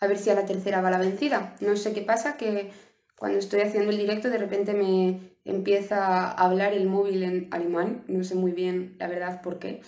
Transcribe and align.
a 0.00 0.06
ver 0.06 0.18
si 0.18 0.30
a 0.30 0.34
la 0.34 0.46
tercera 0.46 0.80
va 0.80 0.90
la 0.90 0.98
vencida. 0.98 1.56
No 1.60 1.76
sé 1.76 1.92
qué 1.92 2.02
pasa, 2.02 2.36
que 2.36 2.70
cuando 3.18 3.38
estoy 3.38 3.60
haciendo 3.60 3.90
el 3.90 3.98
directo 3.98 4.30
de 4.30 4.38
repente 4.38 4.74
me 4.74 5.36
empieza 5.44 6.28
a 6.28 6.30
hablar 6.30 6.72
el 6.72 6.86
móvil 6.86 7.22
en 7.22 7.48
alemán, 7.50 8.04
no 8.06 8.22
sé 8.22 8.34
muy 8.34 8.52
bien 8.52 8.96
la 8.98 9.08
verdad 9.08 9.42
por 9.42 9.58
qué, 9.58 9.80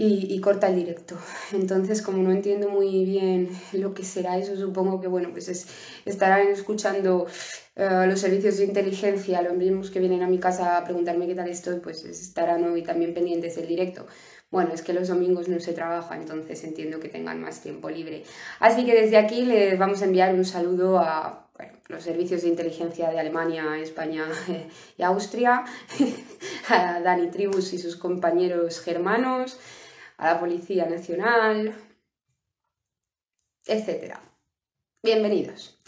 y, 0.00 0.40
corta 0.40 0.68
el 0.68 0.76
directo. 0.76 1.16
Entonces, 1.52 2.02
como 2.02 2.18
no 2.18 2.30
entiendo 2.30 2.68
muy 2.68 3.04
bien 3.04 3.50
lo 3.72 3.94
que 3.94 4.04
será 4.04 4.38
eso, 4.38 4.56
supongo 4.56 5.00
que 5.00 5.08
bueno, 5.08 5.30
pues 5.32 5.66
estarán 6.04 6.46
escuchando 6.48 7.26
eh, 7.74 8.04
los 8.06 8.20
servicios 8.20 8.58
de 8.58 8.64
inteligencia, 8.64 9.42
los 9.42 9.54
mismos 9.54 9.90
que 9.90 9.98
vienen 9.98 10.22
a 10.22 10.28
mi 10.28 10.38
casa 10.38 10.76
a 10.78 10.84
preguntarme 10.84 11.26
qué 11.26 11.34
tal 11.34 11.48
estoy, 11.48 11.80
pues 11.80 12.04
estarán 12.04 12.62
hoy 12.64 12.84
también 12.84 13.12
pendientes 13.12 13.56
del 13.56 13.66
directo. 13.66 14.06
Bueno, 14.50 14.72
es 14.72 14.80
que 14.82 14.94
los 14.94 15.08
domingos 15.08 15.48
no 15.48 15.60
se 15.60 15.74
trabaja, 15.74 16.16
entonces 16.16 16.64
entiendo 16.64 17.00
que 17.00 17.08
tengan 17.08 17.40
más 17.40 17.60
tiempo 17.60 17.90
libre. 17.90 18.24
Así 18.60 18.86
que 18.86 18.94
desde 18.94 19.18
aquí 19.18 19.44
les 19.44 19.78
vamos 19.78 20.00
a 20.00 20.06
enviar 20.06 20.34
un 20.34 20.46
saludo 20.46 20.98
a 20.98 21.48
los 21.88 22.02
servicios 22.02 22.42
de 22.42 22.48
inteligencia 22.48 23.10
de 23.10 23.20
Alemania, 23.20 23.78
España 23.78 24.26
y 24.96 25.02
Austria, 25.02 25.64
a 26.68 27.00
Dani 27.00 27.30
Tribus 27.30 27.74
y 27.74 27.78
sus 27.78 27.96
compañeros 27.96 28.80
germanos, 28.80 29.58
a 30.16 30.32
la 30.32 30.40
Policía 30.40 30.86
Nacional, 30.86 31.74
etc. 33.66 34.14
Bienvenidos. 35.02 35.78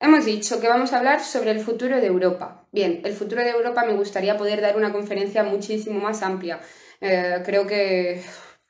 Hemos 0.00 0.24
dicho 0.24 0.62
que 0.62 0.68
vamos 0.68 0.94
a 0.94 0.98
hablar 0.98 1.20
sobre 1.22 1.50
el 1.50 1.60
futuro 1.60 2.00
de 2.00 2.06
Europa. 2.06 2.66
Bien, 2.72 3.02
el 3.04 3.12
futuro 3.12 3.42
de 3.42 3.50
Europa 3.50 3.84
me 3.84 3.92
gustaría 3.92 4.38
poder 4.38 4.62
dar 4.62 4.78
una 4.78 4.92
conferencia 4.92 5.44
muchísimo 5.44 6.00
más 6.00 6.22
amplia. 6.22 6.58
Eh, 7.00 7.42
creo 7.44 7.66
que 7.66 8.22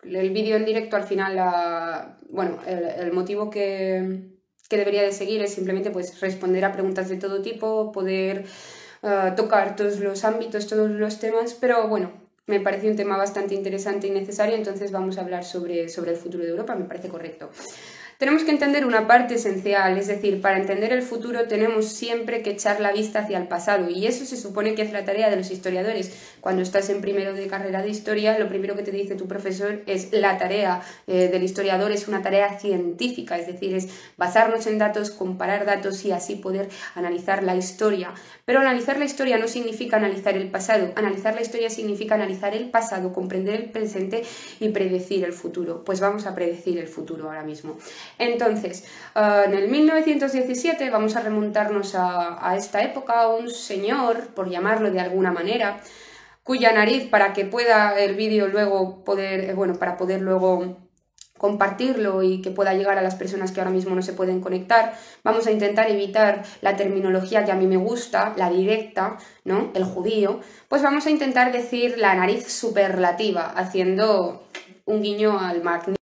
el 0.03 0.31
vídeo 0.31 0.57
en 0.57 0.65
directo 0.65 0.97
al 0.97 1.05
final, 1.05 2.17
bueno, 2.31 2.59
el 2.67 3.13
motivo 3.13 3.51
que, 3.51 4.31
que 4.69 4.77
debería 4.77 5.03
de 5.03 5.13
seguir 5.13 5.43
es 5.43 5.53
simplemente 5.53 5.91
pues, 5.91 6.21
responder 6.21 6.65
a 6.65 6.73
preguntas 6.73 7.09
de 7.09 7.17
todo 7.17 7.43
tipo, 7.43 7.91
poder 7.93 8.45
eh, 9.03 9.33
tocar 9.37 9.77
todos 9.77 9.99
los 9.99 10.25
ámbitos, 10.25 10.69
todos 10.69 10.91
los 10.91 11.19
temas, 11.19 11.55
pero 11.55 11.89
bueno, 11.89 12.13
me 12.47 12.61
parece 12.61 12.89
un 12.89 12.97
tema 12.97 13.17
bastante 13.17 13.55
interesante 13.55 14.07
y 14.07 14.11
necesario, 14.11 14.55
entonces 14.55 14.93
vamos 14.93 15.19
a 15.19 15.23
hablar 15.23 15.45
sobre, 15.45 15.89
sobre 15.89 16.13
el 16.13 16.17
futuro 16.17 16.45
de 16.45 16.51
Europa, 16.51 16.75
me 16.77 16.85
parece 16.85 17.09
correcto 17.09 17.51
tenemos 18.21 18.45
que 18.45 18.51
entender 18.51 18.85
una 18.85 19.07
parte 19.07 19.37
esencial, 19.37 19.97
es 19.97 20.07
decir, 20.07 20.43
para 20.43 20.59
entender 20.59 20.93
el 20.93 21.01
futuro 21.01 21.49
tenemos 21.49 21.87
siempre 21.87 22.43
que 22.43 22.51
echar 22.51 22.79
la 22.79 22.93
vista 22.93 23.21
hacia 23.21 23.39
el 23.39 23.49
pasado 23.49 23.89
y 23.89 24.07
eso 24.07 24.27
se 24.27 24.37
supone 24.37 24.75
que 24.75 24.83
es 24.83 24.93
la 24.93 25.07
tarea 25.07 25.31
de 25.31 25.37
los 25.37 25.51
historiadores. 25.51 26.13
Cuando 26.41 26.63
estás 26.63 26.89
en 26.91 27.01
primero 27.01 27.35
de 27.35 27.47
carrera 27.47 27.83
de 27.83 27.89
historia, 27.89 28.39
lo 28.39 28.49
primero 28.49 28.77
que 28.77 28.83
te 28.83 28.91
dice 28.91 29.15
tu 29.15 29.29
profesor 29.29 29.83
es 29.87 30.13
la 30.13 30.39
tarea 30.39 30.81
eh, 31.07 31.29
del 31.29 31.43
historiador 31.43 31.93
es 31.93 32.09
una 32.09 32.23
tarea 32.23 32.59
científica, 32.59 33.39
es 33.39 33.47
decir, 33.47 33.75
es 33.75 33.89
basarnos 34.17 34.67
en 34.67 34.79
datos, 34.79 35.11
comparar 35.11 35.65
datos 35.65 36.05
y 36.05 36.13
así 36.13 36.37
poder 36.37 36.69
analizar 36.95 37.43
la 37.43 37.57
historia. 37.57 38.13
Pero 38.45 38.61
analizar 38.61 38.99
la 38.99 39.05
historia 39.05 39.39
no 39.39 39.49
significa 39.49 39.97
analizar 39.97 40.37
el 40.37 40.51
pasado, 40.51 40.93
analizar 40.97 41.35
la 41.35 41.43
historia 41.43 41.71
significa 41.71 42.15
analizar 42.15 42.55
el 42.55 42.71
pasado, 42.71 43.13
comprender 43.13 43.55
el 43.55 43.71
presente 43.71 44.23
y 44.59 44.69
predecir 44.71 45.25
el 45.25 45.33
futuro. 45.33 45.85
Pues 45.85 46.01
vamos 46.01 46.27
a 46.27 46.35
predecir 46.35 46.79
el 46.79 46.89
futuro 46.89 47.27
ahora 47.27 47.43
mismo. 47.43 47.77
Entonces, 48.19 48.85
eh, 49.15 49.43
en 49.47 49.55
el 49.55 49.69
1917 49.69 50.91
vamos 50.91 51.17
a 51.17 51.21
remontarnos 51.21 51.95
a, 51.95 52.55
esta 52.57 52.83
época, 52.83 53.29
un 53.29 53.51
señor, 53.51 54.29
por 54.35 54.51
llamarlo 54.51 54.91
de 54.91 55.01
alguna 55.01 55.31
manera, 55.31 55.81
cuya 56.43 56.73
nariz, 56.73 57.09
para 57.09 57.33
que 57.33 57.45
pueda 57.45 57.99
el 57.99 58.17
vídeo 58.17 58.49
luego 58.49 59.05
poder, 59.05 59.51
eh, 59.51 59.55
bueno, 59.55 59.75
para 59.75 59.97
poder 59.97 60.21
luego 60.21 60.77
compartirlo 61.39 62.23
y 62.23 62.43
que 62.43 62.51
pueda 62.51 62.75
llegar 62.75 62.99
a 62.99 63.03
las 63.03 63.15
personas 63.15 63.51
que 63.51 63.61
ahora 63.61 63.73
mismo 63.73 63.95
no 63.95 64.03
se 64.03 64.13
pueden 64.13 64.41
conectar. 64.41 64.95
Vamos 65.25 65.47
a 65.47 65.51
intentar 65.51 65.91
evitar 65.91 66.43
la 66.61 66.77
terminología 66.77 67.45
que 67.45 67.53
a 67.53 67.57
mí 67.57 67.67
me 67.67 67.79
gusta, 67.79 68.35
la 68.37 68.51
directa, 68.51 69.17
¿no? 69.45 69.71
El 69.75 69.85
judío. 69.85 70.41
Pues 70.69 70.83
vamos 70.83 71.07
a 71.07 71.11
intentar 71.11 71.51
decir 71.51 71.97
la 71.97 72.15
nariz 72.15 72.53
superlativa, 72.53 73.47
haciendo 73.47 74.47
un 74.85 75.03
guiño 75.03 75.39
al 75.39 75.63
magnífico 75.63 76.01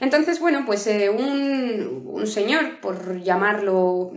entonces, 0.00 0.40
bueno, 0.40 0.64
pues 0.66 0.86
eh, 0.86 1.10
un, 1.10 2.26
señor, 2.26 2.80
por 2.80 3.20
llamarlo, 3.22 4.10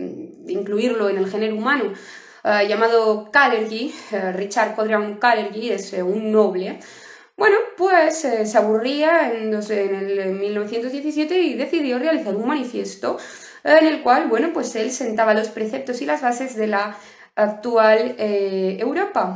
incluirlo 0.46 1.08
en 1.08 1.18
el 1.18 1.30
género 1.30 1.56
humano, 1.56 1.92
eh, 2.44 2.66
llamado 2.68 3.30
Kalergi, 3.30 3.94
eh, 4.12 4.32
Richard 4.32 4.74
Codrian 4.74 5.16
Kalergi, 5.16 5.70
es 5.70 5.92
un 5.92 6.32
noble, 6.32 6.78
bueno, 7.36 7.56
pues 7.76 8.18
se 8.18 8.58
aburría 8.58 9.32
en, 9.32 9.54
en, 9.54 9.94
el 9.94 10.32
1917 10.34 11.38
y 11.38 11.54
decidió 11.54 11.98
realizar 11.98 12.36
un 12.36 12.46
manifiesto 12.46 13.18
en 13.64 13.86
el 13.86 14.02
cual, 14.02 14.28
bueno, 14.28 14.52
pues 14.52 14.76
él 14.76 14.92
sentaba 14.92 15.34
los 15.34 15.48
preceptos 15.48 16.02
y 16.02 16.06
las 16.06 16.20
bases 16.22 16.54
de 16.56 16.66
la 16.66 16.96
actual 17.34 18.16
Europa, 18.18 19.34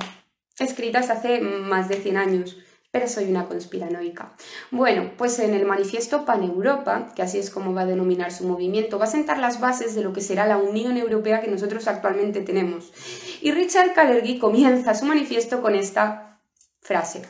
escritas 0.58 1.10
hace 1.10 1.40
más 1.40 1.88
de 1.88 1.96
100 1.96 2.16
años 2.16 2.56
pero 2.96 3.08
soy 3.08 3.24
una 3.28 3.46
conspiranoica. 3.46 4.32
Bueno, 4.70 5.10
pues 5.18 5.38
en 5.38 5.52
el 5.52 5.66
manifiesto 5.66 6.24
Pan-Europa, 6.24 7.12
que 7.14 7.20
así 7.20 7.38
es 7.38 7.50
como 7.50 7.74
va 7.74 7.82
a 7.82 7.86
denominar 7.86 8.32
su 8.32 8.46
movimiento, 8.48 8.98
va 8.98 9.04
a 9.04 9.08
sentar 9.08 9.38
las 9.38 9.60
bases 9.60 9.94
de 9.94 10.02
lo 10.02 10.14
que 10.14 10.22
será 10.22 10.46
la 10.46 10.56
Unión 10.56 10.96
Europea 10.96 11.42
que 11.42 11.50
nosotros 11.50 11.88
actualmente 11.88 12.40
tenemos. 12.40 12.94
Y 13.42 13.52
Richard 13.52 13.92
Kalergi 13.92 14.38
comienza 14.38 14.94
su 14.94 15.04
manifiesto 15.04 15.60
con 15.60 15.74
esta 15.74 16.40
frase. 16.80 17.20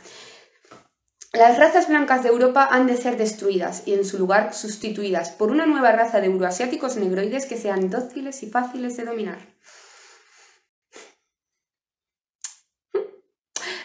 Las 1.33 1.59
razas 1.59 1.89
blancas 1.89 2.23
de 2.23 2.29
Europa 2.29 2.69
han 2.71 2.87
de 2.87 2.97
ser 2.97 3.17
destruidas 3.17 3.83
y 3.87 3.95
en 3.95 4.05
su 4.05 4.19
lugar 4.19 4.55
sustituidas 4.55 5.31
por 5.31 5.51
una 5.51 5.67
nueva 5.67 5.91
raza 5.91 6.21
de 6.21 6.27
euroasiáticos 6.27 6.97
negroides 6.97 7.47
que 7.47 7.59
sean 7.59 7.91
dóciles 7.91 8.41
y 8.45 8.51
fáciles 8.51 8.97
de 8.97 9.05
dominar. 9.05 9.39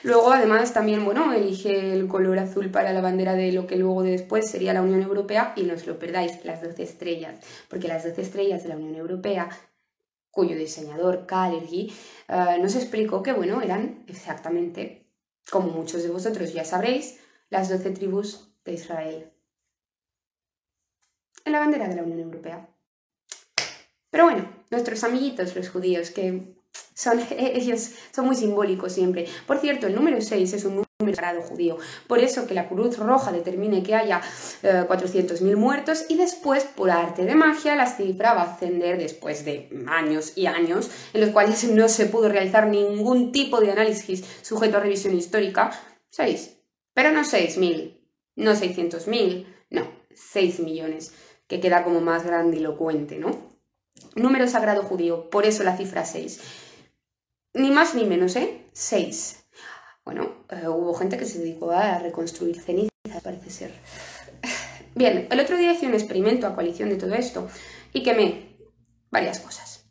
Luego, 0.03 0.31
además, 0.31 0.73
también, 0.73 1.05
bueno, 1.05 1.31
elige 1.31 1.93
el 1.93 2.07
color 2.07 2.39
azul 2.39 2.71
para 2.71 2.91
la 2.91 3.01
bandera 3.01 3.35
de 3.35 3.51
lo 3.51 3.67
que 3.67 3.75
luego 3.75 4.01
después 4.01 4.49
sería 4.49 4.73
la 4.73 4.81
Unión 4.81 5.03
Europea 5.03 5.53
y 5.55 5.63
no 5.63 5.75
os 5.75 5.85
lo 5.85 5.99
perdáis, 5.99 6.43
las 6.43 6.61
12 6.61 6.81
estrellas, 6.81 7.39
porque 7.69 7.87
las 7.87 8.03
12 8.03 8.21
estrellas 8.21 8.63
de 8.63 8.69
la 8.69 8.77
Unión 8.77 8.95
Europea, 8.95 9.49
cuyo 10.31 10.55
diseñador, 10.55 11.27
Kalergi, 11.27 11.93
eh, 12.27 12.57
nos 12.59 12.75
explicó 12.75 13.21
que, 13.21 13.33
bueno, 13.33 13.61
eran 13.61 14.03
exactamente, 14.07 15.05
como 15.51 15.67
muchos 15.67 16.01
de 16.01 16.09
vosotros 16.09 16.51
ya 16.51 16.65
sabréis, 16.65 17.19
las 17.49 17.69
12 17.69 17.91
tribus 17.91 18.55
de 18.65 18.73
Israel. 18.73 19.31
En 21.45 21.51
la 21.51 21.59
bandera 21.59 21.87
de 21.87 21.95
la 21.95 22.03
Unión 22.03 22.19
Europea. 22.19 22.67
Pero 24.09 24.25
bueno, 24.25 24.49
nuestros 24.71 25.03
amiguitos 25.03 25.55
los 25.55 25.69
judíos, 25.69 26.09
que 26.09 26.55
son, 27.01 27.19
ellos 27.37 27.91
son 28.13 28.25
muy 28.25 28.35
simbólicos 28.35 28.93
siempre. 28.93 29.27
Por 29.47 29.59
cierto, 29.59 29.87
el 29.87 29.95
número 29.95 30.21
6 30.21 30.53
es 30.53 30.65
un 30.65 30.83
número 30.99 31.15
sagrado 31.15 31.41
judío. 31.41 31.77
Por 32.07 32.19
eso 32.19 32.45
que 32.45 32.53
la 32.53 32.69
Cruz 32.69 32.97
Roja 32.97 33.31
determine 33.31 33.83
que 33.83 33.95
haya 33.95 34.21
400.000 34.61 35.51
eh, 35.51 35.55
muertos 35.55 36.05
y 36.09 36.17
después, 36.17 36.63
por 36.63 36.91
arte 36.91 37.25
de 37.25 37.35
magia, 37.35 37.75
la 37.75 37.87
cifra 37.87 38.33
va 38.33 38.43
a 38.43 38.53
ascender 38.53 38.97
después 38.97 39.45
de 39.45 39.69
años 39.87 40.33
y 40.37 40.45
años 40.45 40.91
en 41.13 41.21
los 41.21 41.31
cuales 41.31 41.63
no 41.71 41.89
se 41.89 42.05
pudo 42.05 42.29
realizar 42.29 42.67
ningún 42.67 43.31
tipo 43.31 43.59
de 43.59 43.71
análisis 43.71 44.23
sujeto 44.41 44.77
a 44.77 44.81
revisión 44.81 45.15
histórica. 45.15 45.71
6. 46.11 46.57
Pero 46.93 47.11
no 47.11 47.21
6.000, 47.21 47.97
no 48.35 48.51
600.000, 48.51 49.45
no, 49.69 49.87
6 50.13 50.59
millones, 50.59 51.13
que 51.47 51.61
queda 51.61 51.85
como 51.85 52.01
más 52.01 52.25
grandilocuente, 52.25 53.17
¿no? 53.17 53.51
Número 54.15 54.45
sagrado 54.47 54.83
judío, 54.83 55.29
por 55.29 55.45
eso 55.45 55.63
la 55.63 55.77
cifra 55.77 56.03
6. 56.03 56.41
Ni 57.53 57.69
más 57.69 57.95
ni 57.95 58.05
menos, 58.05 58.35
¿eh? 58.37 58.65
6. 58.71 59.45
Bueno, 60.05 60.45
eh, 60.49 60.67
hubo 60.67 60.93
gente 60.93 61.17
que 61.17 61.25
se 61.25 61.39
dedicó 61.39 61.71
a 61.71 61.99
reconstruir 61.99 62.61
cenizas, 62.61 62.91
parece 63.23 63.49
ser. 63.49 63.71
Bien, 64.95 65.27
el 65.29 65.39
otro 65.39 65.57
día 65.57 65.73
hice 65.73 65.87
un 65.87 65.93
experimento 65.93 66.47
a 66.47 66.55
coalición 66.55 66.89
de 66.89 66.95
todo 66.95 67.13
esto 67.13 67.49
y 67.93 68.03
quemé 68.03 68.57
varias 69.09 69.39
cosas. 69.39 69.85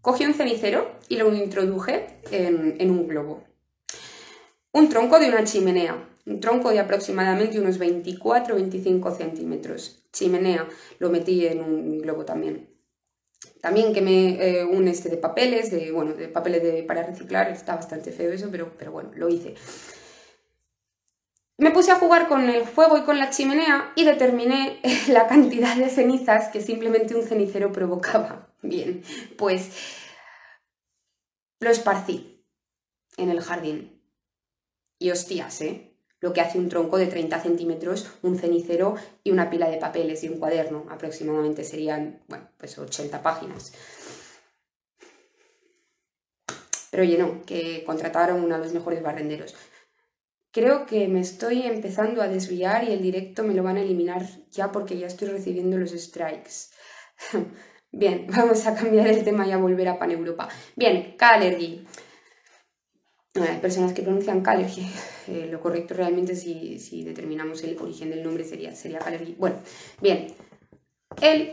Cogí 0.00 0.24
un 0.24 0.34
cenicero 0.34 0.98
y 1.08 1.16
lo 1.16 1.32
introduje 1.34 2.20
en, 2.30 2.76
en 2.80 2.90
un 2.90 3.06
globo. 3.06 3.44
Un 4.72 4.88
tronco 4.88 5.18
de 5.18 5.28
una 5.28 5.44
chimenea, 5.44 6.08
un 6.26 6.40
tronco 6.40 6.70
de 6.70 6.80
aproximadamente 6.80 7.60
unos 7.60 7.78
24-25 7.80 9.16
centímetros. 9.16 10.02
Chimenea, 10.12 10.68
lo 10.98 11.10
metí 11.10 11.46
en 11.46 11.62
un 11.62 11.98
globo 11.98 12.24
también. 12.24 12.77
También 13.60 13.92
quemé 13.92 14.38
eh, 14.40 14.64
un 14.64 14.86
este 14.88 15.08
de 15.08 15.16
papeles, 15.16 15.70
de, 15.70 15.90
bueno, 15.90 16.12
de 16.14 16.28
papeles 16.28 16.62
de, 16.62 16.82
para 16.84 17.02
reciclar, 17.02 17.50
está 17.50 17.74
bastante 17.74 18.12
feo 18.12 18.30
eso, 18.32 18.48
pero, 18.50 18.72
pero 18.78 18.92
bueno, 18.92 19.10
lo 19.14 19.28
hice. 19.28 19.54
Me 21.56 21.72
puse 21.72 21.90
a 21.90 21.96
jugar 21.96 22.28
con 22.28 22.48
el 22.48 22.64
fuego 22.64 22.96
y 22.98 23.02
con 23.02 23.18
la 23.18 23.30
chimenea 23.30 23.92
y 23.96 24.04
determiné 24.04 24.80
la 25.08 25.26
cantidad 25.26 25.76
de 25.76 25.90
cenizas 25.90 26.48
que 26.48 26.60
simplemente 26.60 27.16
un 27.16 27.24
cenicero 27.24 27.72
provocaba. 27.72 28.54
Bien, 28.62 29.02
pues 29.36 29.70
lo 31.60 31.70
esparcí 31.70 32.44
en 33.16 33.30
el 33.30 33.40
jardín. 33.40 34.00
Y 35.00 35.10
hostias, 35.10 35.60
¿eh? 35.60 35.87
Lo 36.20 36.32
que 36.32 36.40
hace 36.40 36.58
un 36.58 36.68
tronco 36.68 36.98
de 36.98 37.06
30 37.06 37.40
centímetros, 37.40 38.10
un 38.22 38.38
cenicero 38.38 38.96
y 39.22 39.30
una 39.30 39.50
pila 39.50 39.70
de 39.70 39.76
papeles 39.76 40.24
y 40.24 40.28
un 40.28 40.38
cuaderno. 40.38 40.86
Aproximadamente 40.90 41.64
serían, 41.64 42.20
bueno, 42.28 42.48
pues 42.58 42.78
80 42.78 43.22
páginas. 43.22 43.72
Pero 46.90 47.02
oye, 47.02 47.18
no, 47.18 47.42
que 47.44 47.84
contrataron 47.84 48.48
de 48.48 48.58
los 48.58 48.72
mejores 48.72 49.02
barrenderos. 49.02 49.54
Creo 50.50 50.86
que 50.86 51.06
me 51.08 51.20
estoy 51.20 51.62
empezando 51.62 52.22
a 52.22 52.28
desviar 52.28 52.84
y 52.84 52.92
el 52.92 53.02
directo 53.02 53.42
me 53.44 53.54
lo 53.54 53.62
van 53.62 53.76
a 53.76 53.82
eliminar 53.82 54.26
ya 54.50 54.72
porque 54.72 54.98
ya 54.98 55.06
estoy 55.06 55.28
recibiendo 55.28 55.76
los 55.76 55.90
strikes. 55.90 56.70
Bien, 57.92 58.26
vamos 58.28 58.66
a 58.66 58.74
cambiar 58.74 59.08
el 59.08 59.24
tema 59.24 59.46
y 59.46 59.52
a 59.52 59.58
volver 59.58 59.88
a 59.88 59.98
Pan 59.98 60.10
Europa. 60.10 60.48
Bien, 60.76 61.14
K-Allergy. 61.16 61.86
Hay 63.42 63.58
personas 63.58 63.92
que 63.92 64.02
pronuncian 64.02 64.42
Kalergy. 64.42 64.86
Eh, 65.28 65.48
lo 65.50 65.60
correcto 65.60 65.94
realmente 65.94 66.34
si, 66.34 66.78
si, 66.78 67.04
determinamos 67.04 67.62
el 67.62 67.76
origen 67.78 68.10
del 68.10 68.22
nombre 68.22 68.44
sería, 68.44 68.74
sería 68.74 69.00
Bueno, 69.36 69.56
bien. 70.00 70.28
Él 71.20 71.52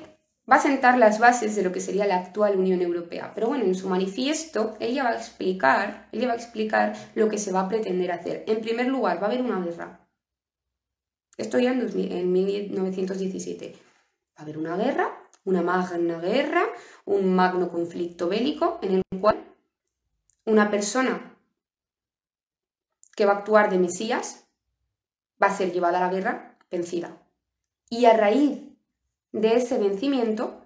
va 0.49 0.55
a 0.55 0.61
sentar 0.61 0.97
las 0.97 1.19
bases 1.19 1.55
de 1.55 1.63
lo 1.63 1.71
que 1.71 1.81
sería 1.81 2.05
la 2.05 2.17
actual 2.17 2.57
Unión 2.57 2.81
Europea. 2.81 3.33
Pero 3.35 3.47
bueno, 3.47 3.65
en 3.65 3.75
su 3.75 3.89
manifiesto, 3.89 4.77
ella 4.79 5.03
va 5.03 5.09
a 5.09 5.17
explicar, 5.17 6.07
ella 6.11 6.27
va 6.27 6.33
a 6.33 6.37
explicar 6.37 6.95
lo 7.15 7.29
que 7.29 7.37
se 7.37 7.51
va 7.51 7.61
a 7.61 7.69
pretender 7.69 8.11
hacer. 8.11 8.43
En 8.47 8.61
primer 8.61 8.87
lugar, 8.87 9.17
va 9.17 9.23
a 9.23 9.29
haber 9.31 9.41
una 9.41 9.59
guerra. 9.59 9.99
Esto 11.37 11.59
ya 11.59 11.73
en, 11.73 11.81
en 11.81 12.31
1917. 12.31 13.73
Va 13.73 13.79
a 14.37 14.41
haber 14.43 14.57
una 14.57 14.77
guerra, 14.77 15.11
una 15.43 15.61
magna 15.61 16.19
guerra, 16.19 16.63
un 17.05 17.33
magno 17.33 17.69
conflicto 17.69 18.29
bélico 18.29 18.79
en 18.81 18.95
el 18.95 19.19
cual 19.19 19.43
una 20.45 20.69
persona 20.69 21.34
que 23.15 23.25
va 23.25 23.33
a 23.33 23.37
actuar 23.37 23.69
de 23.69 23.79
Mesías 23.79 24.45
va 25.41 25.47
a 25.47 25.55
ser 25.55 25.71
llevada 25.71 25.97
a 25.97 26.01
la 26.01 26.13
guerra 26.13 26.57
vencida. 26.69 27.17
Y 27.89 28.05
a 28.05 28.15
raíz 28.15 28.59
de 29.31 29.55
ese 29.55 29.77
vencimiento, 29.77 30.65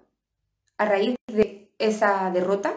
a 0.76 0.84
raíz 0.84 1.16
de 1.26 1.72
esa 1.78 2.30
derrota, 2.30 2.74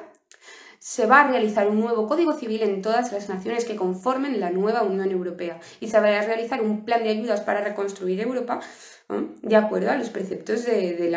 se 0.79 1.05
va 1.05 1.21
a 1.21 1.27
realizar 1.27 1.67
un 1.69 1.79
nuevo 1.79 2.07
código 2.07 2.33
civil 2.33 2.61
en 2.61 2.81
todas 2.81 3.11
las 3.13 3.29
naciones 3.29 3.63
que 3.63 3.75
conformen 3.75 4.39
la 4.39 4.49
nueva 4.49 4.83
Unión 4.83 5.09
Europea. 5.11 5.59
Y 5.79 5.87
se 5.87 5.99
va 5.99 6.07
a 6.07 6.21
realizar 6.21 6.61
un 6.61 6.83
plan 6.83 7.03
de 7.03 7.09
ayudas 7.09 7.41
para 7.41 7.61
reconstruir 7.61 8.19
Europa 8.19 8.59
de 9.07 9.55
acuerdo 9.55 9.91
a 9.91 9.95
los 9.95 10.09
preceptos 10.09 10.65
del 10.65 11.15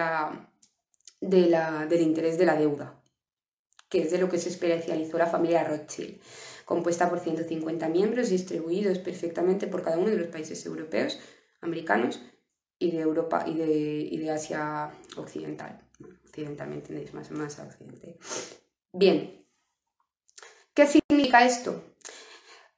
interés 2.00 2.38
de 2.38 2.46
la 2.46 2.56
deuda, 2.56 2.94
que 3.88 4.02
es 4.02 4.10
de 4.10 4.18
lo 4.18 4.28
que 4.28 4.38
se 4.38 4.50
especializó 4.50 5.18
la 5.18 5.26
familia 5.26 5.64
Rothschild 5.64 6.20
compuesta 6.66 7.08
por 7.08 7.20
150 7.20 7.88
miembros 7.88 8.28
distribuidos 8.28 8.98
perfectamente 8.98 9.68
por 9.68 9.82
cada 9.82 9.98
uno 9.98 10.10
de 10.10 10.18
los 10.18 10.26
países 10.26 10.66
europeos, 10.66 11.18
americanos 11.62 12.20
y 12.78 12.90
de 12.90 13.00
Europa 13.00 13.44
y 13.46 13.54
de, 13.54 14.18
de 14.18 14.30
Asia 14.30 14.90
Occidental. 15.16 15.80
Occidental, 16.26 16.68
¿me 16.68 16.74
entendéis? 16.74 17.14
Más, 17.14 17.30
más 17.30 17.58
a 17.60 17.62
Occidente. 17.62 18.18
Bien, 18.92 19.46
¿qué 20.74 20.86
significa 20.86 21.46
esto? 21.46 21.82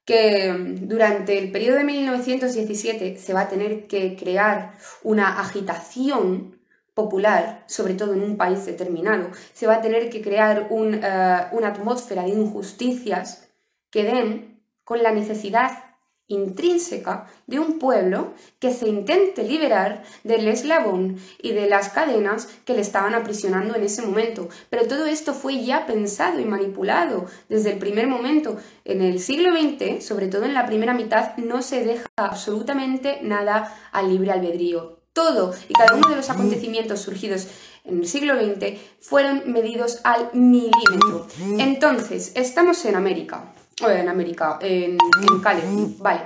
que 0.05 0.55
durante 0.81 1.37
el 1.37 1.53
periodo 1.53 1.77
de 1.77 1.85
1917 1.85 3.19
se 3.19 3.35
va 3.35 3.43
a 3.43 3.49
tener 3.51 3.87
que 3.89 4.17
crear 4.17 4.73
una 5.03 5.39
agitación 5.39 6.59
popular, 6.95 7.63
sobre 7.67 7.93
todo 7.93 8.15
en 8.15 8.23
un 8.23 8.39
país 8.39 8.65
determinado, 8.65 9.31
se 9.53 9.67
va 9.67 9.75
a 9.77 9.83
tener 9.83 10.09
que 10.09 10.23
crear 10.23 10.69
eh, 10.71 11.47
una 11.53 11.69
atmósfera 11.69 12.23
de 12.23 12.31
injusticias 12.31 13.48
que 13.91 14.05
den 14.05 14.61
con 14.85 15.03
la 15.03 15.13
necesidad 15.13 15.89
intrínseca 16.29 17.27
de 17.47 17.59
un 17.59 17.79
pueblo 17.79 18.35
que 18.59 18.73
se 18.73 18.87
intente 18.87 19.43
liberar 19.43 20.05
del 20.25 20.47
eslabón 20.47 21.17
y 21.43 21.53
de 21.53 21.69
las 21.69 21.89
cadenas 21.89 22.49
que 22.65 22.75
le 22.75 22.83
estaban 22.83 23.15
aprisionando 23.15 23.75
en 23.75 23.83
ese 23.83 24.03
momento. 24.03 24.49
Pero 24.71 24.87
todo 24.87 25.07
esto 25.07 25.33
fue 25.33 25.65
ya 25.65 25.87
pensado 25.87 26.39
y 26.39 26.45
manipulado 26.45 27.27
desde 27.49 27.73
el 27.73 27.79
primer 27.79 28.07
momento. 28.07 28.59
En 28.85 29.01
el 29.01 29.21
siglo 29.21 29.51
XX, 29.53 30.05
sobre 30.05 30.29
todo 30.29 30.45
en 30.45 30.55
la 30.55 30.67
primera 30.67 30.95
mitad, 30.95 31.37
no 31.39 31.63
se 31.63 31.85
deja 31.85 32.07
absolutamente 32.17 33.21
nada 33.23 33.75
al 33.91 34.11
libre 34.11 34.31
albedrío. 34.31 34.99
Todo 35.15 35.55
y 35.69 35.73
cada 35.73 35.97
uno 35.97 36.11
de 36.11 36.17
los 36.17 36.31
acontecimientos 36.31 37.01
surgidos 37.01 37.49
en 37.85 38.01
el 38.01 38.07
siglo 38.07 38.35
XX 38.35 38.79
fueron 39.01 39.51
medidos 39.51 40.01
al 40.05 40.31
milímetro. 40.35 41.27
Entonces, 41.59 42.33
estamos 42.37 42.85
en 42.85 42.95
América 42.95 43.55
en 43.81 44.09
América, 44.09 44.59
en, 44.61 44.93
en 44.93 45.99
vale. 45.99 46.23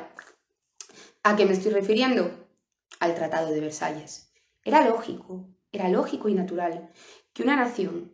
¿A 1.22 1.36
qué 1.36 1.44
me 1.44 1.52
estoy 1.52 1.72
refiriendo? 1.72 2.30
Al 2.98 3.14
Tratado 3.14 3.50
de 3.50 3.60
Versalles. 3.60 4.32
Era 4.64 4.88
lógico, 4.88 5.48
era 5.70 5.88
lógico 5.88 6.28
y 6.28 6.34
natural 6.34 6.90
que 7.32 7.42
una 7.42 7.56
nación 7.56 8.12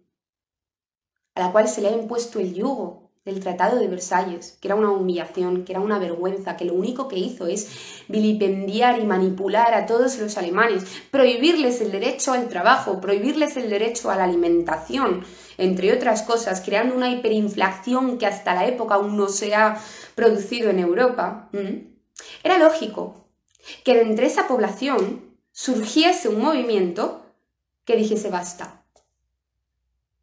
a 1.34 1.40
la 1.40 1.52
cual 1.52 1.68
se 1.68 1.80
le 1.80 1.88
ha 1.88 1.92
impuesto 1.92 2.40
el 2.40 2.54
yugo 2.54 3.10
del 3.24 3.40
Tratado 3.40 3.78
de 3.78 3.86
Versalles, 3.86 4.58
que 4.60 4.68
era 4.68 4.74
una 4.74 4.90
humillación, 4.90 5.64
que 5.64 5.72
era 5.72 5.80
una 5.80 5.98
vergüenza, 5.98 6.56
que 6.56 6.64
lo 6.64 6.74
único 6.74 7.08
que 7.08 7.18
hizo 7.18 7.46
es 7.46 7.68
vilipendiar 8.08 8.98
y 8.98 9.04
manipular 9.04 9.74
a 9.74 9.86
todos 9.86 10.18
los 10.18 10.38
alemanes, 10.38 10.84
prohibirles 11.10 11.80
el 11.80 11.92
derecho 11.92 12.32
al 12.32 12.48
trabajo, 12.48 13.00
prohibirles 13.00 13.56
el 13.56 13.68
derecho 13.68 14.10
a 14.10 14.16
la 14.16 14.24
alimentación, 14.24 15.24
entre 15.58 15.92
otras 15.92 16.22
cosas, 16.22 16.62
creando 16.62 16.94
una 16.94 17.10
hiperinflación 17.10 18.16
que 18.16 18.26
hasta 18.26 18.54
la 18.54 18.66
época 18.66 18.94
aún 18.94 19.16
no 19.16 19.28
se 19.28 19.54
ha 19.54 19.78
producido 20.14 20.70
en 20.70 20.78
Europa, 20.78 21.50
era 22.42 22.58
lógico 22.58 23.28
que 23.84 23.94
de 23.94 24.02
entre 24.02 24.26
esa 24.26 24.48
población 24.48 25.36
surgiese 25.52 26.28
un 26.28 26.40
movimiento 26.40 27.26
que 27.84 27.96
dijese 27.96 28.30
basta. 28.30 28.84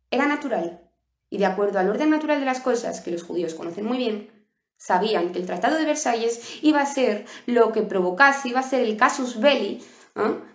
Era 0.10 0.26
natural. 0.26 0.82
Y 1.30 1.38
de 1.38 1.46
acuerdo 1.46 1.80
al 1.80 1.90
orden 1.90 2.12
natural 2.12 2.40
de 2.40 2.46
las 2.46 2.62
cosas, 2.62 3.02
que 3.02 3.12
los 3.12 3.24
judíos 3.24 3.54
conocen 3.54 3.86
muy 3.86 3.98
bien, 3.98 4.48
sabían 4.78 5.32
que 5.32 5.40
el 5.40 5.46
Tratado 5.46 5.78
de 5.78 5.86
Versalles 5.86 6.60
iba 6.62 6.82
a 6.82 6.86
ser 6.86 7.26
lo 7.46 7.72
que 7.72 7.82
provocase, 7.82 8.50
iba 8.50 8.60
a 8.60 8.70
ser 8.70 8.82
el 8.82 8.96
casus 8.96 9.40
belli 9.40 9.84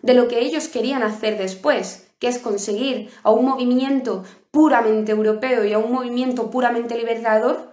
de 0.02 0.14
lo 0.14 0.28
que 0.28 0.40
ellos 0.40 0.68
querían 0.68 1.02
hacer 1.02 1.36
después, 1.36 2.08
que 2.18 2.28
es 2.28 2.38
conseguir 2.38 3.10
a 3.22 3.30
un 3.30 3.44
movimiento 3.44 4.24
puramente 4.50 5.12
europeo 5.12 5.64
y 5.64 5.72
a 5.72 5.78
un 5.78 5.92
movimiento 5.92 6.50
puramente 6.50 6.96
libertador, 6.96 7.72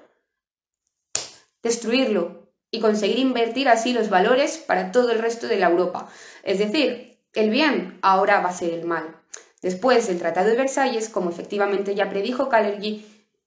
destruirlo 1.63 2.47
y 2.71 2.79
conseguir 2.79 3.19
invertir 3.19 3.69
así 3.69 3.94
los 3.94 4.09
valores 4.09 4.57
para 4.57 4.91
todo 4.91 5.12
el 5.12 5.19
resto 5.19 5.47
de 5.47 5.57
la 5.57 5.69
Europa. 5.69 6.09
Es 6.44 6.59
decir, 6.59 7.19
el 7.33 7.49
bien 7.49 7.99
ahora 8.01 8.42
va 8.42 8.49
a 8.49 8.54
ser 8.54 8.73
el 8.73 8.85
mal. 8.85 9.16
Después 9.61 10.07
del 10.07 10.19
Tratado 10.19 10.49
de 10.49 10.56
Versalles, 10.56 11.09
como 11.09 11.30
efectivamente 11.30 11.95
ya 11.95 12.09
predijo 12.09 12.49
Kalergi, 12.49 13.06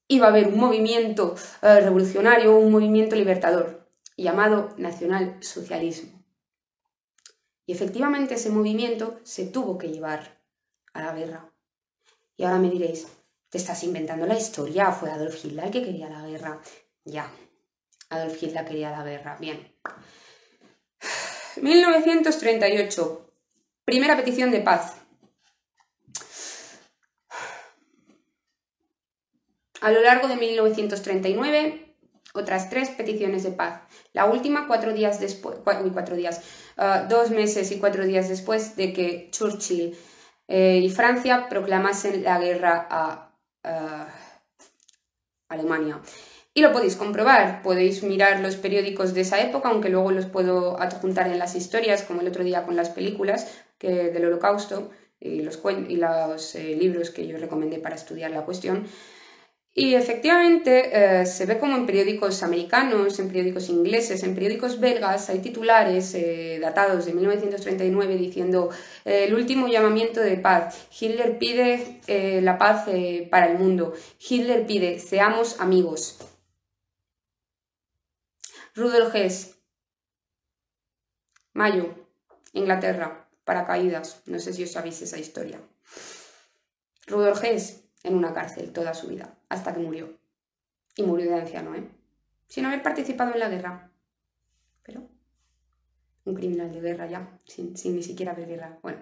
iba 0.09 0.26
a 0.26 0.31
haber 0.31 0.49
un 0.49 0.59
movimiento 0.59 1.37
eh, 1.62 1.81
revolucionario, 1.81 2.57
un 2.57 2.73
movimiento 2.73 3.14
libertador, 3.14 3.88
llamado 4.16 4.75
nacionalsocialismo. 4.76 6.21
Y 7.66 7.73
efectivamente 7.73 8.35
ese 8.35 8.50
movimiento 8.50 9.21
se 9.23 9.47
tuvo 9.47 9.78
que 9.78 9.88
llevar 9.88 10.40
a 10.93 11.02
la 11.02 11.12
guerra. 11.12 11.52
Y 12.37 12.43
ahora 12.43 12.59
me 12.59 12.71
diréis, 12.71 13.07
te 13.50 13.59
estás 13.59 13.83
inventando 13.83 14.25
la 14.26 14.38
historia, 14.38 14.92
fue 14.92 15.11
Adolf 15.11 15.45
Hitler 15.45 15.66
el 15.66 15.73
que 15.73 15.85
quería 15.85 16.09
la 16.09 16.26
guerra. 16.26 16.61
Ya, 17.04 17.30
Adolf 18.09 18.40
Hitler 18.40 18.64
quería 18.64 18.90
la 18.90 19.04
guerra, 19.04 19.37
bien. 19.40 19.75
1938, 21.61 23.33
primera 23.85 24.16
petición 24.16 24.52
de 24.52 24.61
paz. 24.61 24.95
A 29.80 29.90
lo 29.90 30.00
largo 30.00 30.28
de 30.28 30.37
1939, 30.37 31.97
otras 32.35 32.71
tres 32.71 32.90
peticiones 32.90 33.42
de 33.42 33.50
paz. 33.50 33.83
La 34.12 34.26
última 34.26 34.69
cuatro 34.69 34.92
días 34.92 35.19
después, 35.19 35.59
cuatro, 35.64 36.14
días, 36.14 36.40
ah, 36.76 37.07
dos 37.09 37.30
meses 37.30 37.73
y 37.73 37.80
cuatro 37.80 38.04
días 38.04 38.28
después 38.28 38.76
de 38.76 38.92
que 38.92 39.28
Churchill 39.33 39.99
eh, 40.47 40.80
y 40.83 40.90
Francia 40.90 41.49
proclamasen 41.49 42.23
la 42.23 42.38
guerra 42.38 42.87
a 42.88 43.29
Alemania. 45.49 46.00
Y 46.52 46.62
lo 46.62 46.73
podéis 46.73 46.97
comprobar, 46.97 47.62
podéis 47.62 48.02
mirar 48.02 48.40
los 48.40 48.57
periódicos 48.57 49.14
de 49.14 49.21
esa 49.21 49.40
época, 49.40 49.69
aunque 49.69 49.88
luego 49.88 50.11
los 50.11 50.26
puedo 50.26 50.81
adjuntar 50.81 51.29
en 51.29 51.38
las 51.38 51.55
historias, 51.55 52.02
como 52.02 52.23
el 52.23 52.29
otro 52.29 52.43
día 52.43 52.64
con 52.64 52.75
las 52.75 52.88
películas 52.88 53.62
que, 53.79 54.11
del 54.11 54.25
holocausto 54.25 54.90
y 55.21 55.43
los, 55.43 55.61
y 55.88 55.97
los 55.97 56.55
eh, 56.57 56.76
libros 56.76 57.11
que 57.11 57.26
yo 57.26 57.38
recomendé 57.38 57.79
para 57.79 57.95
estudiar 57.95 58.33
la 58.33 58.45
cuestión. 58.45 58.87
Y 59.73 59.95
efectivamente 59.95 61.21
eh, 61.21 61.27
se 61.27 61.47
ve 61.47 61.59
como 61.59 61.77
en 61.77 61.87
periódicos 61.87 62.43
americanos, 62.43 63.19
en 63.21 63.29
periódicos 63.29 63.69
ingleses, 63.69 64.25
en 64.25 64.35
periódicos 64.35 64.81
belgas 64.81 65.31
hay 65.31 65.39
titulares 65.39 66.12
eh, 66.15 66.59
datados 66.61 67.07
de 67.07 67.12
1939 67.12 68.17
diciendo 68.17 68.71
eh, 69.05 69.27
el 69.29 69.35
último 69.35 69.69
llamamiento 69.69 70.21
de 70.21 70.37
paz. 70.39 70.89
Hitler 70.99 71.39
pide 71.39 72.00
la 72.43 72.59
paz 72.59 72.87
para 73.31 73.47
el 73.50 73.59
mundo. 73.59 73.95
Hitler 74.19 74.67
pide 74.67 74.99
seamos 74.99 75.61
amigos. 75.61 76.19
Rudolf 78.75 79.15
Hess 79.15 79.57
mayo, 81.53 81.95
Inglaterra, 82.53 83.29
paracaídas, 83.45 84.23
no 84.27 84.39
sé 84.39 84.53
si 84.53 84.65
os 84.65 84.73
sabéis 84.73 85.03
esa 85.03 85.19
historia. 85.19 85.61
Rudolf 87.07 87.43
Hess 87.45 87.89
en 88.02 88.14
una 88.14 88.33
cárcel 88.33 88.73
toda 88.73 88.95
su 88.95 89.09
vida, 89.09 89.38
hasta 89.49 89.75
que 89.75 89.80
murió. 89.80 90.19
Y 90.97 91.02
murió 91.02 91.30
de 91.30 91.40
anciano, 91.40 91.75
¿eh? 91.75 91.88
Sin 92.49 92.66
haber 92.66 92.83
participado 92.83 93.33
en 93.33 93.40
la 93.40 93.49
guerra. 93.49 93.90
Pero 94.83 95.09
un 96.25 96.35
criminal 96.35 96.73
de 96.73 96.80
guerra 96.80 97.07
ya, 97.07 97.38
sin, 97.45 97.73
ni 97.73 98.02
siquiera 98.02 98.33
haber 98.33 98.49
guerra. 98.49 98.78
Bueno, 98.83 98.99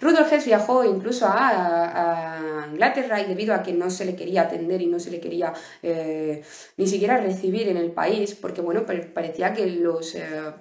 Rudolf 0.00 0.32
Hess 0.32 0.46
viajó 0.46 0.84
incluso 0.84 1.26
a, 1.28 2.66
Inglaterra 2.70 3.20
y 3.20 3.26
debido 3.26 3.54
a 3.54 3.62
que 3.62 3.72
no 3.72 3.90
se 3.90 4.04
le 4.04 4.14
quería 4.14 4.42
atender 4.42 4.80
y 4.80 4.86
no 4.86 4.98
se 5.00 5.10
le 5.10 5.20
quería 5.20 5.52
eh, 5.82 6.42
ni 6.76 6.86
siquiera 6.86 7.18
recibir 7.18 7.68
en 7.68 7.76
el 7.76 7.92
país, 7.92 8.34
porque 8.34 8.60
bueno, 8.60 8.84
parecía 8.86 9.52
que 9.52 9.66
los... 9.66 10.14
Eh, 10.14 10.52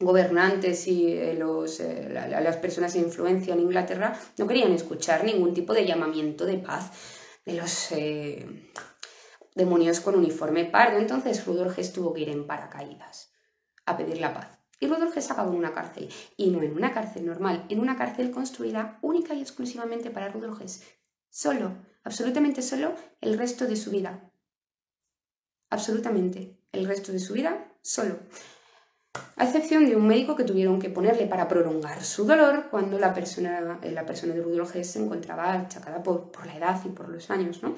gobernantes 0.00 0.88
y 0.88 1.12
eh, 1.12 1.34
los, 1.34 1.80
las 1.80 2.56
personas 2.56 2.94
de 2.94 3.00
influencia 3.00 3.54
en 3.54 3.60
Inglaterra 3.60 4.18
no 4.38 4.46
querían 4.48 4.72
escuchar 4.72 5.24
ningún 5.24 5.54
tipo 5.54 5.72
de 5.74 5.86
llamamiento 5.86 6.46
de 6.46 6.58
paz 6.58 6.90
de 7.44 7.54
los 7.54 7.90
demonios 9.54 10.00
con 10.00 10.16
uniforme 10.16 10.64
pardo. 10.64 10.98
Entonces 10.98 11.44
Rudolf 11.46 11.78
Hess 11.78 11.92
tuvo 11.92 12.12
que 12.12 12.22
ir 12.22 12.30
en 12.30 12.46
paracaídas 12.46 13.32
a 13.86 13.96
pedir 13.96 14.18
la 14.18 14.34
paz. 14.34 14.60
Y 14.80 14.86
Rudolf 14.86 15.14
Hess 15.16 15.30
acabó 15.30 15.52
en 15.52 15.58
una 15.58 15.74
cárcel. 15.74 16.08
Y 16.36 16.50
no 16.50 16.62
en 16.62 16.72
una 16.72 16.94
cárcel 16.94 17.26
normal, 17.26 17.66
en 17.68 17.80
una 17.80 17.96
cárcel 17.96 18.30
construida 18.30 18.98
única 19.02 19.34
y 19.34 19.42
exclusivamente 19.42 20.10
para 20.10 20.30
Rudolf 20.30 20.62
Hess. 20.62 20.82
Solo, 21.28 21.76
absolutamente 22.02 22.62
solo, 22.62 22.94
el 23.20 23.36
resto 23.36 23.66
de 23.66 23.76
su 23.76 23.90
vida. 23.90 24.32
Absolutamente, 25.68 26.58
el 26.72 26.86
resto 26.86 27.12
de 27.12 27.20
su 27.20 27.34
vida, 27.34 27.72
solo. 27.82 28.18
A 29.36 29.44
excepción 29.44 29.86
de 29.86 29.96
un 29.96 30.06
médico 30.06 30.36
que 30.36 30.44
tuvieron 30.44 30.80
que 30.80 30.90
ponerle 30.90 31.26
para 31.26 31.48
prolongar 31.48 32.04
su 32.04 32.24
dolor 32.24 32.68
cuando 32.70 32.98
la 32.98 33.12
persona, 33.12 33.80
eh, 33.82 33.90
la 33.90 34.06
persona 34.06 34.34
de 34.34 34.42
Rudolf 34.42 34.76
Hess 34.76 34.92
se 34.92 35.02
encontraba 35.02 35.52
achacada 35.52 36.02
por, 36.02 36.30
por 36.30 36.46
la 36.46 36.56
edad 36.56 36.80
y 36.84 36.90
por 36.90 37.08
los 37.08 37.30
años, 37.30 37.62
¿no? 37.62 37.74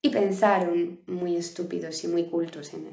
Y 0.00 0.10
pensaron, 0.10 1.00
muy 1.06 1.36
estúpidos 1.36 2.02
y 2.04 2.08
muy 2.08 2.30
cultos, 2.30 2.72
en, 2.72 2.86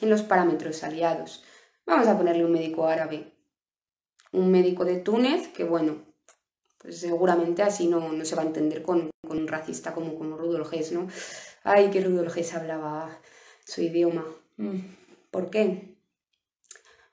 en 0.00 0.10
los 0.10 0.22
parámetros 0.22 0.82
aliados. 0.84 1.44
Vamos 1.86 2.06
a 2.08 2.16
ponerle 2.16 2.44
un 2.44 2.52
médico 2.52 2.86
árabe, 2.86 3.32
un 4.32 4.50
médico 4.50 4.84
de 4.84 4.96
Túnez, 4.96 5.48
que 5.48 5.64
bueno, 5.64 6.04
pues 6.78 7.00
seguramente 7.00 7.62
así 7.62 7.86
no, 7.86 8.12
no 8.12 8.24
se 8.24 8.36
va 8.36 8.42
a 8.42 8.46
entender 8.46 8.82
con, 8.82 9.10
un 9.22 9.48
racista 9.48 9.94
como, 9.94 10.16
como 10.16 10.36
Rudolf 10.36 10.72
Hess, 10.72 10.92
¿no? 10.92 11.08
Ay, 11.64 11.90
que 11.90 12.02
Rudolf 12.02 12.36
Hess 12.36 12.54
hablaba 12.54 13.20
su 13.64 13.82
idioma. 13.82 14.24
Mm, 14.56 14.80
¿Por 15.30 15.50
qué? 15.50 15.96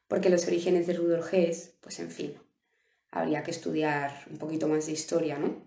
Porque 0.08 0.30
los 0.30 0.48
orígenes 0.48 0.88
de 0.88 0.94
Rudolf 0.94 1.34
Hess, 1.34 1.76
pues 1.82 2.00
en 2.00 2.12
fin, 2.12 2.34
habría 3.12 3.44
que 3.44 3.52
estudiar 3.52 4.26
un 4.30 4.38
poquito 4.38 4.68
más 4.68 4.86
de 4.86 4.94
historia, 4.94 5.38
¿no? 5.38 5.66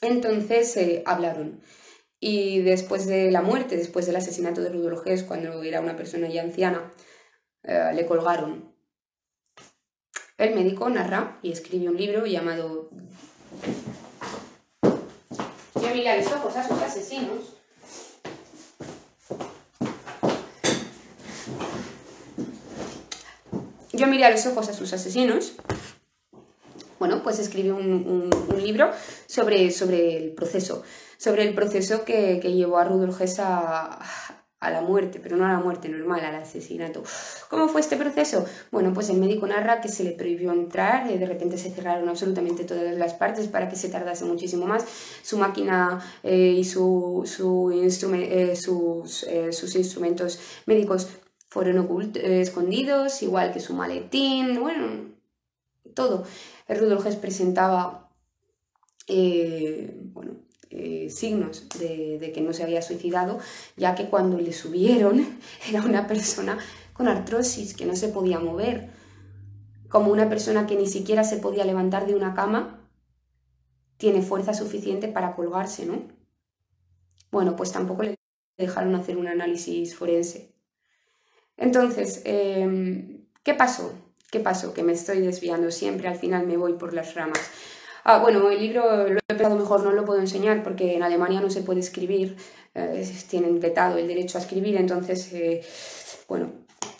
Entonces 0.00 0.76
eh, 0.76 1.02
hablaron. 1.06 1.60
Y 2.20 2.60
después 2.62 3.06
de 3.06 3.30
la 3.30 3.42
muerte, 3.42 3.76
después 3.76 4.06
del 4.06 4.16
asesinato 4.16 4.60
de 4.60 4.70
Rudolf 4.70 5.06
Hess, 5.06 5.22
cuando 5.22 5.62
era 5.62 5.80
una 5.80 5.96
persona 5.96 6.28
ya 6.28 6.42
anciana, 6.42 6.92
eh, 7.62 7.90
le 7.94 8.06
colgaron. 8.06 8.74
El 10.36 10.54
médico 10.54 10.88
narra 10.88 11.38
y 11.42 11.52
escribe 11.52 11.88
un 11.88 11.96
libro 11.96 12.24
llamado 12.26 12.90
Yo 15.74 15.94
miré 15.94 16.10
a 16.10 16.16
los 16.16 16.32
ojos 16.32 16.56
a 16.56 16.66
sus 16.66 16.80
asesinos. 16.80 17.57
Yo 23.98 24.06
miré 24.06 24.24
a 24.24 24.30
los 24.30 24.46
ojos 24.46 24.68
a 24.68 24.72
sus 24.72 24.92
asesinos 24.92 25.54
bueno, 26.98 27.22
pues 27.22 27.38
escribió 27.38 27.76
un, 27.76 28.30
libro 28.60 28.90
sobre, 29.26 29.70
sobre, 29.70 30.16
el 30.16 30.32
proceso, 30.32 30.82
sobre 31.16 31.44
el 31.46 31.54
proceso 31.54 32.04
que, 32.04 32.40
llevó 32.40 32.78
a 32.78 32.84
Rudolf 32.84 33.20
Hess 33.20 33.38
a, 33.38 34.00
la 34.60 34.80
muerte, 34.80 35.20
pero 35.22 35.36
no 35.36 35.46
a 35.46 35.52
la 35.52 35.60
muerte 35.60 35.88
normal, 35.88 36.24
al 36.24 36.34
asesinato. 36.34 37.04
¿Cómo 37.48 37.68
fue 37.68 37.80
este 37.80 37.96
proceso? 37.96 38.44
Bueno, 38.72 38.92
pues 38.92 39.08
el 39.08 39.18
médico 39.18 39.46
narra 39.46 39.80
que 39.80 39.88
se 39.88 40.02
le 40.02 40.10
prohibió 40.10 40.52
entrar, 40.52 41.08
eh, 41.08 41.16
de 41.16 41.26
repente 41.26 41.56
se 41.56 41.70
cerraron 41.70 42.08
absolutamente 42.08 42.64
todas 42.64 42.92
las 42.96 43.14
partes 43.14 43.46
para 43.46 43.68
que 43.68 43.76
se 43.76 43.88
tardase 43.88 44.24
muchísimo 44.24 44.66
más. 44.66 44.84
Su 45.22 45.38
máquina 45.38 46.00
eh, 46.24 46.56
y 46.58 46.64
su, 46.64 47.22
eh, 47.72 48.56
sus, 48.56 49.26
sus 49.52 49.76
instrumentos 49.76 50.40
médicos 50.66 51.06
fueron 51.58 52.12
escondidos, 52.14 53.20
igual 53.24 53.52
que 53.52 53.58
su 53.58 53.74
maletín, 53.74 54.60
bueno, 54.60 55.08
todo. 55.92 56.22
Rudolf 56.68 57.04
Hess 57.04 57.16
presentaba 57.16 58.12
eh, 59.08 59.92
bueno, 60.12 60.34
eh, 60.70 61.10
signos 61.10 61.68
de, 61.80 62.30
que 62.32 62.40
no 62.42 62.52
se 62.52 62.62
había 62.62 62.80
suicidado, 62.80 63.40
ya 63.76 63.96
que 63.96 64.08
cuando 64.08 64.38
le 64.38 64.52
subieron 64.52 65.26
era 65.68 65.82
una 65.82 66.06
persona 66.06 66.58
con 66.92 67.08
artrosis, 67.08 67.74
que 67.74 67.86
no 67.86 67.96
se 67.96 68.06
podía 68.06 68.38
mover, 68.38 68.90
como 69.88 70.12
una 70.12 70.28
persona 70.28 70.68
que 70.68 70.76
ni 70.76 70.86
siquiera 70.86 71.24
se 71.24 71.38
podía 71.38 71.64
levantar 71.64 72.06
de 72.06 72.14
una 72.14 72.34
cama, 72.34 72.88
tiene 73.96 74.22
fuerza 74.22 74.54
suficiente 74.54 75.08
para 75.08 75.34
colgarse, 75.34 75.86
¿no? 75.86 76.02
Bueno, 77.32 77.56
pues 77.56 77.72
tampoco 77.72 78.04
le 78.04 78.14
dejaron 78.56 78.94
hacer 78.94 79.16
un 79.16 79.26
análisis 79.26 79.96
forense. 79.96 80.57
Entonces, 81.58 82.22
em, 82.24 83.24
¿qué 83.42 83.54
pasó? 83.54 83.92
¿Qué 84.30 84.40
pasó? 84.40 84.72
Que 84.72 84.82
me 84.82 84.92
estoy 84.92 85.20
desviando 85.20 85.70
siempre, 85.70 86.08
al 86.08 86.16
final 86.16 86.46
me 86.46 86.56
voy 86.56 86.74
por 86.74 86.94
las 86.94 87.14
ramas. 87.14 87.40
Ah, 88.04 88.18
bueno, 88.18 88.48
el 88.50 88.60
libro 88.60 89.08
lo 89.08 89.18
he 89.18 89.34
pensado 89.34 89.56
mejor, 89.56 89.82
no 89.82 89.92
lo 89.92 90.04
puedo 90.04 90.20
enseñar 90.20 90.62
porque 90.62 90.94
en 90.94 91.02
Alemania 91.02 91.40
no 91.40 91.50
se 91.50 91.62
puede 91.62 91.80
escribir, 91.80 92.36
eh, 92.74 93.06
tienen 93.28 93.60
vetado 93.60 93.98
el 93.98 94.06
derecho 94.06 94.38
a 94.38 94.40
escribir, 94.40 94.76
entonces, 94.76 95.32
eh, 95.32 95.62
bueno, 96.28 96.52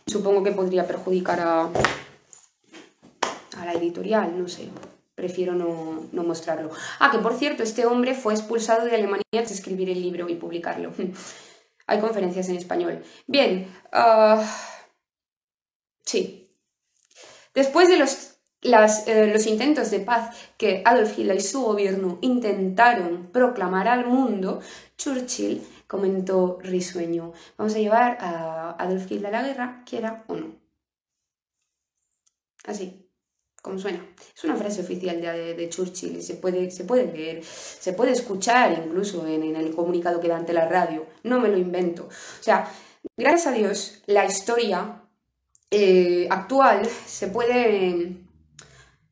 supongo 0.06 0.42
que 0.42 0.52
podría 0.52 0.86
perjudicar 0.86 1.40
a, 1.40 1.70
la 3.64 3.72
editorial, 3.72 4.38
no 4.38 4.48
sé, 4.48 4.68
prefiero 5.14 5.54
no, 5.54 6.06
no, 6.12 6.24
mostrarlo. 6.24 6.70
Ah, 7.00 7.10
que 7.10 7.18
por 7.18 7.34
cierto, 7.34 7.62
este 7.62 7.86
hombre 7.86 8.14
fue 8.14 8.34
expulsado 8.34 8.84
de 8.84 8.94
Alemania 8.94 9.24
tras 9.30 9.50
escribir 9.50 9.90
el 9.90 10.00
libro 10.00 10.28
y 10.28 10.34
publicarlo. 10.34 10.92
Hay 11.88 11.98
conferencias 11.98 12.48
en 12.48 12.56
español. 12.56 13.02
Bien, 13.26 13.74
uh, 13.92 14.40
sí, 16.04 16.48
Después 17.58 17.88
de 17.88 17.96
eh, 17.96 19.32
los, 19.32 19.46
intentos 19.48 19.90
de 19.90 19.98
paz 19.98 20.36
que 20.56 20.82
Adolf 20.84 21.18
Hitler 21.18 21.38
y 21.38 21.40
su 21.40 21.60
gobierno 21.60 22.18
intentaron 22.20 23.30
proclamar 23.32 23.88
al 23.88 24.06
mundo, 24.06 24.60
Churchill 24.96 25.66
comentó 25.88 26.60
risueño, 26.62 27.32
vamos 27.56 27.74
a 27.74 27.78
llevar 27.78 28.18
a 28.20 28.76
Adolf 28.78 29.10
Hitler 29.10 29.34
a 29.34 29.42
la 29.42 29.48
guerra, 29.48 29.82
quiera 29.84 30.24
o 30.28 30.36
no. 30.36 30.54
Así, 32.64 33.07
Es 34.34 34.44
una 34.44 34.56
frase 34.56 34.80
oficial 34.80 35.20
de, 35.20 35.68
Churchill 35.68 36.16
y 36.16 36.22
se 36.22 36.34
puede, 36.34 36.70
se 36.70 36.84
puede 36.84 37.06
leer, 37.12 37.44
se 37.44 37.92
puede 37.92 38.12
escuchar 38.12 38.82
incluso 38.84 39.26
en, 39.26 39.56
el 39.56 39.74
comunicado 39.74 40.20
que 40.20 40.28
da 40.28 40.36
ante 40.36 40.52
la 40.52 40.68
radio. 40.68 41.06
No 41.24 41.40
me 41.40 41.48
lo 41.48 41.56
invento. 41.56 42.04
O 42.04 42.42
sea, 42.42 42.70
gracias 43.16 43.46
a 43.46 43.52
Dios, 43.52 44.02
la 44.06 44.24
historia 44.24 45.02
eh, 45.70 46.26
actual 46.30 46.88
se 47.06 47.28
puede, 47.28 48.16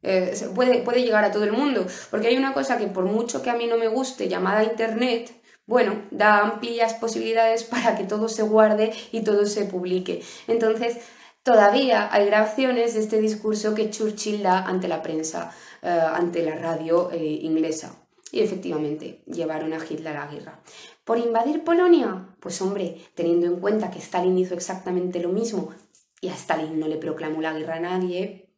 eh, 0.02 0.48
puede, 0.54 0.82
puede 0.82 1.02
llegar 1.02 1.24
a 1.24 1.32
todo 1.32 1.44
el 1.44 1.52
mundo. 1.52 1.86
Porque 2.10 2.28
hay 2.28 2.36
una 2.36 2.52
cosa 2.52 2.78
que 2.78 2.86
por 2.86 3.04
mucho 3.04 3.42
que 3.42 3.50
a 3.50 3.56
mí 3.56 3.66
no 3.66 3.76
me 3.76 3.88
guste, 3.88 4.28
llamada 4.28 4.64
Internet, 4.64 5.32
bueno, 5.66 6.02
da 6.12 6.38
amplias 6.38 6.94
posibilidades 6.94 7.64
para 7.70 7.96
que 7.96 8.04
todo 8.04 8.28
se 8.28 8.42
guarde 8.42 8.92
y 9.12 9.22
todo 9.22 9.46
se 9.46 9.64
publique. 9.64 10.22
Entonces, 10.46 10.98
todavía 11.46 12.08
hay 12.12 12.26
grabaciones 12.26 12.94
de 12.94 13.00
este 13.00 13.20
discurso 13.20 13.72
que 13.72 13.88
Churchill 13.88 14.42
da 14.42 14.66
ante 14.66 14.88
la 14.88 15.00
prensa, 15.00 15.52
eh, 15.80 15.88
ante 15.88 16.42
la 16.42 16.56
radio 16.56 17.08
inglesa. 17.14 17.94
Y 18.32 18.40
efectivamente, 18.40 19.22
llevaron 19.26 19.72
a 19.72 19.78
Hitler 19.78 20.16
a 20.16 20.26
la 20.26 20.32
guerra. 20.32 20.60
¿Por 21.04 21.18
invadir 21.18 21.62
Polonia? 21.62 22.36
Pues 22.40 22.60
hombre, 22.60 23.00
teniendo 23.14 23.46
en 23.46 23.60
cuenta 23.60 23.92
que 23.92 24.00
Stalin 24.00 24.36
hizo 24.36 24.54
exactamente 24.54 25.20
lo 25.20 25.28
mismo 25.28 25.72
y 26.20 26.28
a 26.30 26.34
Stalin 26.34 26.80
no 26.80 26.88
le 26.88 26.96
proclamó 26.96 27.40
la 27.40 27.52
guerra 27.52 27.76
a 27.76 27.80
nadie, 27.80 28.50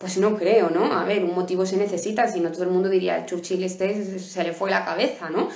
pues 0.00 0.18
no 0.18 0.36
creo, 0.36 0.68
¿no? 0.70 0.92
A 0.92 1.04
ver, 1.04 1.22
un 1.22 1.34
motivo 1.36 1.64
se 1.64 1.76
necesita, 1.76 2.26
si 2.26 2.40
no 2.40 2.50
todo 2.50 2.64
el 2.64 2.70
mundo 2.70 2.88
diría, 2.88 3.24
Churchill 3.24 3.62
este 3.62 4.18
se 4.18 4.42
le 4.42 4.52
fue 4.52 4.68
la 4.68 4.84
cabeza, 4.84 5.30
¿no? 5.30 5.48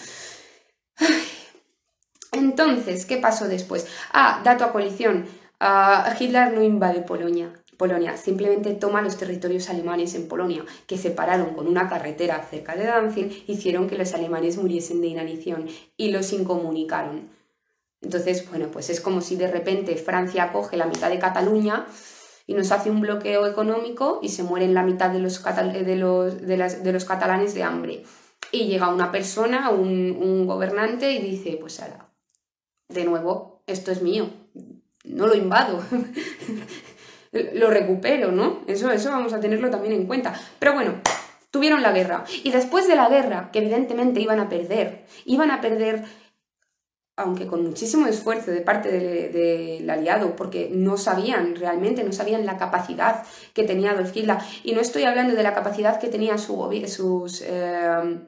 Entonces, 2.30 3.06
¿qué 3.06 3.16
pasó 3.16 3.48
después? 3.48 3.88
Ah, 4.12 4.40
dato 4.44 4.64
a 4.64 4.72
colisión. 4.72 5.26
Hitler 6.18 6.52
no 6.52 6.62
invade 6.62 7.02
Polonia. 7.02 7.52
Polonia 7.78 8.16
simplemente 8.16 8.74
toma 8.74 9.02
los 9.02 9.16
territorios 9.16 9.68
alemanes 9.70 10.14
en 10.14 10.28
Polonia, 10.28 10.64
que 10.86 10.98
separaron 10.98 11.54
con 11.54 11.66
una 11.66 11.88
carretera 11.88 12.46
cerca 12.48 12.76
de 12.76 12.84
Danzig, 12.84 13.44
hicieron 13.46 13.88
que 13.88 13.96
los 13.96 14.12
alemanes 14.14 14.58
muriesen 14.58 15.00
de 15.00 15.08
inanición 15.08 15.66
y 15.96 16.10
los 16.10 16.32
incomunicaron. 16.32 17.30
Entonces, 18.02 18.48
bueno, 18.48 18.68
pues 18.70 18.90
es 18.90 19.00
como 19.00 19.22
si 19.22 19.36
de 19.36 19.50
repente 19.50 19.96
Francia 19.96 20.52
coge 20.52 20.76
la 20.76 20.86
mitad 20.86 21.08
de 21.08 21.18
Cataluña 21.18 21.86
y 22.46 22.54
nos 22.54 22.70
hace 22.70 22.90
un 22.90 23.00
bloqueo 23.00 23.46
económico 23.46 24.20
y 24.22 24.28
se 24.28 24.42
mueren 24.42 24.74
la 24.74 24.82
mitad 24.82 25.10
de 25.10 25.20
los 25.20 25.38
catalanes 25.38 27.54
de 27.54 27.62
hambre. 27.62 28.04
Y 28.52 28.66
llega 28.66 28.92
una 28.92 29.10
persona, 29.10 29.70
un, 29.70 30.18
un 30.20 30.46
gobernante 30.46 31.12
y 31.12 31.22
dice, 31.22 31.56
pues 31.58 31.80
ahora, 31.80 32.12
de 32.88 33.06
nuevo, 33.06 33.62
esto 33.66 33.90
es 33.90 34.02
mío, 34.02 34.28
no 35.04 35.26
lo 35.26 35.34
invado, 35.34 35.82
lo 37.54 37.70
recupero, 37.70 38.32
¿no? 38.32 38.62
Eso, 38.66 38.90
eso 38.90 39.10
vamos 39.10 39.32
a 39.32 39.40
tenerlo 39.40 39.70
también 39.70 39.94
en 39.94 40.06
cuenta. 40.06 40.34
Pero 40.58 40.74
bueno, 40.74 40.94
tuvieron 41.50 41.82
la 41.82 41.92
guerra. 41.92 42.24
Y 42.42 42.50
después 42.50 42.88
de 42.88 42.96
la 42.96 43.08
guerra, 43.08 43.50
que 43.52 43.60
evidentemente 43.60 44.20
iban 44.20 44.40
a 44.40 44.48
perder, 44.48 45.04
iban 45.24 45.50
a 45.50 45.60
perder 45.60 46.04
aunque 47.16 47.46
con 47.46 47.62
muchísimo 47.62 48.06
esfuerzo 48.06 48.50
de 48.50 48.60
parte 48.60 48.90
del 48.90 49.88
aliado, 49.88 50.34
porque 50.34 50.68
no 50.72 50.96
sabían 50.96 51.54
realmente, 51.54 52.02
no 52.02 52.12
sabían 52.12 52.44
la 52.44 52.56
capacidad 52.56 53.24
que 53.52 53.62
tenía 53.62 53.92
Adolf 53.92 54.16
Hitler. 54.16 54.38
Y 54.64 54.72
no 54.72 54.80
estoy 54.80 55.04
hablando 55.04 55.34
de 55.36 55.42
la 55.44 55.54
capacidad 55.54 56.00
que 56.00 56.08
tenían 56.08 56.38
sus, 56.40 57.42
eh, 57.42 57.46
eh, 57.46 58.18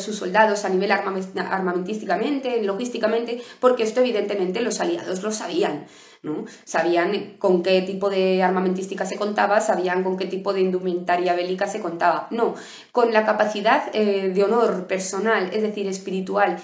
sus 0.00 0.16
soldados 0.16 0.64
a 0.64 0.68
nivel 0.68 0.90
armamentísticamente, 0.92 2.62
logísticamente, 2.62 3.42
porque 3.60 3.82
esto 3.82 4.00
evidentemente 4.00 4.60
los 4.60 4.80
aliados 4.80 5.22
lo 5.22 5.32
sabían. 5.32 5.86
¿no? 6.22 6.44
Sabían 6.64 7.36
con 7.38 7.62
qué 7.62 7.82
tipo 7.82 8.08
de 8.08 8.42
armamentística 8.42 9.04
se 9.04 9.16
contaba, 9.16 9.60
sabían 9.60 10.04
con 10.04 10.16
qué 10.16 10.26
tipo 10.26 10.52
de 10.52 10.60
indumentaria 10.60 11.34
bélica 11.34 11.66
se 11.66 11.80
contaba. 11.80 12.28
No, 12.30 12.54
con 12.92 13.12
la 13.12 13.26
capacidad 13.26 13.90
eh, 13.92 14.30
de 14.32 14.44
honor 14.44 14.86
personal, 14.86 15.50
es 15.52 15.62
decir, 15.62 15.88
espiritual, 15.88 16.58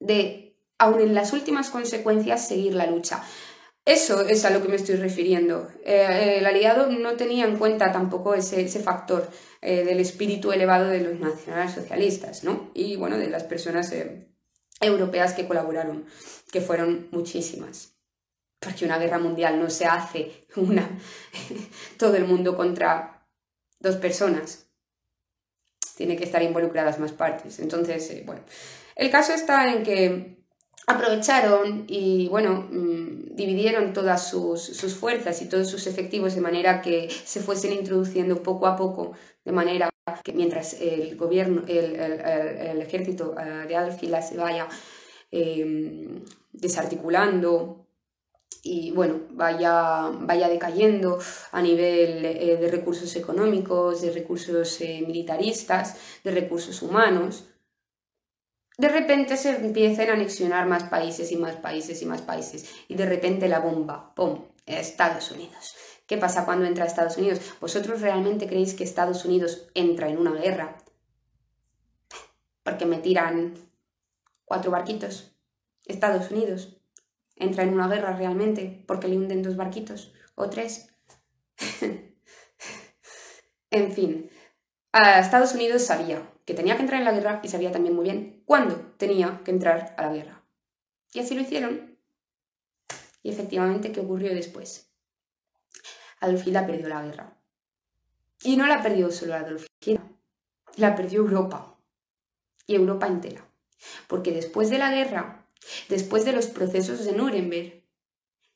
de 0.00 0.46
aun 0.78 1.00
en 1.00 1.14
las 1.14 1.32
últimas 1.32 1.70
consecuencias, 1.70 2.46
seguir 2.46 2.74
la 2.74 2.86
lucha. 2.86 3.22
Eso 3.86 4.22
es 4.22 4.44
a 4.44 4.50
lo 4.50 4.60
que 4.60 4.68
me 4.68 4.74
estoy 4.74 4.96
refiriendo. 4.96 5.70
Eh, 5.84 6.38
el 6.38 6.46
aliado 6.46 6.90
no 6.90 7.14
tenía 7.14 7.44
en 7.46 7.56
cuenta 7.56 7.92
tampoco 7.92 8.34
ese, 8.34 8.66
factor 8.80 9.30
eh, 9.62 9.84
del 9.84 10.00
espíritu 10.00 10.50
elevado 10.50 10.88
de 10.88 11.00
los 11.00 11.20
nacionalsocialistas, 11.20 12.42
¿no? 12.42 12.72
Y 12.74 12.96
bueno, 12.96 13.16
de 13.16 13.30
las 13.30 13.44
personas 13.44 13.92
eh, 13.92 14.26
europeas 14.80 15.34
que 15.34 15.46
colaboraron, 15.46 16.04
que 16.50 16.60
fueron 16.60 17.06
muchísimas. 17.12 17.94
Porque 18.58 18.84
una 18.84 18.98
guerra 18.98 19.20
mundial 19.20 19.60
no 19.60 19.70
se 19.70 19.86
hace 19.86 20.48
una 20.56 20.98
todo 21.96 22.16
el 22.16 22.24
mundo 22.24 22.56
contra 22.56 23.24
dos 23.78 23.94
personas. 23.94 24.66
Tiene 25.96 26.16
que 26.16 26.24
estar 26.24 26.42
involucradas 26.42 26.98
más 26.98 27.12
partes. 27.12 27.60
Entonces, 27.60 28.26
bueno, 28.26 28.42
el 28.96 29.12
caso 29.12 29.32
está 29.32 29.72
en 29.72 29.84
que 29.84 30.44
aprovecharon 30.88 31.84
y, 31.88 32.28
bueno, 32.28 32.68
mm, 32.70 33.05
dividieron 33.36 33.92
todas 33.92 34.28
sus, 34.28 34.94
fuerzas 34.94 35.40
y 35.42 35.48
todos 35.48 35.68
sus 35.68 35.86
efectivos 35.86 36.34
de 36.34 36.40
manera 36.40 36.80
que 36.82 37.08
se 37.10 37.40
fuesen 37.40 37.72
introduciendo 37.72 38.42
poco 38.42 38.66
a 38.66 38.76
poco, 38.76 39.12
de 39.44 39.52
manera 39.52 39.90
que 40.24 40.32
mientras 40.32 40.80
el 40.80 41.16
gobierno, 41.16 41.62
el, 41.68 42.80
ejército 42.80 43.34
eh, 43.38 43.66
de 43.68 43.76
Adolf 43.76 44.02
Hitler 44.02 44.22
se 44.22 44.36
vaya 44.36 44.68
em, 45.30 46.24
desarticulando 46.52 47.86
y 48.62 48.90
bueno, 48.90 49.20
vaya, 49.30 50.10
vaya 50.20 50.48
decayendo 50.48 51.18
a 51.52 51.62
nivel 51.62 52.24
eh, 52.24 52.56
de 52.56 52.68
recursos 52.68 53.14
económicos, 53.14 54.02
de 54.02 54.10
recursos 54.10 54.80
eh, 54.80 55.04
militaristas, 55.06 55.96
de 56.24 56.30
recursos 56.32 56.82
humanos, 56.82 57.44
de 58.78 58.88
repente 58.88 59.36
se 59.36 59.50
empiezan 59.56 60.10
a 60.10 60.12
anexionar 60.12 60.66
más 60.66 60.84
países 60.84 61.32
y 61.32 61.36
más 61.36 61.56
países 61.56 62.02
y 62.02 62.06
más 62.06 62.22
países. 62.22 62.70
Y 62.88 62.94
de 62.94 63.06
repente 63.06 63.48
la 63.48 63.60
bomba, 63.60 64.14
¡pum!, 64.14 64.44
Estados 64.66 65.30
Unidos. 65.30 65.74
¿Qué 66.06 66.18
pasa 66.18 66.44
cuando 66.44 66.66
entra 66.66 66.84
Estados 66.84 67.16
Unidos? 67.16 67.40
¿Vosotros 67.60 68.00
realmente 68.00 68.46
creéis 68.46 68.74
que 68.74 68.84
Estados 68.84 69.24
Unidos 69.24 69.68
entra 69.74 70.08
en 70.08 70.18
una 70.18 70.32
guerra? 70.32 70.76
Porque 72.62 72.86
me 72.86 72.98
tiran 72.98 73.54
cuatro 74.44 74.70
barquitos. 74.70 75.32
Estados 75.84 76.30
Unidos 76.30 76.76
entra 77.36 77.64
en 77.64 77.72
una 77.72 77.88
guerra 77.88 78.12
realmente 78.12 78.84
porque 78.86 79.08
le 79.08 79.16
hunden 79.16 79.42
dos 79.42 79.56
barquitos 79.56 80.12
o 80.34 80.50
tres. 80.50 80.88
en 83.70 83.92
fin, 83.92 84.30
Estados 85.18 85.54
Unidos 85.54 85.82
sabía 85.82 86.30
que 86.44 86.54
tenía 86.54 86.76
que 86.76 86.82
entrar 86.82 87.00
en 87.00 87.04
la 87.04 87.12
guerra 87.12 87.40
y 87.42 87.48
sabía 87.48 87.72
también 87.72 87.94
muy 87.94 88.04
bien 88.04 88.42
cuándo 88.46 88.76
tenía 88.96 89.42
que 89.44 89.50
entrar 89.50 89.94
a 89.98 90.02
la 90.02 90.12
guerra. 90.12 90.42
Y 91.12 91.20
así 91.20 91.34
lo 91.34 91.42
hicieron. 91.42 91.98
Y 93.22 93.30
efectivamente, 93.30 93.92
¿qué 93.92 94.00
ocurrió 94.00 94.32
después? 94.32 94.88
Adolf 96.20 96.46
Hitler 96.46 96.66
perdió 96.66 96.88
la 96.88 97.02
guerra. 97.02 97.36
Y 98.42 98.56
no 98.56 98.66
la 98.66 98.82
perdió 98.82 99.10
solo 99.10 99.34
Adolf 99.34 99.66
Hitler, 99.80 100.00
la 100.76 100.94
perdió 100.94 101.20
Europa. 101.20 101.76
Y 102.66 102.74
Europa 102.74 103.06
entera. 103.06 103.44
Porque 104.06 104.32
después 104.32 104.70
de 104.70 104.78
la 104.78 104.92
guerra, 104.92 105.46
después 105.88 106.24
de 106.24 106.32
los 106.32 106.46
procesos 106.46 107.04
de 107.04 107.12
Nuremberg, 107.12 107.84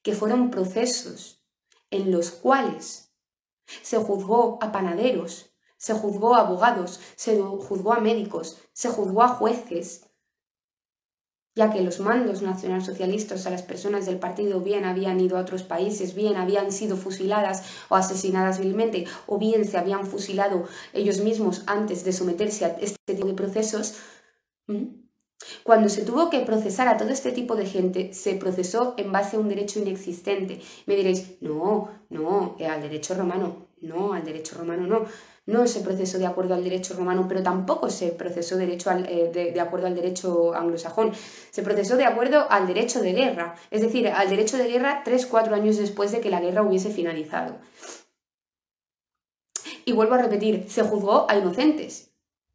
que 0.02 0.14
fueron 0.14 0.50
procesos 0.50 1.42
en 1.90 2.10
los 2.10 2.30
cuales 2.30 3.12
se 3.82 3.98
juzgó 3.98 4.58
a 4.62 4.72
panaderos 4.72 5.49
se 5.80 5.94
juzgó 5.94 6.34
a 6.34 6.42
abogados, 6.42 7.00
se 7.16 7.40
juzgó 7.40 7.94
a 7.94 8.00
médicos, 8.00 8.58
se 8.74 8.90
juzgó 8.90 9.22
a 9.22 9.28
jueces, 9.28 10.02
ya 11.54 11.72
que 11.72 11.80
los 11.80 12.00
mandos 12.00 12.42
nacionalsocialistas 12.42 13.46
a 13.46 13.50
las 13.50 13.62
personas 13.62 14.04
del 14.04 14.18
partido 14.18 14.60
bien 14.60 14.84
habían 14.84 15.18
ido 15.20 15.38
a 15.38 15.40
otros 15.40 15.62
países, 15.62 16.14
bien 16.14 16.36
habían 16.36 16.70
sido 16.70 16.98
fusiladas 16.98 17.62
o 17.88 17.96
asesinadas 17.96 18.60
vilmente, 18.60 19.06
o 19.26 19.38
bien 19.38 19.64
se 19.64 19.78
habían 19.78 20.06
fusilado 20.06 20.68
ellos 20.92 21.20
mismos 21.20 21.62
antes 21.66 22.04
de 22.04 22.12
someterse 22.12 22.66
a 22.66 22.76
este 22.78 23.14
tipo 23.14 23.26
de 23.26 23.34
procesos. 23.34 23.94
Cuando 25.62 25.88
se 25.88 26.04
tuvo 26.04 26.28
que 26.28 26.40
procesar 26.40 26.88
a 26.88 26.98
todo 26.98 27.08
este 27.08 27.32
tipo 27.32 27.56
de 27.56 27.64
gente, 27.64 28.12
se 28.12 28.34
procesó 28.34 28.92
en 28.98 29.12
base 29.12 29.36
a 29.36 29.40
un 29.40 29.48
derecho 29.48 29.80
inexistente. 29.80 30.60
Me 30.84 30.94
diréis, 30.94 31.40
no, 31.40 31.88
no, 32.10 32.56
al 32.60 32.82
derecho 32.82 33.14
romano, 33.14 33.68
no, 33.80 34.12
al 34.12 34.24
derecho 34.24 34.56
romano 34.58 34.86
no 34.86 35.06
no 35.50 35.66
se 35.66 35.80
procesó 35.80 36.18
de 36.18 36.26
acuerdo 36.26 36.54
al 36.54 36.64
derecho 36.64 36.94
romano, 36.94 37.26
pero 37.28 37.42
tampoco 37.42 37.90
se 37.90 38.08
procesó 38.08 38.56
derecho 38.56 38.90
eh, 38.92 39.30
de, 39.32 39.60
acuerdo 39.60 39.86
al 39.86 39.94
derecho 39.94 40.54
anglosajón. 40.54 41.12
Se 41.50 41.62
procesó 41.62 41.96
de 41.96 42.04
acuerdo 42.04 42.46
al 42.48 42.66
derecho 42.66 43.00
de 43.00 43.12
guerra, 43.12 43.54
es 43.70 43.82
decir, 43.82 44.08
al 44.08 44.30
derecho 44.30 44.56
de 44.56 44.68
guerra 44.68 45.02
tres, 45.04 45.26
cuatro 45.26 45.54
años 45.54 45.76
después 45.76 46.12
de 46.12 46.20
que 46.20 46.30
la 46.30 46.40
guerra 46.40 46.62
hubiese 46.62 46.90
finalizado. 46.90 47.58
Y 49.84 49.92
vuelvo 49.92 50.14
a 50.14 50.22
repetir, 50.22 50.66
se 50.68 50.82
juzgó 50.82 51.28
a 51.28 51.36
inocentes, 51.36 52.10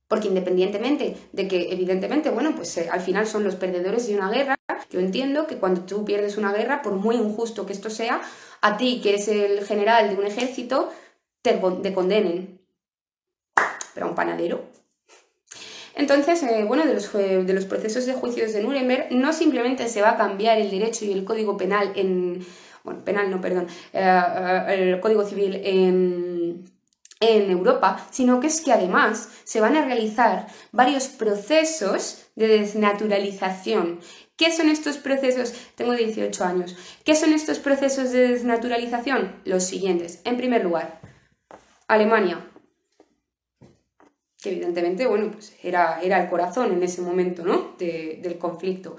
porque 0.08 0.28
independientemente 0.28 1.18
de 1.34 1.48
que, 1.48 1.74
evidentemente, 1.74 2.30
bueno, 2.30 2.56
pues 2.56 2.78
eh, 2.78 2.88
al 2.90 3.02
final 3.02 3.28
son 3.28 3.44
los 3.44 3.56
perdedores 3.56 4.08
de 4.08 4.16
una 4.16 4.32
guerra, 4.32 4.56
yo 4.90 5.00
entiendo 5.00 5.48
que 5.48 5.58
cuando 5.58 5.82
tú 5.82 6.06
pierdes 6.06 6.38
una 6.38 6.54
guerra, 6.54 6.82
por 6.82 6.94
muy 6.94 7.16
injusto 7.16 7.66
que 7.66 7.74
esto 7.74 7.90
sea, 7.90 8.22
a 8.62 8.78
ti, 8.78 9.02
que 9.02 9.10
eres 9.10 9.28
el 9.28 9.66
general 9.66 10.10
de 10.10 10.16
un 10.16 10.26
ejército, 10.26 10.90
te 11.42 11.60
condenen 11.94 12.55
pero 13.96 14.06
a 14.06 14.10
un 14.10 14.16
panadero. 14.16 14.66
Entonces, 15.96 16.44
eh, 16.44 16.66
bueno, 16.66 16.86
de 16.86 16.94
los, 16.94 17.12
de 17.14 17.54
los, 17.54 17.66
procesos 17.66 18.06
de 18.06 18.14
juicios 18.14 18.52
de 18.54 18.62
Nuremberg 18.62 19.08
no 19.12 19.32
simplemente 19.32 19.88
se 19.88 20.02
va 20.02 20.12
a 20.12 20.18
cambiar 20.18 20.60
el 20.60 20.70
derecho 20.70 21.06
y 21.06 21.14
el 21.14 21.24
código 21.24 21.56
penal 21.56 21.94
en, 21.96 22.46
bueno, 22.84 23.04
penal 23.06 23.32
no, 23.32 23.40
perdón, 23.40 23.68
eh, 23.94 24.22
eh, 24.68 24.92
el 24.92 25.00
código 25.00 25.26
civil 25.26 25.62
en, 25.64 26.66
en 27.22 27.50
Europa, 27.50 28.06
sino 28.12 28.42
que 28.42 28.48
es 28.48 28.60
que 28.60 28.74
además 28.74 29.30
se 29.46 29.62
van 29.62 29.78
a 29.78 29.86
realizar 29.86 30.48
varios 30.74 31.08
procesos 31.08 32.28
de 32.36 32.50
desnaturalización. 32.50 34.02
¿Qué 34.36 34.52
son 34.52 34.68
estos 34.68 34.98
procesos? 34.98 35.54
Tengo 35.76 35.94
18 35.94 36.44
años. 36.44 36.76
¿Qué 37.06 37.16
son 37.16 37.32
estos 37.32 37.60
procesos 37.60 38.12
de 38.12 38.28
desnaturalización? 38.28 39.34
Los 39.46 39.64
siguientes. 39.64 40.20
En 40.26 40.36
primer 40.36 40.62
lugar, 40.62 41.00
Alemania 41.88 42.46
que 44.46 44.52
evidentemente, 44.52 45.08
bueno, 45.08 45.32
pues 45.32 45.58
era, 45.64 46.00
era 46.02 46.22
el 46.22 46.30
corazón 46.30 46.72
en 46.72 46.84
ese 46.84 47.02
momento, 47.02 47.44
¿no? 47.44 47.76
del 47.80 48.38
conflicto. 48.38 48.96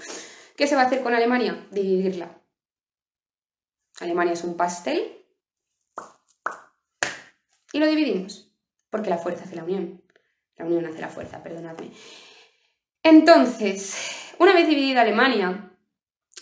¿Qué 0.57 0.67
se 0.67 0.75
va 0.75 0.83
a 0.83 0.87
hacer 0.87 1.03
con 1.03 1.15
Alemania? 1.15 1.69
Dividirla. 1.71 2.37
Alemania 4.01 4.33
es 4.33 4.43
un 4.43 4.57
pastel 4.57 5.25
y 7.73 7.79
lo 7.79 7.87
dividimos, 7.87 8.53
porque 8.91 9.09
la 9.09 9.19
fuerza 9.19 9.45
hace 9.45 9.55
la 9.55 9.63
unión. 9.63 10.03
La 10.57 10.65
unión 10.65 10.85
hace 10.85 11.01
la 11.01 11.09
fuerza, 11.09 11.43
perdonadme. 11.43 11.93
Entonces, 13.05 14.35
una 14.39 14.53
vez 14.53 14.69
dividida 14.69 15.03
Alemania, 15.03 15.66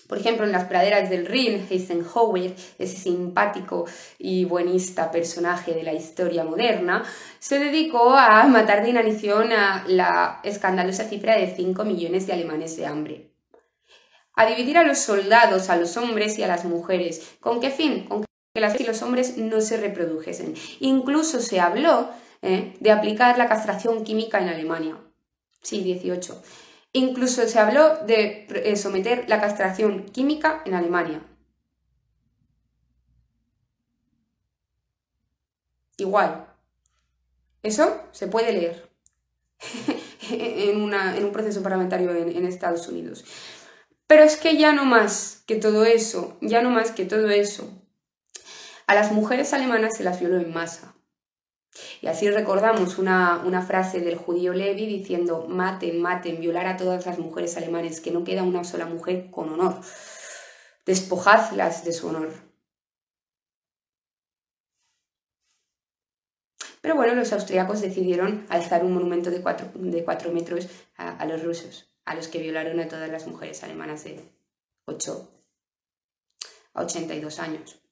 por 0.09 0.19
ejemplo, 0.19 0.45
en 0.45 0.53
las 0.53 0.65
praderas 0.65 1.09
del 1.09 1.27
Rin, 1.27 1.67
Eisenhower, 1.71 2.55
ese 2.79 2.97
simpático 2.97 3.87
y 4.19 4.45
buenista 4.45 5.11
personaje 5.11 5.73
de 5.73 5.83
la 5.83 5.95
historia 5.95 6.45
moderna, 6.45 7.05
se 7.39 7.59
dedicó 7.59 8.11
a 8.11 8.45
matar 8.45 8.83
de 8.83 8.91
inanición 8.91 9.53
a 9.53 9.85
la 9.87 10.41
escandalosa 10.43 11.05
cifra 11.05 11.37
de 11.37 11.55
5 11.55 11.85
millones 11.85 12.27
de 12.27 12.33
alemanes 12.33 12.77
de 12.77 12.87
hambre. 12.87 13.31
a 14.37 14.47
dividir 14.47 14.77
a 14.79 14.83
los 14.83 14.99
soldados, 14.99 15.71
a 15.71 15.77
los 15.77 15.97
hombres 15.97 16.39
y 16.41 16.43
a 16.43 16.49
las 16.49 16.65
mujeres. 16.65 17.37
¿Con 17.39 17.61
qué 17.61 17.71
fin? 17.71 18.05
Con 18.07 18.25
que 18.55 18.61
las 18.61 18.79
y 18.81 18.85
los 18.85 19.03
hombres 19.03 19.37
no 19.37 19.61
se 19.61 19.77
reprodujesen. 19.77 20.55
Incluso 20.81 21.41
se 21.41 21.59
habló 21.59 22.09
¿eh? 22.43 22.75
de 22.79 22.91
aplicar 22.93 23.37
la 23.37 23.49
castración 23.49 24.05
química 24.05 24.41
en 24.41 24.49
Alemania. 24.49 24.97
Sí, 25.61 25.83
18. 25.83 26.41
Incluso 26.97 27.47
se 27.49 27.59
habló 27.59 27.99
de 28.07 28.47
eh, 28.49 28.77
someter 28.77 29.29
la 29.29 29.41
castración 29.41 30.05
química 30.05 30.63
en 30.65 30.75
Alemania. 30.75 31.23
Igual. 35.97 36.47
Eso 37.65 38.01
se 38.13 38.29
puede 38.29 38.53
leer 38.53 38.89
en, 40.31 40.81
un 40.81 41.33
proceso 41.33 41.63
parlamentario 41.63 42.15
en 42.15 42.47
Estados 42.47 42.87
Unidos. 42.87 43.25
Pero 44.07 44.23
es 44.23 44.37
que 44.37 44.57
ya 44.57 44.73
no 44.73 44.85
más 44.85 45.43
que 45.47 45.57
todo 45.57 45.85
eso, 45.85 46.37
ya 46.41 46.63
no 46.63 46.71
más 46.71 46.93
que 46.93 47.05
todo 47.05 47.31
eso. 47.31 47.69
A 48.87 48.95
las 48.95 49.11
mujeres 49.11 49.53
alemanas 49.53 49.97
se 49.97 50.05
las 50.05 50.21
violó 50.21 50.37
en 50.37 50.53
masa. 50.53 50.94
Y 52.01 52.07
así 52.07 52.31
recordamos 52.31 52.99
una, 52.99 53.43
una, 53.45 53.63
frase 53.63 54.01
del 54.01 54.17
judío 54.17 54.53
Levi 54.53 54.87
diciendo, 54.87 55.47
maten, 55.49 56.01
maten, 56.01 56.41
violar 56.41 56.67
a 56.67 56.77
todas 56.77 57.05
las 57.07 57.19
mujeres 57.19 57.57
alemanes, 57.57 58.01
que 58.01 58.11
no 58.11 58.25
queda 58.25 58.43
una 58.43 58.65
sola 58.65 58.87
mujer 58.87 59.31
con 59.31 59.53
honor. 59.53 59.81
Despojadlas 60.87 61.85
de 61.85 61.93
su 61.93 62.09
honor. 62.09 62.31
Pero 66.81 66.95
bueno, 66.95 67.15
los 67.15 67.33
austriacos 67.33 67.81
decidieron 67.81 68.47
alzar 68.51 68.85
un 68.85 68.93
monumento 68.93 69.31
de 69.31 69.41
cuatro, 69.41 69.71
de 69.75 70.05
cuatro 70.05 70.31
metros 70.33 70.69
a 70.97 71.25
los 71.25 71.43
rusos 71.43 71.95
a 72.05 72.15
los 72.15 72.29
que 72.29 72.39
violaron 72.39 72.81
a 72.81 72.89
todas 72.89 73.11
las 73.11 73.27
mujeres 73.27 73.63
alemanas 73.63 74.05
de 74.05 74.21
8 74.87 75.31
a 76.75 76.83
82 76.83 77.39
años. 77.39 77.84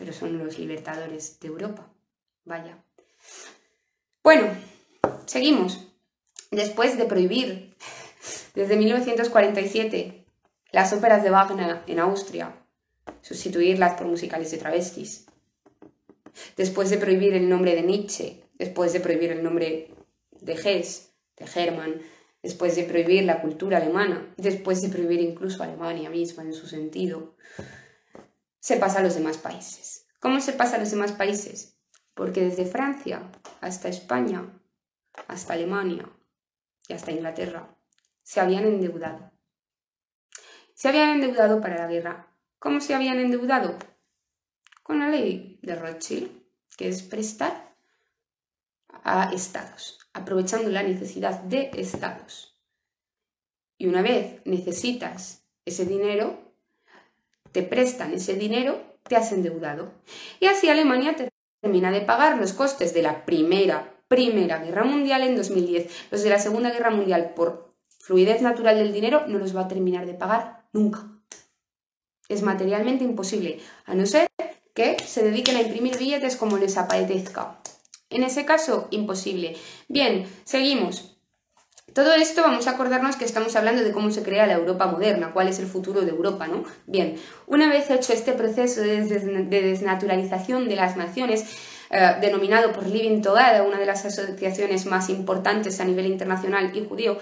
Pero 0.00 0.14
son 0.14 0.38
los 0.38 0.58
libertadores 0.58 1.38
de 1.40 1.48
Europa. 1.48 1.86
Vaya. 2.46 2.82
Bueno, 4.24 4.48
seguimos. 5.26 5.86
Después 6.50 6.96
de 6.96 7.04
prohibir 7.04 7.76
desde 8.54 8.76
1947 8.76 10.24
las 10.72 10.94
óperas 10.94 11.22
de 11.22 11.28
Wagner 11.28 11.82
en 11.86 11.98
Austria, 11.98 12.54
sustituirlas 13.20 13.98
por 13.98 14.06
musicales 14.06 14.50
de 14.50 14.56
travestis, 14.56 15.26
después 16.56 16.88
de 16.88 16.96
prohibir 16.96 17.34
el 17.34 17.46
nombre 17.46 17.74
de 17.74 17.82
Nietzsche, 17.82 18.42
después 18.54 18.94
de 18.94 19.00
prohibir 19.00 19.32
el 19.32 19.42
nombre 19.42 19.90
de 20.40 20.52
Hess, 20.54 21.10
de 21.36 21.44
Hermann, 21.54 22.00
después 22.42 22.74
de 22.74 22.84
prohibir 22.84 23.24
la 23.24 23.42
cultura 23.42 23.76
alemana, 23.76 24.32
después 24.38 24.80
de 24.80 24.88
prohibir 24.88 25.20
incluso 25.20 25.62
Alemania 25.62 26.08
misma 26.08 26.42
en 26.42 26.54
su 26.54 26.66
sentido, 26.66 27.34
se 28.60 28.76
pasa 28.76 29.00
a 29.00 29.02
los 29.02 29.14
demás 29.14 29.38
países. 29.38 30.06
¿Cómo 30.20 30.40
se 30.40 30.52
pasa 30.52 30.76
a 30.76 30.78
los 30.78 30.90
demás 30.90 31.12
países? 31.12 31.76
Porque 32.14 32.42
desde 32.42 32.66
Francia 32.66 33.30
hasta 33.60 33.88
España, 33.88 34.60
hasta 35.26 35.54
Alemania 35.54 36.08
y 36.88 36.92
hasta 36.92 37.10
Inglaterra 37.10 37.76
se 38.22 38.40
habían 38.40 38.64
endeudado. 38.64 39.32
Se 40.74 40.88
habían 40.88 41.10
endeudado 41.10 41.60
para 41.60 41.78
la 41.78 41.88
guerra. 41.88 42.32
¿Cómo 42.58 42.80
se 42.80 42.94
habían 42.94 43.18
endeudado? 43.18 43.76
Con 44.82 45.00
la 45.00 45.08
ley 45.08 45.58
de 45.62 45.74
Rothschild, 45.74 46.30
que 46.76 46.88
es 46.88 47.02
prestar 47.02 47.74
a 49.02 49.32
estados 49.32 50.00
aprovechando 50.12 50.68
la 50.70 50.82
necesidad 50.82 51.40
de 51.42 51.70
estados. 51.74 52.56
Y 53.78 53.86
una 53.86 54.02
vez 54.02 54.42
necesitas 54.44 55.46
ese 55.64 55.86
dinero, 55.86 56.49
te 57.52 57.62
prestan 57.62 58.14
ese 58.14 58.34
dinero, 58.34 58.80
te 59.08 59.16
has 59.16 59.32
endeudado. 59.32 59.92
Y 60.38 60.46
así 60.46 60.68
Alemania 60.68 61.16
termina 61.60 61.90
de 61.90 62.00
pagar 62.00 62.38
los 62.38 62.52
costes 62.52 62.94
de 62.94 63.02
la 63.02 63.24
primera, 63.24 64.02
primera 64.08 64.58
guerra 64.58 64.84
mundial 64.84 65.22
en 65.22 65.36
2010. 65.36 66.10
Los 66.10 66.22
de 66.22 66.30
la 66.30 66.38
segunda 66.38 66.70
guerra 66.70 66.90
mundial, 66.90 67.32
por 67.34 67.74
fluidez 67.98 68.42
natural 68.42 68.76
del 68.76 68.92
dinero, 68.92 69.26
no 69.26 69.38
los 69.38 69.56
va 69.56 69.62
a 69.62 69.68
terminar 69.68 70.06
de 70.06 70.14
pagar 70.14 70.64
nunca. 70.72 71.06
Es 72.28 72.42
materialmente 72.42 73.04
imposible, 73.04 73.60
a 73.86 73.94
no 73.94 74.06
ser 74.06 74.28
que 74.74 74.98
se 75.00 75.24
dediquen 75.24 75.56
a 75.56 75.62
imprimir 75.62 75.98
billetes 75.98 76.36
como 76.36 76.56
les 76.56 76.76
apetezca. 76.76 77.60
En 78.08 78.22
ese 78.22 78.44
caso, 78.44 78.88
imposible. 78.90 79.56
Bien, 79.88 80.26
seguimos. 80.44 81.09
Todo 81.94 82.14
esto 82.14 82.42
vamos 82.42 82.66
a 82.66 82.72
acordarnos 82.72 83.16
que 83.16 83.24
estamos 83.24 83.56
hablando 83.56 83.82
de 83.82 83.92
cómo 83.92 84.10
se 84.10 84.22
crea 84.22 84.46
la 84.46 84.54
Europa 84.54 84.86
moderna, 84.86 85.32
cuál 85.32 85.48
es 85.48 85.58
el 85.58 85.66
futuro 85.66 86.02
de 86.02 86.10
Europa, 86.10 86.46
¿no? 86.46 86.64
Bien, 86.86 87.16
una 87.46 87.68
vez 87.68 87.90
hecho 87.90 88.12
este 88.12 88.32
proceso 88.32 88.80
de, 88.80 89.02
desnaturalización 89.48 90.68
de 90.68 90.76
las 90.76 90.96
naciones, 90.96 91.44
eh, 91.90 92.16
denominado 92.20 92.72
por 92.72 92.86
Living 92.86 93.22
Together, 93.22 93.62
una 93.62 93.78
de 93.78 93.86
las 93.86 94.04
asociaciones 94.04 94.86
más 94.86 95.08
importantes 95.08 95.80
a 95.80 95.84
nivel 95.84 96.06
internacional 96.06 96.74
y 96.76 96.86
judío, 96.86 97.18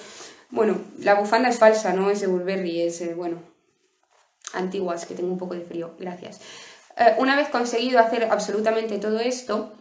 bueno, 0.51 0.79
la 0.99 1.15
bufanda 1.15 1.49
es 1.49 1.59
falsa, 1.59 1.93
no 1.93 2.11
es 2.11 2.21
de 2.21 2.27
Burberry, 2.27 2.83
es, 2.83 3.01
eh, 3.01 3.15
bueno, 3.15 3.43
antiguas, 4.53 5.07
que 5.07 5.15
tengo 5.15 5.33
un 5.33 5.39
poco 5.39 5.55
de 5.55 5.63
frío, 5.63 5.95
gracias. 5.99 6.41
Eh, 6.97 7.15
una 7.19 7.37
vez 7.37 7.49
conseguido 7.49 7.99
hacer 8.01 8.25
absolutamente 8.25 8.99
todo 8.99 9.21
esto, 9.21 9.73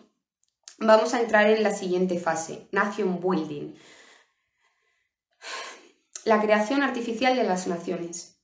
Vamos 0.79 1.15
a 1.15 1.21
entrar 1.21 1.49
en 1.49 1.63
la 1.63 1.71
siguiente 1.71 2.19
fase, 2.19 2.67
Nation 2.71 3.19
Building. 3.19 3.73
La 6.27 6.41
creación 6.41 6.83
artificial 6.83 7.37
de 7.37 7.45
las 7.45 7.67
naciones. 7.67 8.37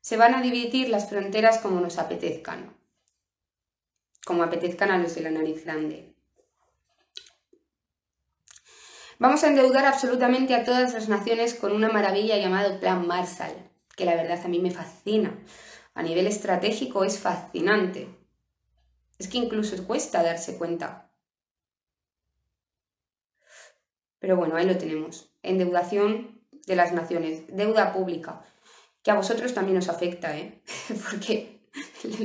Se 0.00 0.16
van 0.16 0.34
a 0.34 0.42
dividir 0.42 0.88
las 0.88 1.08
fronteras 1.08 1.58
como 1.58 1.78
nos 1.78 1.96
apetezcan, 1.98 2.76
como 4.26 4.42
apetezcan 4.42 4.90
a 4.90 4.98
los 4.98 5.14
de 5.14 5.20
la 5.20 5.30
nariz 5.30 5.64
grande. 5.64 6.16
Vamos 9.20 9.44
a 9.44 9.46
endeudar 9.50 9.86
absolutamente 9.86 10.52
a 10.56 10.64
todas 10.64 10.92
las 10.94 11.08
naciones 11.08 11.54
con 11.54 11.70
una 11.70 11.88
maravilla 11.88 12.38
llamada 12.38 12.80
Plan 12.80 13.06
Marshall, 13.06 13.54
que 13.94 14.04
la 14.04 14.16
verdad 14.16 14.40
a 14.44 14.48
mí 14.48 14.58
me 14.58 14.72
fascina. 14.72 15.38
A 15.94 16.02
nivel 16.02 16.26
estratégico 16.26 17.04
es 17.04 17.20
fascinante. 17.20 18.08
Es 19.16 19.28
que 19.28 19.38
incluso 19.38 19.86
cuesta 19.86 20.24
darse 20.24 20.58
cuenta. 20.58 21.12
Pero 24.18 24.34
bueno, 24.34 24.56
ahí 24.56 24.66
lo 24.66 24.76
tenemos. 24.76 25.32
Endeudación 25.44 26.37
de 26.68 26.76
las 26.76 26.92
naciones, 26.92 27.42
deuda 27.48 27.92
pública, 27.92 28.42
que 29.02 29.10
a 29.10 29.14
vosotros 29.14 29.52
también 29.54 29.78
os 29.78 29.88
afecta, 29.88 30.36
¿eh? 30.36 30.60
porque 31.10 31.58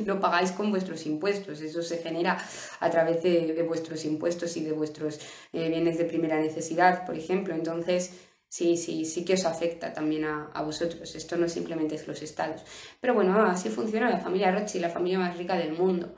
lo 0.06 0.19
pagáis 0.19 0.51
con 0.51 0.69
vuestros 0.69 1.06
impuestos, 1.06 1.62
eso 1.62 1.82
se 1.82 1.97
genera 1.97 2.38
a 2.79 2.89
través 2.89 3.23
de, 3.23 3.63
vuestros 3.67 4.06
impuestos 4.06 4.56
y 4.58 4.63
de 4.63 4.71
vuestros 4.71 5.19
eh, 5.51 5.69
bienes 5.69 5.97
de 5.97 6.06
primera 6.06 6.39
necesidad, 6.39 7.06
por 7.06 7.15
ejemplo. 7.15 7.53
Entonces, 7.53 8.12
sí, 8.47 8.77
sí, 8.77 9.06
sí 9.06 9.25
que 9.25 9.34
os 9.34 9.45
afecta 9.45 9.93
también 9.93 10.25
a, 10.25 10.51
a, 10.53 10.62
vosotros. 10.62 11.15
Esto 11.15 11.38
no 11.38 11.49
simplemente 11.49 11.95
es 11.95 12.08
los 12.08 12.21
estados. 12.21 12.63
Pero 13.01 13.13
bueno, 13.13 13.41
así 13.45 13.69
funciona 13.69 14.10
la 14.10 14.19
familia 14.19 14.51
Rothschild, 14.51 14.86
la 14.86 14.89
familia 14.89 15.19
más 15.19 15.38
rica 15.38 15.56
del 15.56 15.73
mundo. 15.73 16.15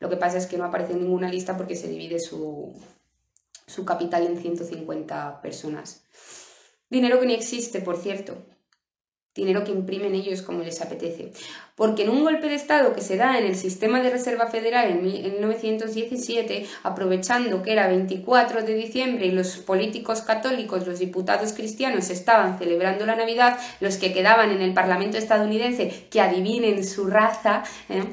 Lo 0.00 0.08
que 0.08 0.16
pasa 0.16 0.38
es 0.38 0.46
que 0.46 0.58
no 0.58 0.64
aparece 0.64 0.92
en 0.92 1.00
ninguna 1.00 1.28
lista 1.28 1.56
porque 1.56 1.76
se 1.76 1.88
divide 1.88 2.18
su, 2.20 2.74
su 3.66 3.84
capital 3.84 4.26
en 4.26 4.38
150 4.38 5.40
personas. 5.40 6.04
Dinero 6.94 7.18
que 7.18 7.26
ni 7.26 7.34
existe, 7.34 7.80
por 7.80 7.96
cierto. 7.96 8.36
Dinero 9.34 9.64
que 9.64 9.72
imprimen 9.72 10.14
ellos 10.14 10.42
como 10.42 10.62
les 10.62 10.80
apetece. 10.80 11.32
Porque 11.74 12.04
en 12.04 12.10
un 12.10 12.22
golpe 12.22 12.46
de 12.46 12.54
Estado 12.54 12.94
que 12.94 13.00
se 13.00 13.16
da 13.16 13.36
en 13.36 13.46
el 13.46 13.56
sistema 13.56 14.00
de 14.00 14.10
Reserva 14.10 14.46
Federal 14.46 14.88
en 14.92 15.02
1917, 15.02 16.64
aprovechando 16.84 17.64
que 17.64 17.72
era 17.72 17.88
24 17.88 18.62
de 18.62 18.74
diciembre 18.74 19.26
y 19.26 19.32
los 19.32 19.56
políticos 19.56 20.22
católicos, 20.22 20.86
los 20.86 21.00
diputados 21.00 21.52
cristianos 21.52 22.10
estaban 22.10 22.60
celebrando 22.60 23.06
la 23.06 23.16
Navidad, 23.16 23.58
los 23.80 23.96
que 23.96 24.12
quedaban 24.12 24.52
en 24.52 24.62
el 24.62 24.72
Parlamento 24.72 25.18
estadounidense, 25.18 26.06
que 26.12 26.20
adivinen 26.20 26.84
su 26.84 27.08
raza, 27.08 27.64
¿eh? 27.88 28.04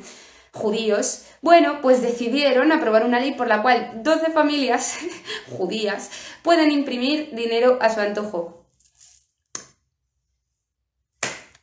judíos, 0.53 1.25
bueno, 1.43 1.81
pues 1.83 2.01
decidieron 2.01 2.71
aprobar 2.71 3.05
una 3.05 3.19
ley 3.19 3.33
por 3.33 3.47
la 3.47 3.61
cual 3.61 4.01
12 4.03 4.31
familias 4.31 4.97
judías 5.55 6.09
pueden 6.41 6.71
imprimir 6.71 7.29
dinero 7.35 7.77
a 7.79 7.93
su 7.93 7.99
antojo. 7.99 8.60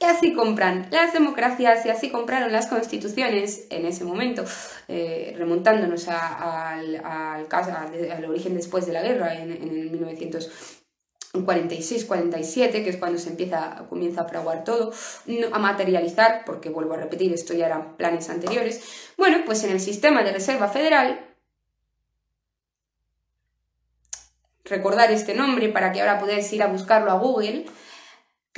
Y 0.00 0.04
así 0.04 0.32
compran 0.32 0.86
las 0.92 1.12
democracias 1.12 1.84
y 1.84 1.90
así 1.90 2.10
compraron 2.10 2.52
las 2.52 2.68
constituciones 2.68 3.66
en 3.70 3.84
ese 3.84 4.04
momento, 4.04 4.44
eh, 4.86 5.34
remontándonos 5.36 6.06
al, 6.06 7.02
al, 7.04 8.24
origen 8.24 8.54
después 8.54 8.86
de 8.86 8.92
la 8.92 9.02
guerra, 9.02 9.34
en, 9.34 9.50
en 9.50 9.68
el 9.68 9.90
1900. 9.90 10.78
46-47, 11.34 12.70
que 12.82 12.88
es 12.88 12.96
cuando 12.96 13.18
se 13.18 13.28
empieza, 13.28 13.84
comienza 13.88 14.22
a 14.22 14.28
fraguar 14.28 14.64
todo, 14.64 14.92
a 15.52 15.58
materializar, 15.58 16.42
porque 16.46 16.70
vuelvo 16.70 16.94
a 16.94 16.96
repetir, 16.96 17.32
esto 17.32 17.52
ya 17.52 17.66
eran 17.66 17.96
planes 17.96 18.30
anteriores. 18.30 18.80
Bueno, 19.16 19.38
pues 19.44 19.62
en 19.64 19.70
el 19.70 19.80
sistema 19.80 20.22
de 20.22 20.32
reserva 20.32 20.68
federal, 20.68 21.20
recordar 24.64 25.10
este 25.12 25.34
nombre 25.34 25.68
para 25.68 25.92
que 25.92 26.00
ahora 26.00 26.18
podáis 26.18 26.52
ir 26.52 26.62
a 26.62 26.66
buscarlo 26.66 27.10
a 27.10 27.18
Google, 27.18 27.66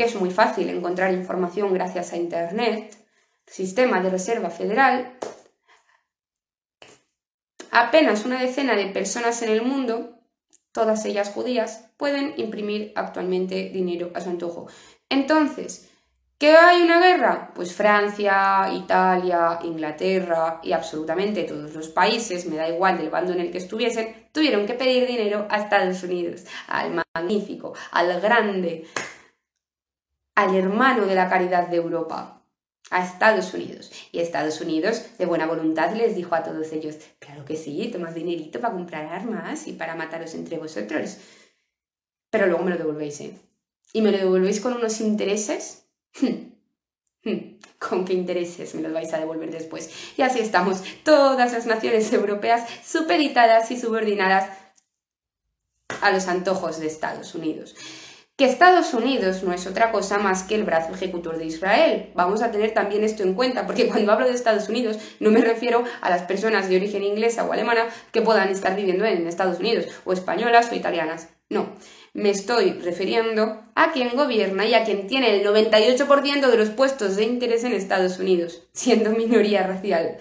que 0.00 0.06
es 0.06 0.14
muy 0.14 0.30
fácil 0.30 0.70
encontrar 0.70 1.12
información 1.12 1.74
gracias 1.74 2.14
a 2.14 2.16
Internet, 2.16 2.96
sistema 3.46 4.00
de 4.00 4.08
reserva 4.08 4.48
federal, 4.48 5.18
apenas 7.70 8.24
una 8.24 8.40
decena 8.40 8.74
de 8.76 8.86
personas 8.86 9.42
en 9.42 9.50
el 9.50 9.60
mundo, 9.60 10.22
todas 10.72 11.04
ellas 11.04 11.28
judías, 11.28 11.90
pueden 11.98 12.32
imprimir 12.38 12.94
actualmente 12.96 13.68
dinero 13.68 14.10
a 14.14 14.22
su 14.22 14.30
antojo. 14.30 14.68
Entonces, 15.10 15.90
¿qué 16.38 16.56
hay 16.56 16.80
una 16.80 16.98
guerra? 16.98 17.52
Pues 17.54 17.74
Francia, 17.74 18.72
Italia, 18.72 19.58
Inglaterra 19.64 20.60
y 20.62 20.72
absolutamente 20.72 21.42
todos 21.42 21.74
los 21.74 21.88
países, 21.88 22.46
me 22.46 22.56
da 22.56 22.70
igual 22.70 22.96
del 22.96 23.10
bando 23.10 23.34
en 23.34 23.40
el 23.40 23.50
que 23.50 23.58
estuviesen, 23.58 24.30
tuvieron 24.32 24.64
que 24.64 24.72
pedir 24.72 25.06
dinero 25.06 25.46
a 25.50 25.58
Estados 25.58 26.02
Unidos, 26.04 26.46
al 26.68 27.02
magnífico, 27.14 27.74
al 27.90 28.18
grande, 28.18 28.86
al 30.40 30.56
hermano 30.56 31.04
de 31.04 31.14
la 31.14 31.28
caridad 31.28 31.68
de 31.68 31.76
Europa, 31.76 32.42
a 32.90 33.04
Estados 33.04 33.52
Unidos. 33.52 33.92
Y 34.10 34.20
Estados 34.20 34.62
Unidos, 34.62 35.02
de 35.18 35.26
buena 35.26 35.46
voluntad, 35.46 35.94
les 35.94 36.16
dijo 36.16 36.34
a 36.34 36.42
todos 36.42 36.72
ellos, 36.72 36.96
claro 37.18 37.44
que 37.44 37.56
sí, 37.56 37.90
tomad 37.92 38.12
dinerito 38.12 38.58
para 38.58 38.72
comprar 38.72 39.04
armas 39.12 39.68
y 39.68 39.74
para 39.74 39.94
mataros 39.94 40.34
entre 40.34 40.56
vosotros. 40.56 41.18
Pero 42.30 42.46
luego 42.46 42.64
me 42.64 42.70
lo 42.70 42.78
devolvéis, 42.78 43.20
¿eh? 43.20 43.34
¿Y 43.92 44.00
me 44.00 44.12
lo 44.12 44.16
devolvéis 44.16 44.62
con 44.62 44.72
unos 44.72 45.02
intereses? 45.02 45.84
¿Con 47.78 48.06
qué 48.06 48.14
intereses 48.14 48.74
me 48.74 48.80
los 48.80 48.94
vais 48.94 49.12
a 49.12 49.18
devolver 49.18 49.50
después? 49.50 49.90
Y 50.16 50.22
así 50.22 50.38
estamos, 50.38 50.82
todas 51.04 51.52
las 51.52 51.66
naciones 51.66 52.10
europeas 52.14 52.66
supeditadas 52.82 53.70
y 53.70 53.78
subordinadas 53.78 54.48
a 56.00 56.10
los 56.10 56.28
antojos 56.28 56.78
de 56.78 56.86
Estados 56.86 57.34
Unidos 57.34 57.74
que 58.40 58.46
Estados 58.46 58.94
Unidos 58.94 59.42
no 59.42 59.52
es 59.52 59.66
otra 59.66 59.92
cosa 59.92 60.16
más 60.16 60.44
que 60.44 60.54
el 60.54 60.64
brazo 60.64 60.94
ejecutor 60.94 61.36
de 61.36 61.44
Israel. 61.44 62.08
Vamos 62.14 62.40
a 62.40 62.50
tener 62.50 62.72
también 62.72 63.04
esto 63.04 63.22
en 63.22 63.34
cuenta, 63.34 63.66
porque 63.66 63.86
cuando 63.86 64.10
hablo 64.12 64.26
de 64.26 64.32
Estados 64.32 64.70
Unidos 64.70 64.98
no 65.18 65.30
me 65.30 65.42
refiero 65.42 65.84
a 66.00 66.08
las 66.08 66.22
personas 66.22 66.66
de 66.66 66.76
origen 66.76 67.04
inglesa 67.04 67.44
o 67.44 67.52
alemana 67.52 67.88
que 68.12 68.22
puedan 68.22 68.48
estar 68.48 68.74
viviendo 68.74 69.04
en 69.04 69.26
Estados 69.26 69.60
Unidos, 69.60 69.88
o 70.06 70.14
españolas 70.14 70.72
o 70.72 70.74
italianas. 70.74 71.28
No, 71.50 71.68
me 72.14 72.30
estoy 72.30 72.72
refiriendo 72.72 73.60
a 73.74 73.92
quien 73.92 74.16
gobierna 74.16 74.64
y 74.64 74.72
a 74.72 74.84
quien 74.84 75.06
tiene 75.06 75.38
el 75.38 75.46
98% 75.46 76.48
de 76.48 76.56
los 76.56 76.70
puestos 76.70 77.16
de 77.16 77.24
interés 77.24 77.64
en 77.64 77.74
Estados 77.74 78.18
Unidos, 78.20 78.62
siendo 78.72 79.10
minoría 79.10 79.66
racial. 79.66 80.16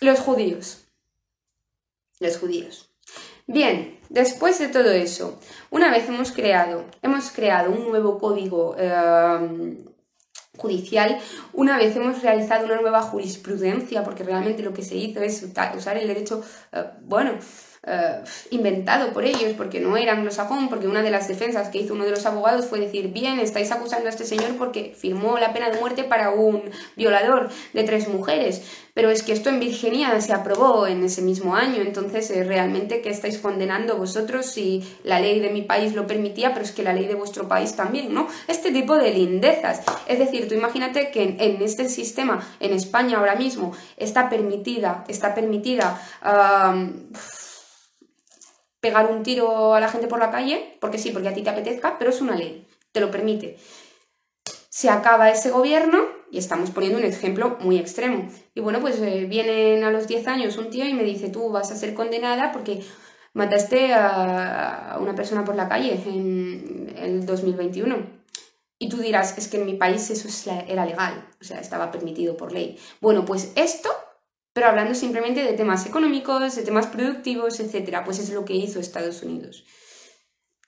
Los 0.00 0.20
judíos. 0.20 0.84
Los 2.20 2.38
judíos. 2.38 2.94
Bien, 3.46 4.00
después 4.08 4.58
de 4.58 4.68
todo 4.68 4.90
eso, 4.90 5.38
una 5.70 5.90
vez 5.90 6.08
hemos 6.08 6.32
creado, 6.32 6.84
hemos 7.02 7.30
creado 7.30 7.70
un 7.70 7.88
nuevo 7.88 8.18
código 8.18 8.74
eh, 8.78 9.84
judicial, 10.56 11.18
una 11.52 11.76
vez 11.76 11.94
hemos 11.94 12.22
realizado 12.22 12.64
una 12.64 12.80
nueva 12.80 13.02
jurisprudencia, 13.02 14.02
porque 14.02 14.24
realmente 14.24 14.62
lo 14.62 14.72
que 14.72 14.82
se 14.82 14.96
hizo 14.96 15.20
es 15.20 15.42
usar 15.76 15.98
el 15.98 16.08
derecho, 16.08 16.42
eh, 16.72 16.84
bueno, 17.02 17.32
eh, 17.86 18.24
inventado 18.50 19.12
por 19.12 19.24
ellos, 19.24 19.52
porque 19.56 19.78
no 19.78 19.96
era 19.96 20.12
anglosajón, 20.12 20.70
porque 20.70 20.88
una 20.88 21.02
de 21.02 21.10
las 21.10 21.28
defensas 21.28 21.68
que 21.68 21.78
hizo 21.78 21.92
uno 21.92 22.04
de 22.04 22.12
los 22.12 22.24
abogados 22.24 22.64
fue 22.66 22.80
decir, 22.80 23.08
bien, 23.08 23.38
estáis 23.40 23.70
acusando 23.72 24.06
a 24.06 24.10
este 24.10 24.24
señor 24.24 24.56
porque 24.56 24.94
firmó 24.96 25.38
la 25.38 25.52
pena 25.52 25.68
de 25.68 25.78
muerte 25.78 26.04
para 26.04 26.30
un 26.30 26.62
violador 26.96 27.50
de 27.74 27.84
tres 27.84 28.08
mujeres, 28.08 28.62
pero 28.94 29.10
es 29.10 29.22
que 29.22 29.32
esto 29.32 29.50
en 29.50 29.60
Virginia 29.60 30.18
se 30.20 30.32
aprobó 30.32 30.86
en 30.86 31.04
ese 31.04 31.20
mismo 31.20 31.56
año, 31.56 31.82
entonces 31.82 32.30
eh, 32.30 32.44
realmente 32.44 33.02
que 33.02 33.10
estáis 33.10 33.38
condenando 33.38 33.98
vosotros 33.98 34.46
si 34.46 34.82
la 35.02 35.20
ley 35.20 35.40
de 35.40 35.50
mi 35.50 35.60
país 35.60 35.94
lo 35.94 36.06
permitía, 36.06 36.54
pero 36.54 36.64
es 36.64 36.72
que 36.72 36.82
la 36.82 36.94
ley 36.94 37.06
de 37.06 37.14
vuestro 37.14 37.48
país 37.48 37.76
también, 37.76 38.14
¿no? 38.14 38.28
Este 38.48 38.70
tipo 38.70 38.96
de 38.96 39.10
lindezas. 39.10 39.82
Es 40.06 40.18
decir, 40.18 40.48
tú 40.48 40.54
imagínate 40.54 41.10
que 41.10 41.36
en, 41.38 41.60
este 41.60 41.88
sistema, 41.88 42.46
en 42.60 42.72
España 42.72 43.18
ahora 43.18 43.34
mismo, 43.34 43.72
está 43.96 44.30
permitida, 44.30 45.04
está 45.08 45.34
permitida 45.34 46.00
pegar 48.84 49.10
un 49.10 49.22
tiro 49.22 49.72
a 49.74 49.80
la 49.80 49.88
gente 49.88 50.08
por 50.08 50.18
la 50.18 50.30
calle, 50.30 50.76
porque 50.78 50.98
sí, 50.98 51.08
porque 51.10 51.28
a 51.28 51.32
ti 51.32 51.40
te 51.42 51.48
apetezca, 51.48 51.96
pero 51.98 52.10
es 52.10 52.20
una 52.20 52.36
ley, 52.36 52.68
te 52.92 53.00
lo 53.00 53.10
permite. 53.10 53.56
Se 54.68 54.90
acaba 54.90 55.30
ese 55.30 55.50
gobierno 55.50 56.02
y 56.30 56.36
estamos 56.36 56.70
poniendo 56.70 56.98
un 56.98 57.04
ejemplo 57.06 57.56
muy 57.60 57.78
extremo. 57.78 58.28
Y 58.54 58.60
bueno, 58.60 58.80
pues 58.80 59.00
eh, 59.00 59.24
vienen 59.26 59.84
a 59.84 59.90
los 59.90 60.06
10 60.06 60.28
años 60.28 60.58
un 60.58 60.68
tío 60.68 60.84
y 60.84 60.92
me 60.92 61.02
dice, 61.02 61.30
tú 61.30 61.48
vas 61.48 61.70
a 61.70 61.76
ser 61.76 61.94
condenada 61.94 62.52
porque 62.52 62.82
mataste 63.32 63.94
a 63.94 64.98
una 65.00 65.14
persona 65.14 65.46
por 65.46 65.54
la 65.54 65.66
calle 65.66 65.98
en 66.04 66.94
el 66.98 67.24
2021. 67.24 67.96
Y 68.78 68.90
tú 68.90 68.98
dirás, 68.98 69.38
es 69.38 69.48
que 69.48 69.56
en 69.56 69.64
mi 69.64 69.76
país 69.76 70.10
eso 70.10 70.28
era 70.68 70.84
legal, 70.84 71.26
o 71.40 71.44
sea, 71.44 71.58
estaba 71.58 71.90
permitido 71.90 72.36
por 72.36 72.52
ley. 72.52 72.78
Bueno, 73.00 73.24
pues 73.24 73.52
esto 73.56 73.88
pero 74.54 74.68
hablando 74.68 74.94
simplemente 74.94 75.42
de 75.42 75.52
temas 75.52 75.84
económicos, 75.84 76.54
de 76.54 76.62
temas 76.62 76.86
productivos, 76.86 77.60
etc., 77.60 78.02
pues 78.04 78.20
es 78.20 78.30
lo 78.30 78.44
que 78.44 78.54
hizo 78.54 78.78
Estados 78.80 79.22
Unidos. 79.22 79.66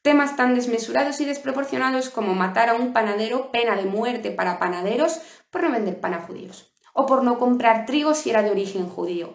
Temas 0.02 0.36
tan 0.36 0.54
desmesurados 0.54 1.20
y 1.20 1.24
desproporcionados 1.24 2.10
como 2.10 2.34
matar 2.34 2.68
a 2.68 2.74
un 2.74 2.92
panadero, 2.92 3.50
pena 3.52 3.76
de 3.76 3.84
muerte 3.84 4.30
para 4.32 4.58
panaderos 4.58 5.20
por 5.50 5.62
no 5.62 5.70
vender 5.70 6.00
pan 6.00 6.14
a 6.14 6.22
judíos, 6.22 6.74
o 6.92 7.06
por 7.06 7.22
no 7.22 7.38
comprar 7.38 7.86
trigo 7.86 8.14
si 8.14 8.30
era 8.30 8.42
de 8.42 8.50
origen 8.50 8.88
judío. 8.88 9.34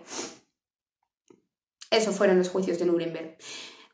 Eso 1.89 2.11
fueron 2.11 2.37
los 2.37 2.49
juicios 2.49 2.77
de 2.77 2.85
Nuremberg 2.85 3.37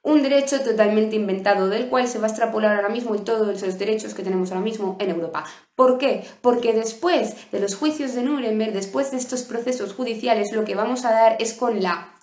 un 0.08 0.24
derecho 0.24 0.62
totalmente 0.62 1.18
inventado 1.18 1.68
del 1.68 1.90
cual 1.90 2.08
se 2.08 2.18
va 2.18 2.28
a 2.28 2.30
extrapolar 2.30 2.78
ahora 2.78 2.88
mismo 2.88 3.14
y 3.14 3.20
todos 3.20 3.62
los 3.62 3.78
derechos 3.78 4.14
que 4.14 4.24
tenemos 4.24 4.52
ahora 4.52 4.64
mismo 4.64 4.96
en 5.02 5.10
Europa. 5.10 5.44
¿Por 5.76 5.98
qué? 5.98 6.26
Porque 6.42 6.72
después 6.72 7.52
de 7.52 7.60
los 7.60 7.76
juicios 7.76 8.16
de 8.16 8.24
Nuremberg, 8.24 8.72
después 8.72 9.12
de 9.12 9.18
estos 9.18 9.44
procesos 9.44 9.94
judiciales, 9.94 10.54
lo 10.54 10.64
que 10.64 10.76
vamos 10.76 11.04
a 11.04 11.12
dar 11.12 11.36
es 11.40 11.54
con 11.54 11.84
la 11.84 12.14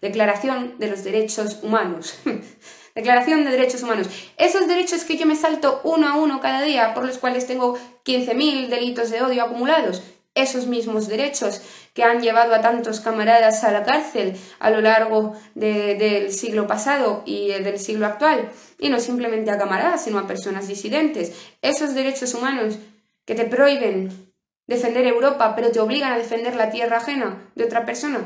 Declaración 0.00 0.78
de 0.78 0.88
los 0.88 1.04
Derechos 1.04 1.58
Humanos. 1.62 2.14
Declaración 2.94 3.44
de 3.44 3.50
Derechos 3.50 3.82
Humanos. 3.82 4.08
Esos 4.38 4.66
derechos 4.66 5.04
que 5.04 5.18
yo 5.18 5.26
me 5.26 5.36
salto 5.36 5.82
uno 5.84 6.08
a 6.08 6.16
uno 6.16 6.40
cada 6.40 6.62
día, 6.62 6.94
por 6.94 7.04
los 7.04 7.18
cuales 7.18 7.46
tengo 7.46 7.78
15.000 8.06 8.68
delitos 8.68 9.10
de 9.10 9.20
odio 9.20 9.44
acumulados, 9.44 10.02
esos 10.42 10.66
mismos 10.66 11.08
derechos 11.08 11.60
que 11.94 12.04
han 12.04 12.20
llevado 12.20 12.54
a 12.54 12.60
tantos 12.60 13.00
camaradas 13.00 13.64
a 13.64 13.72
la 13.72 13.84
cárcel 13.84 14.36
a 14.58 14.70
lo 14.70 14.80
largo 14.80 15.34
del 15.54 16.32
siglo 16.32 16.66
pasado 16.66 17.22
y 17.26 17.48
del 17.48 17.78
siglo 17.78 18.06
actual, 18.06 18.50
y 18.78 18.88
no 18.88 19.00
simplemente 19.00 19.50
a 19.50 19.58
camaradas, 19.58 20.04
sino 20.04 20.18
a 20.18 20.26
personas 20.26 20.68
disidentes. 20.68 21.32
Esos 21.62 21.94
derechos 21.94 22.34
humanos 22.34 22.78
que 23.24 23.34
te 23.34 23.44
prohíben 23.44 24.32
defender 24.66 25.06
Europa, 25.06 25.54
pero 25.56 25.70
te 25.70 25.80
obligan 25.80 26.12
a 26.12 26.18
defender 26.18 26.54
la 26.54 26.70
tierra 26.70 26.98
ajena 26.98 27.50
de 27.54 27.64
otra 27.64 27.84
persona, 27.84 28.20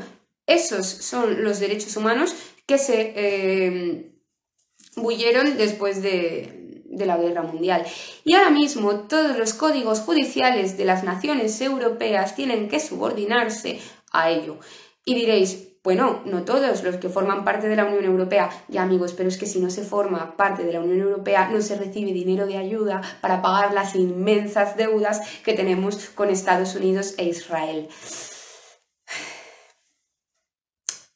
esos 0.45 0.85
son 0.85 1.43
los 1.43 1.59
derechos 1.59 1.95
humanos 1.95 2.35
que 2.65 2.77
se 2.77 3.13
eh, 3.15 4.09
después 5.57 6.01
de, 6.01 6.62
de 6.97 7.05
la 7.05 7.17
guerra 7.17 7.43
mundial. 7.43 7.85
Y 8.23 8.35
ahora 8.35 8.49
mismo 8.49 8.95
todos 9.01 9.37
los 9.37 9.53
códigos 9.53 9.99
judiciales 10.01 10.77
de 10.77 10.85
las 10.85 11.03
naciones 11.03 11.59
europeas 11.61 12.35
tienen 12.35 12.69
que 12.69 12.79
subordinarse 12.79 13.79
a 14.11 14.29
ello. 14.29 14.57
Y 15.05 15.15
diréis, 15.15 15.73
bueno, 15.83 16.21
no 16.23 16.43
todos 16.43 16.81
los 16.81 16.95
que 16.95 17.09
forman 17.09 17.43
parte 17.43 17.67
de 17.67 17.75
la 17.75 17.83
Unión 17.83 18.05
Europea, 18.05 18.49
ya 18.69 18.83
amigos, 18.83 19.11
pero 19.11 19.27
es 19.27 19.37
que 19.37 19.45
si 19.45 19.59
no 19.59 19.69
se 19.69 19.83
forma 19.83 20.37
parte 20.37 20.63
de 20.63 20.71
la 20.71 20.79
Unión 20.79 21.01
Europea 21.01 21.49
no 21.51 21.61
se 21.61 21.75
recibe 21.75 22.13
dinero 22.13 22.45
de 22.47 22.57
ayuda 22.57 23.01
para 23.19 23.41
pagar 23.41 23.73
las 23.73 23.93
inmensas 23.93 24.77
deudas 24.77 25.21
que 25.43 25.53
tenemos 25.53 25.97
con 26.15 26.29
Estados 26.29 26.75
Unidos 26.75 27.15
e 27.17 27.25
Israel. 27.25 27.89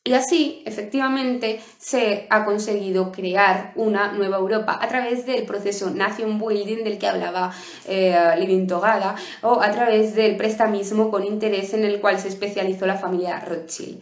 Y 0.08 0.14
así, 0.14 0.62
efectivamente, 0.64 1.60
se 1.78 2.28
ha 2.30 2.46
conseguido 2.46 3.12
crear 3.12 3.74
una 3.76 4.14
nueva 4.14 4.38
Europa 4.38 4.80
a 4.82 4.88
través 4.88 5.26
del 5.26 5.44
proceso 5.44 5.90
Nation 5.90 6.40
Building 6.40 6.86
del 6.86 6.98
que 6.98 7.08
hablaba 7.08 7.54
eh, 7.90 8.18
Living 8.40 8.68
Togada 8.68 9.18
o 9.42 9.62
a 9.62 9.70
través 9.70 10.16
del 10.16 10.38
prestamismo 10.38 11.12
con 11.12 11.26
interés 11.26 11.74
en 11.74 11.84
el 11.84 12.00
cual 12.00 12.22
se 12.22 12.30
especializó 12.30 12.86
la 12.86 12.96
familia 12.96 13.42
Rothschild. 13.42 14.02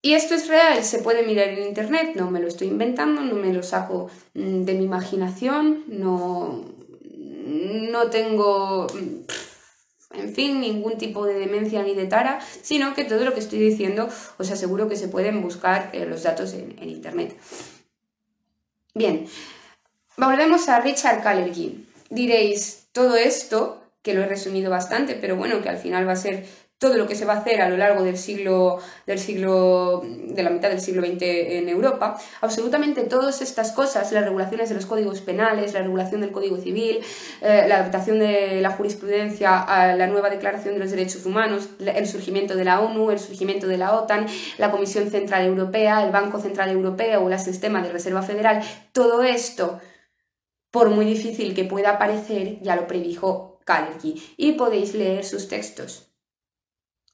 Y 0.00 0.14
esto 0.14 0.34
es 0.36 0.48
real, 0.48 0.82
se 0.82 1.00
puede 1.00 1.22
mirar 1.26 1.48
en 1.48 1.66
internet, 1.66 2.12
no 2.14 2.30
me 2.30 2.40
lo 2.40 2.48
estoy 2.48 2.68
inventando, 2.68 3.20
no 3.20 3.34
me 3.34 3.52
lo 3.52 3.62
saco 3.62 4.08
mm, 4.32 4.62
de 4.62 4.72
mi 4.72 4.84
imaginación, 4.84 5.84
no, 5.88 6.64
no 7.04 8.08
tengo 8.08 8.86
en 10.14 10.34
fin, 10.34 10.60
ningún 10.60 10.98
tipo 10.98 11.26
de 11.26 11.34
demencia 11.34 11.82
ni 11.82 11.94
de 11.94 12.06
tara, 12.06 12.40
sino 12.62 12.94
que 12.94 13.04
todo 13.04 13.24
lo 13.24 13.34
que 13.34 13.40
estoy 13.40 13.58
diciendo 13.58 14.08
os 14.38 14.50
aseguro 14.50 14.88
que 14.88 14.96
se 14.96 15.08
pueden 15.08 15.42
buscar 15.42 15.90
eh, 15.92 16.06
los 16.06 16.22
datos 16.22 16.54
en, 16.54 16.76
Internet. 16.88 17.36
Bien, 18.94 19.26
volvemos 20.16 20.68
a 20.68 20.80
Richard 20.80 21.22
Kalergin. 21.22 21.86
Diréis, 22.10 22.88
todo 22.92 23.16
esto, 23.16 23.82
que 24.02 24.14
lo 24.14 24.22
he 24.22 24.26
resumido 24.26 24.70
bastante, 24.70 25.14
pero 25.14 25.36
bueno, 25.36 25.62
que 25.62 25.68
al 25.68 25.78
final 25.78 26.06
va 26.06 26.12
a 26.12 26.16
ser 26.16 26.44
todo 26.82 26.96
lo 26.96 27.06
que 27.06 27.14
se 27.14 27.24
va 27.24 27.34
a 27.34 27.36
hacer 27.38 27.62
a 27.62 27.68
lo 27.68 27.76
largo 27.76 28.02
del 28.02 28.18
siglo, 28.18 28.80
del 29.06 29.20
siglo, 29.20 30.02
de 30.04 30.42
la 30.42 30.50
mitad 30.50 30.68
del 30.68 30.80
siglo 30.80 31.00
XX 31.00 31.22
en 31.22 31.68
Europa, 31.68 32.18
absolutamente 32.40 33.04
todas 33.04 33.40
estas 33.40 33.70
cosas, 33.70 34.10
las 34.10 34.24
regulaciones 34.24 34.68
de 34.68 34.74
los 34.74 34.86
códigos 34.86 35.20
penales, 35.20 35.74
la 35.74 35.82
regulación 35.82 36.22
del 36.22 36.32
Código 36.32 36.56
Civil, 36.56 36.98
eh, 37.40 37.66
la 37.68 37.76
adaptación 37.76 38.18
de 38.18 38.60
la 38.60 38.72
jurisprudencia 38.72 39.60
a 39.60 39.94
la 39.94 40.08
nueva 40.08 40.28
Declaración 40.28 40.74
de 40.74 40.80
los 40.80 40.90
Derechos 40.90 41.24
Humanos, 41.24 41.68
el 41.78 42.06
surgimiento 42.08 42.56
de 42.56 42.64
la 42.64 42.80
ONU, 42.80 43.12
el 43.12 43.20
surgimiento 43.20 43.68
de 43.68 43.78
la 43.78 43.92
OTAN, 43.92 44.26
la 44.58 44.72
Comisión 44.72 45.08
Central 45.08 45.46
Europea, 45.46 46.02
el 46.02 46.10
Banco 46.10 46.40
Central 46.40 46.70
Europeo 46.70 47.20
o 47.20 47.30
el 47.30 47.38
sistema 47.38 47.80
de 47.80 47.92
Reserva 47.92 48.22
Federal, 48.22 48.60
todo 48.90 49.22
esto, 49.22 49.78
por 50.72 50.90
muy 50.90 51.04
difícil 51.04 51.54
que 51.54 51.62
pueda 51.62 51.96
parecer, 51.96 52.58
ya 52.60 52.74
lo 52.74 52.88
predijo 52.88 53.60
Kalergi 53.64 54.20
y 54.36 54.54
podéis 54.54 54.94
leer 54.94 55.24
sus 55.24 55.46
textos. 55.46 56.11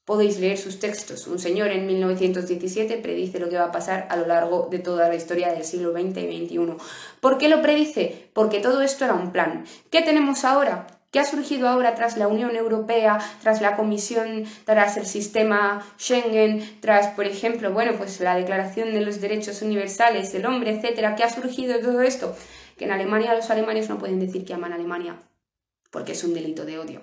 Podéis 0.09 0.41
leer 0.41 0.57
sus 0.57 0.81
textos. 0.81 1.27
Un 1.27 1.39
señor 1.39 1.69
en 1.69 1.87
1917 1.87 2.97
predice 2.97 3.39
lo 3.39 3.51
que 3.51 3.59
va 3.59 3.65
a 3.65 3.73
pasar 3.73 4.07
a 4.09 4.17
lo 4.17 4.25
largo 4.25 4.67
de 4.71 4.79
toda 4.79 5.07
la 5.07 5.15
historia 5.15 5.53
del 5.53 5.65
siglo 5.65 5.93
XX 5.93 6.17
y 6.17 6.47
XXI. 6.47 6.77
¿Por 7.21 7.37
qué 7.37 7.51
lo 7.51 7.61
predice? 7.61 8.31
Porque 8.33 8.61
todo 8.61 8.81
esto 8.81 9.05
era 9.05 9.13
un 9.13 9.33
plan. 9.33 9.67
¿Qué 9.91 10.01
tenemos 10.01 10.47
ahora? 10.47 10.87
¿Qué 11.11 11.21
ha 11.21 11.27
surgido 11.27 11.69
ahora 11.69 11.95
tras 11.95 12.17
la 12.17 12.27
Unión 12.27 12.57
Europea, 12.57 13.19
tras 13.43 13.61
la 13.61 13.77
Comisión, 13.77 14.47
tras 14.65 14.97
el 14.97 15.05
sistema 15.05 15.87
Schengen, 15.99 16.79
tras, 16.81 17.09
por 17.09 17.27
ejemplo, 17.27 17.71
bueno, 17.75 17.93
pues 17.99 18.19
la 18.21 18.35
Declaración 18.35 18.95
de 18.95 19.03
los 19.03 19.21
Derechos 19.21 19.61
Universales 19.61 20.33
del 20.33 20.47
Hombre, 20.47 20.71
etcétera? 20.71 21.17
¿Qué 21.17 21.25
ha 21.25 21.29
surgido 21.29 21.75
de 21.75 21.83
todo 21.83 22.01
esto? 22.01 22.35
Que 22.79 22.87
en 22.87 22.93
Alemania 22.93 23.35
los 23.35 23.51
alemanes 23.51 23.91
no 23.91 23.99
pueden 23.99 24.21
decir 24.21 24.47
que 24.47 24.55
aman 24.55 24.73
a 24.73 24.77
Alemania, 24.77 25.19
porque 25.91 26.13
es 26.13 26.25
un 26.25 26.33
delito 26.33 26.65
de 26.65 26.79
odio, 26.79 27.03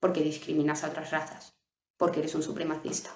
porque 0.00 0.22
discriminas 0.22 0.82
a 0.82 0.88
otras 0.88 1.10
razas 1.10 1.57
porque 1.98 2.20
eres 2.20 2.34
un 2.34 2.42
supremacista. 2.42 3.10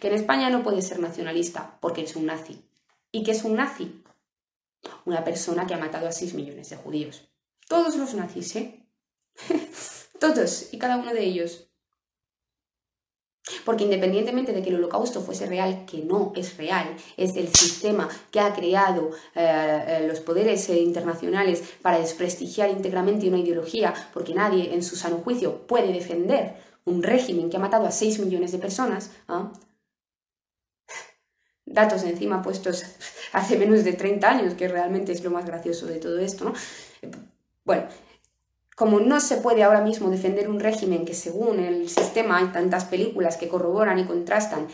Que 0.00 0.08
en 0.08 0.14
España 0.14 0.50
no 0.50 0.62
puedes 0.62 0.86
ser 0.86 1.00
nacionalista 1.00 1.78
porque 1.80 2.02
eres 2.02 2.14
un 2.14 2.26
nazi. 2.26 2.62
¿Y 3.10 3.24
qué 3.24 3.32
es 3.32 3.42
un 3.42 3.56
nazi? 3.56 4.04
Una 5.04 5.24
persona 5.24 5.66
que 5.66 5.74
ha 5.74 5.78
matado 5.78 6.06
a 6.06 6.12
6 6.12 6.34
millones 6.34 6.70
de 6.70 6.76
judíos. 6.76 7.28
Todos 7.66 7.96
los 7.96 8.14
nazis, 8.14 8.54
¿eh? 8.56 8.86
Todos 10.20 10.72
y 10.72 10.78
cada 10.78 10.96
uno 10.96 11.12
de 11.12 11.24
ellos. 11.24 11.66
Porque 13.64 13.84
independientemente 13.84 14.52
de 14.52 14.62
que 14.62 14.70
el 14.70 14.76
holocausto 14.76 15.20
fuese 15.20 15.46
real, 15.46 15.84
que 15.86 15.98
no 15.98 16.32
es 16.34 16.56
real, 16.56 16.96
es 17.16 17.36
el 17.36 17.48
sistema 17.54 18.08
que 18.30 18.40
ha 18.40 18.52
creado 18.52 19.10
eh, 19.34 19.84
eh, 19.86 20.06
los 20.08 20.20
poderes 20.20 20.68
eh, 20.68 20.80
internacionales 20.80 21.62
para 21.80 21.98
desprestigiar 21.98 22.70
íntegramente 22.70 23.28
una 23.28 23.38
ideología, 23.38 23.94
porque 24.12 24.34
nadie 24.34 24.74
en 24.74 24.82
su 24.82 24.96
sano 24.96 25.18
juicio 25.18 25.66
puede 25.66 25.92
defender 25.92 26.65
un 26.86 27.02
régimen 27.02 27.50
que 27.50 27.58
ha 27.58 27.60
matado 27.60 27.86
a 27.86 27.90
6 27.90 28.20
millones 28.20 28.52
de 28.52 28.58
personas, 28.58 29.10
¿ah? 29.28 29.52
datos 31.66 32.04
encima 32.04 32.42
puestos 32.42 32.84
hace 33.32 33.58
menos 33.58 33.84
de 33.84 33.92
30 33.92 34.28
años, 34.28 34.54
que 34.54 34.68
realmente 34.68 35.12
es 35.12 35.22
lo 35.22 35.30
más 35.30 35.44
gracioso 35.44 35.86
de 35.86 35.98
todo 36.00 36.18
esto, 36.18 36.54
Bueno, 37.64 37.88
como 38.76 39.00
no 39.00 39.20
se 39.20 39.38
puede 39.38 39.64
ahora 39.64 39.80
mismo 39.80 40.08
defender 40.08 40.48
un 40.48 40.60
régimen 40.60 41.04
que 41.04 41.14
según 41.14 41.58
el 41.58 41.88
sistema 41.88 42.38
hay 42.38 42.46
tantas 42.46 42.84
películas 42.84 43.36
que 43.36 43.48
corroboran 43.48 43.98
y 43.98 44.06
contrastan 44.06 44.68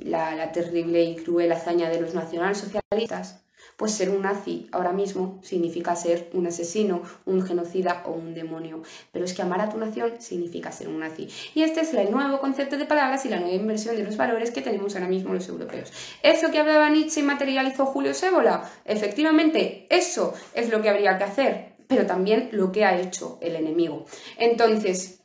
la, 0.00 0.34
la 0.34 0.50
terrible 0.50 1.04
y 1.04 1.16
cruel 1.16 1.52
hazaña 1.52 1.88
de 1.88 2.00
los 2.00 2.14
nacionalsocialistas, 2.14 3.45
pues 3.76 3.92
ser 3.92 4.10
un 4.10 4.22
nazi 4.22 4.68
ahora 4.72 4.92
mismo 4.92 5.38
significa 5.42 5.94
ser 5.96 6.30
un 6.32 6.46
asesino, 6.46 7.02
un 7.24 7.46
genocida 7.46 8.02
o 8.06 8.12
un 8.12 8.34
demonio. 8.34 8.82
Pero 9.12 9.24
es 9.24 9.34
que 9.34 9.42
amar 9.42 9.60
a 9.60 9.68
tu 9.68 9.78
nación 9.78 10.14
significa 10.18 10.72
ser 10.72 10.88
un 10.88 11.00
nazi. 11.00 11.28
Y 11.54 11.62
este 11.62 11.80
es 11.80 11.92
el 11.94 12.10
nuevo 12.10 12.40
concepto 12.40 12.78
de 12.78 12.86
palabras 12.86 13.24
y 13.26 13.28
la 13.28 13.40
nueva 13.40 13.54
inversión 13.54 13.96
de 13.96 14.04
los 14.04 14.16
valores 14.16 14.50
que 14.50 14.62
tenemos 14.62 14.94
ahora 14.94 15.08
mismo 15.08 15.34
los 15.34 15.48
europeos. 15.48 15.92
¿Eso 16.22 16.50
que 16.50 16.58
hablaba 16.58 16.88
Nietzsche 16.90 17.20
y 17.20 17.24
materializó 17.24 17.86
Julio 17.86 18.14
Sébola? 18.14 18.70
Efectivamente, 18.84 19.86
eso 19.90 20.34
es 20.54 20.70
lo 20.70 20.80
que 20.80 20.88
habría 20.88 21.18
que 21.18 21.24
hacer, 21.24 21.74
pero 21.86 22.06
también 22.06 22.48
lo 22.52 22.72
que 22.72 22.84
ha 22.84 22.98
hecho 22.98 23.38
el 23.40 23.56
enemigo. 23.56 24.06
Entonces, 24.38 25.20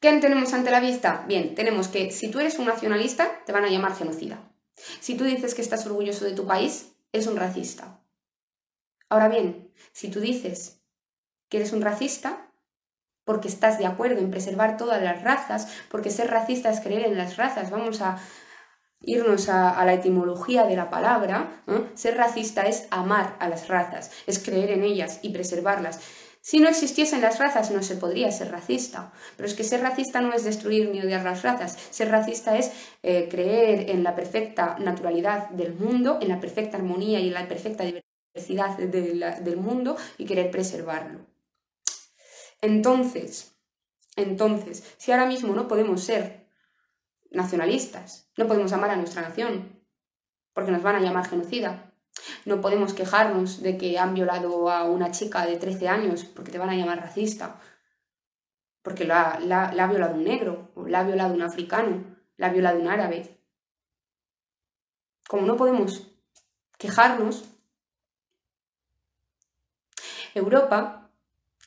¿Qué 0.00 0.12
tenemos 0.18 0.54
ante 0.54 0.70
la 0.70 0.78
vista? 0.78 1.24
Bien, 1.26 1.56
tenemos 1.56 1.88
que 1.88 2.12
si 2.12 2.28
tú 2.30 2.38
eres 2.38 2.56
un 2.60 2.66
nacionalista, 2.66 3.42
te 3.44 3.50
van 3.50 3.64
a 3.64 3.68
llamar 3.68 3.96
genocida. 3.96 4.38
Si 5.00 5.16
tú 5.16 5.24
dices 5.24 5.56
que 5.56 5.62
estás 5.62 5.84
orgulloso 5.86 6.24
de 6.24 6.34
tu 6.34 6.46
país, 6.46 6.92
es 7.12 7.26
un 7.26 7.36
racista. 7.36 8.00
Ahora 9.08 9.28
bien, 9.28 9.72
si 9.92 10.10
tú 10.10 10.20
dices 10.20 10.82
que 11.48 11.58
eres 11.58 11.72
un 11.72 11.82
racista, 11.82 12.50
porque 13.24 13.48
estás 13.48 13.78
de 13.78 13.86
acuerdo 13.86 14.20
en 14.20 14.30
preservar 14.30 14.76
todas 14.76 15.02
las 15.02 15.22
razas, 15.22 15.68
porque 15.90 16.10
ser 16.10 16.30
racista 16.30 16.70
es 16.70 16.80
creer 16.80 17.06
en 17.06 17.16
las 17.16 17.36
razas, 17.36 17.70
vamos 17.70 18.00
a 18.00 18.18
irnos 19.00 19.48
a, 19.48 19.84
la 19.84 19.94
etimología 19.94 20.64
de 20.64 20.76
la 20.76 20.90
palabra, 20.90 21.62
ser 21.94 22.16
racista 22.16 22.62
es 22.62 22.88
amar 22.90 23.36
a 23.38 23.48
las 23.48 23.68
razas, 23.68 24.10
es 24.26 24.38
creer 24.38 24.70
en 24.70 24.82
ellas 24.82 25.20
y 25.22 25.30
preservarlas. 25.30 26.00
Si 26.48 26.60
no 26.60 26.70
existiesen 26.70 27.20
las 27.20 27.38
razas 27.38 27.70
no 27.72 27.82
se 27.82 27.96
podría 27.96 28.32
ser 28.32 28.50
racista, 28.50 29.12
pero 29.36 29.46
es 29.46 29.54
que 29.54 29.64
ser 29.64 29.82
racista 29.82 30.22
no 30.22 30.32
es 30.32 30.44
destruir 30.44 30.88
ni 30.88 30.98
odiar 30.98 31.22
las 31.22 31.42
razas, 31.42 31.76
ser 31.90 32.08
racista 32.08 32.56
es 32.56 32.72
eh, 33.02 33.28
creer 33.30 33.90
en 33.90 34.02
la 34.02 34.14
perfecta 34.14 34.78
naturalidad 34.78 35.50
del 35.50 35.74
mundo, 35.74 36.18
en 36.22 36.28
la 36.28 36.40
perfecta 36.40 36.78
armonía 36.78 37.20
y 37.20 37.28
en 37.28 37.34
la 37.34 37.46
perfecta 37.46 37.84
diversidad 37.84 38.78
del 38.78 39.56
mundo 39.58 39.98
y 40.16 40.24
querer 40.24 40.50
preservarlo. 40.50 41.18
Entonces, 42.62 43.54
entonces, 44.16 44.84
si 44.96 45.12
ahora 45.12 45.26
mismo 45.26 45.54
no 45.54 45.68
podemos 45.68 46.02
ser 46.02 46.48
nacionalistas, 47.30 48.30
no 48.38 48.46
podemos 48.46 48.72
amar 48.72 48.88
a 48.88 48.96
nuestra 48.96 49.20
nación, 49.20 49.84
porque 50.54 50.70
nos 50.70 50.82
van 50.82 50.96
a 50.96 51.00
llamar 51.00 51.28
genocida, 51.28 51.87
no 52.44 52.60
podemos 52.60 52.94
quejarnos 52.94 53.62
de 53.62 53.78
que 53.78 53.98
han 53.98 54.14
violado 54.14 54.70
a 54.70 54.84
una 54.84 55.10
chica 55.10 55.46
de 55.46 55.56
13 55.56 55.88
años 55.88 56.24
porque 56.24 56.50
te 56.50 56.58
van 56.58 56.70
a 56.70 56.74
llamar 56.74 57.00
racista, 57.00 57.60
porque 58.82 59.04
la, 59.04 59.32
ha 59.32 59.86
violado 59.86 60.14
un 60.14 60.24
negro, 60.24 60.70
o 60.74 60.86
la 60.86 61.00
ha 61.00 61.04
violado 61.04 61.34
un 61.34 61.42
africano, 61.42 62.04
la 62.36 62.46
ha 62.48 62.52
violado 62.52 62.78
un 62.78 62.88
árabe. 62.88 63.38
Como 65.28 65.46
no 65.46 65.56
podemos 65.56 66.10
quejarnos, 66.78 67.44
Europa 70.34 71.10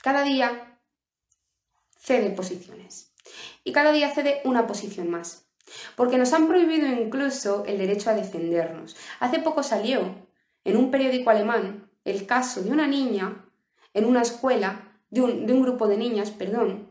cada 0.01 0.23
día 0.23 0.79
cede 1.99 2.31
posiciones 2.31 3.13
y 3.63 3.71
cada 3.71 3.91
día 3.91 4.13
cede 4.13 4.41
una 4.45 4.65
posición 4.65 5.09
más. 5.09 5.45
Porque 5.95 6.17
nos 6.17 6.33
han 6.33 6.47
prohibido 6.47 6.87
incluso 6.87 7.63
el 7.65 7.77
derecho 7.77 8.09
a 8.09 8.13
defendernos. 8.13 8.97
Hace 9.19 9.39
poco 9.39 9.63
salió 9.63 10.27
en 10.63 10.77
un 10.77 10.91
periódico 10.91 11.29
alemán 11.29 11.89
el 12.05 12.25
caso 12.25 12.61
de 12.61 12.71
una 12.71 12.87
niña 12.87 13.45
en 13.93 14.05
una 14.05 14.21
escuela, 14.21 14.87
de 15.09 15.21
un, 15.21 15.61
grupo 15.61 15.87
de 15.87 15.97
niñas, 15.97 16.31
perdón, 16.31 16.89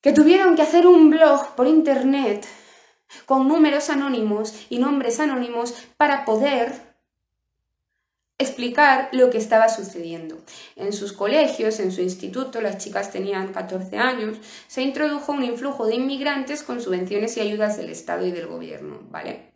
que 0.00 0.12
tuvieron 0.12 0.54
que 0.54 0.62
hacer 0.62 0.86
un 0.86 1.10
blog 1.10 1.54
por 1.56 1.66
internet 1.66 2.46
con 3.26 3.48
números 3.48 3.90
anónimos 3.90 4.66
y 4.70 4.78
nombres 4.78 5.20
anónimos 5.20 5.74
para 5.96 6.24
poder 6.24 6.92
explicar 8.38 9.08
lo 9.12 9.30
que 9.30 9.38
estaba 9.38 9.68
sucediendo. 9.68 10.38
En 10.76 10.92
sus 10.92 11.12
colegios, 11.12 11.78
en 11.80 11.92
su 11.92 12.00
instituto, 12.00 12.60
las 12.60 12.78
chicas 12.78 13.10
tenían 13.10 13.52
14 13.52 13.98
años, 13.98 14.38
se 14.66 14.82
introdujo 14.82 15.32
un 15.32 15.44
influjo 15.44 15.86
de 15.86 15.96
inmigrantes 15.96 16.62
con 16.62 16.80
subvenciones 16.80 17.36
y 17.36 17.40
ayudas 17.40 17.76
del 17.76 17.90
Estado 17.90 18.26
y 18.26 18.32
del 18.32 18.46
gobierno, 18.46 19.00
¿vale? 19.10 19.51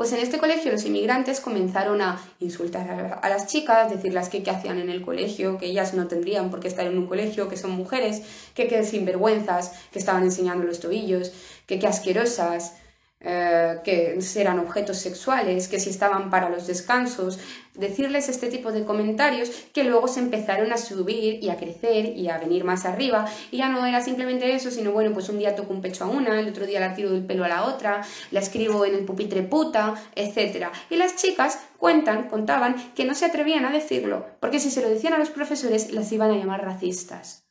Pues 0.00 0.14
en 0.14 0.20
este 0.20 0.38
colegio 0.38 0.72
los 0.72 0.86
inmigrantes 0.86 1.40
comenzaron 1.40 2.00
a 2.00 2.18
insultar 2.38 3.20
a, 3.22 3.28
las 3.28 3.48
chicas, 3.48 3.90
decirles 3.90 4.30
que 4.30 4.42
qué 4.42 4.50
hacían 4.50 4.78
en 4.78 4.88
el 4.88 5.02
colegio, 5.02 5.58
que 5.58 5.66
ellas 5.66 5.92
no 5.92 6.08
tendrían 6.08 6.48
por 6.48 6.58
qué 6.58 6.68
estar 6.68 6.86
en 6.86 6.96
un 6.96 7.06
colegio, 7.06 7.50
que 7.50 7.58
son 7.58 7.72
mujeres, 7.72 8.22
que 8.54 8.66
qué 8.66 8.82
sinvergüenzas, 8.82 9.72
que 9.92 9.98
estaban 9.98 10.22
enseñando 10.22 10.64
los 10.64 10.80
tobillos, 10.80 11.32
que 11.66 11.78
qué 11.78 11.86
asquerosas, 11.86 12.76
eh, 13.22 13.80
que 13.84 14.18
eran 14.36 14.58
objetos 14.58 14.96
sexuales, 14.96 15.68
que 15.68 15.78
si 15.78 15.90
estaban 15.90 16.30
para 16.30 16.48
los 16.48 16.66
descansos, 16.66 17.38
decirles 17.74 18.30
este 18.30 18.48
tipo 18.48 18.72
de 18.72 18.84
comentarios 18.86 19.50
que 19.74 19.84
luego 19.84 20.08
se 20.08 20.20
empezaron 20.20 20.72
a 20.72 20.78
subir 20.78 21.44
y 21.44 21.50
a 21.50 21.58
crecer 21.58 22.16
y 22.16 22.30
a 22.30 22.38
venir 22.38 22.64
más 22.64 22.86
arriba 22.86 23.26
y 23.50 23.58
ya 23.58 23.68
no 23.68 23.84
era 23.84 24.00
simplemente 24.00 24.54
eso, 24.54 24.70
sino 24.70 24.92
bueno, 24.92 25.12
pues 25.12 25.28
un 25.28 25.38
día 25.38 25.54
toco 25.54 25.74
un 25.74 25.82
pecho 25.82 26.04
a 26.04 26.08
una, 26.08 26.40
el 26.40 26.48
otro 26.48 26.64
día 26.64 26.80
la 26.80 26.94
tiro 26.94 27.10
del 27.10 27.26
pelo 27.26 27.44
a 27.44 27.48
la 27.48 27.64
otra, 27.64 28.02
la 28.30 28.40
escribo 28.40 28.86
en 28.86 28.94
el 28.94 29.04
pupitre 29.04 29.42
puta, 29.42 29.94
etc. 30.14 30.68
Y 30.88 30.96
las 30.96 31.16
chicas 31.16 31.58
cuentan, 31.76 32.28
contaban 32.28 32.94
que 32.94 33.04
no 33.04 33.14
se 33.14 33.26
atrevían 33.26 33.66
a 33.66 33.70
decirlo, 33.70 34.24
porque 34.40 34.60
si 34.60 34.70
se 34.70 34.80
lo 34.80 34.88
decían 34.88 35.12
a 35.12 35.18
los 35.18 35.28
profesores 35.28 35.92
las 35.92 36.10
iban 36.10 36.30
a 36.30 36.36
llamar 36.36 36.64
racistas. 36.64 37.44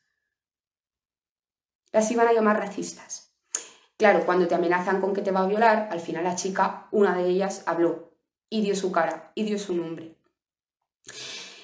Las 1.91 2.09
iban 2.09 2.27
a 2.27 2.33
llamar 2.33 2.57
racistas. 2.57 3.28
Claro, 3.99 4.25
cuando 4.25 4.47
te 4.47 4.55
amenazan 4.55 5.01
con 5.01 5.13
que 5.13 5.21
te 5.21 5.31
va 5.31 5.41
a 5.41 5.47
violar, 5.47 5.89
al 5.91 5.99
final 5.99 6.23
la 6.23 6.37
chica, 6.37 6.87
una 6.91 7.17
de 7.17 7.27
ellas, 7.27 7.63
habló 7.65 8.13
y 8.49 8.61
dio 8.61 8.73
su 8.73 8.93
cara 8.93 9.33
y 9.35 9.43
dio 9.43 9.59
su 9.59 9.75
nombre. 9.75 10.15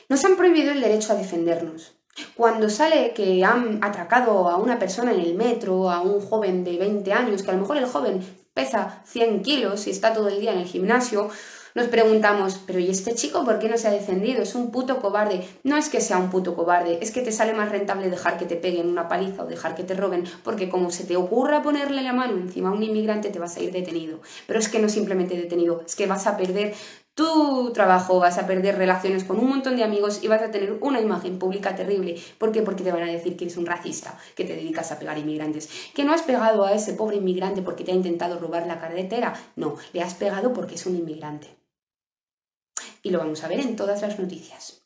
Nos 0.10 0.26
han 0.26 0.36
prohibido 0.36 0.74
el 0.74 0.82
derecho 0.82 1.14
a 1.14 1.16
defendernos. 1.16 1.96
Cuando 2.36 2.70
sale 2.70 3.14
que 3.14 3.46
han 3.46 3.82
atracado 3.82 4.50
a 4.50 4.58
una 4.58 4.78
persona 4.78 5.14
en 5.14 5.22
el 5.22 5.36
metro, 5.36 5.90
a 5.90 6.02
un 6.02 6.20
joven 6.20 6.66
de 6.66 6.78
20 6.78 7.14
años, 7.14 7.42
que 7.42 7.52
a 7.52 7.54
lo 7.54 7.62
mejor 7.62 7.78
el 7.78 7.86
joven 7.86 8.20
pesa 8.54 9.02
100 9.06 9.42
kilos 9.42 9.88
y 9.88 9.92
está 9.92 10.14
todo 10.14 10.28
el 10.28 10.42
día 10.42 10.52
en 10.52 10.60
el 10.60 10.68
gimnasio, 10.68 11.30
nos 11.76 11.88
preguntamos, 11.88 12.62
pero 12.66 12.80
¿y 12.80 12.90
este 12.90 13.16
chico 13.16 13.44
por 13.44 13.60
qué 13.60 13.68
no 13.68 13.78
se 13.78 13.90
ha 13.90 13.92
defendido? 13.92 14.42
Es 14.42 14.56
un 14.56 14.72
puto 14.72 15.02
cobarde. 15.02 15.46
No 15.64 15.76
es 15.76 15.90
que 15.90 16.00
sea 16.00 16.18
un 16.18 16.30
puto 16.30 16.56
cobarde, 16.56 17.00
es 17.02 17.12
que 17.12 17.20
te 17.20 17.34
sale 17.34 17.52
más 17.52 17.70
rentable 17.70 18.10
dejar 18.10 18.38
que 18.38 18.46
te 18.46 18.56
peguen 18.56 18.88
una 18.88 19.10
paliza 19.10 19.44
o 19.44 19.46
dejar 19.46 19.76
que 19.76 19.84
te 19.84 19.94
roben, 19.94 20.24
porque 20.46 20.70
como 20.70 20.90
se 20.90 21.04
te 21.04 21.18
ocurra 21.18 21.62
ponerle 21.62 22.02
la 22.02 22.14
mano 22.14 22.38
encima 22.38 22.70
a 22.70 22.72
un 22.72 22.82
inmigrante 22.82 23.30
te 23.30 23.40
vas 23.40 23.58
a 23.58 23.60
ir 23.60 23.74
detenido. 23.74 24.22
Pero 24.48 24.58
es 24.58 24.70
que 24.70 24.80
no 24.80 24.88
simplemente 24.88 25.36
detenido, 25.36 25.84
es 25.86 25.98
que 25.98 26.08
vas 26.08 26.28
a 26.28 26.38
perder 26.38 26.74
tu 27.14 27.74
trabajo, 27.74 28.20
vas 28.20 28.38
a 28.38 28.48
perder 28.48 28.78
relaciones 28.78 29.26
con 29.26 29.38
un 29.38 29.50
montón 29.50 29.76
de 29.76 29.84
amigos 29.84 30.24
y 30.24 30.30
vas 30.30 30.44
a 30.44 30.52
tener 30.52 30.78
una 30.80 31.02
imagen 31.02 31.40
pública 31.40 31.76
terrible. 31.76 32.16
¿Por 32.38 32.54
qué? 32.54 32.62
Porque 32.62 32.86
te 32.86 32.94
van 32.94 33.04
a 33.04 33.12
decir 33.12 33.36
que 33.36 33.44
eres 33.44 33.58
un 33.58 33.66
racista, 33.66 34.18
que 34.36 34.46
te 34.46 34.56
dedicas 34.56 34.94
a 34.94 35.00
pegar 35.00 35.18
inmigrantes. 35.18 35.70
Que 35.94 36.06
no 36.06 36.14
has 36.14 36.22
pegado 36.22 36.64
a 36.64 36.72
ese 36.72 36.94
pobre 36.94 37.18
inmigrante 37.18 37.62
porque 37.62 37.84
te 37.84 37.92
ha 37.92 37.96
intentado 37.96 38.40
robar 38.40 38.66
la 38.66 38.80
carretera. 38.80 39.34
No, 39.58 39.76
le 39.92 40.02
has 40.02 40.14
pegado 40.14 40.54
porque 40.54 40.76
es 40.76 40.86
un 40.86 40.96
inmigrante 40.96 41.65
y 43.06 43.12
lo 43.12 43.20
vamos 43.20 43.44
a 43.44 43.48
ver 43.48 43.60
en 43.60 43.76
todas 43.76 44.02
las 44.02 44.18
noticias. 44.20 44.84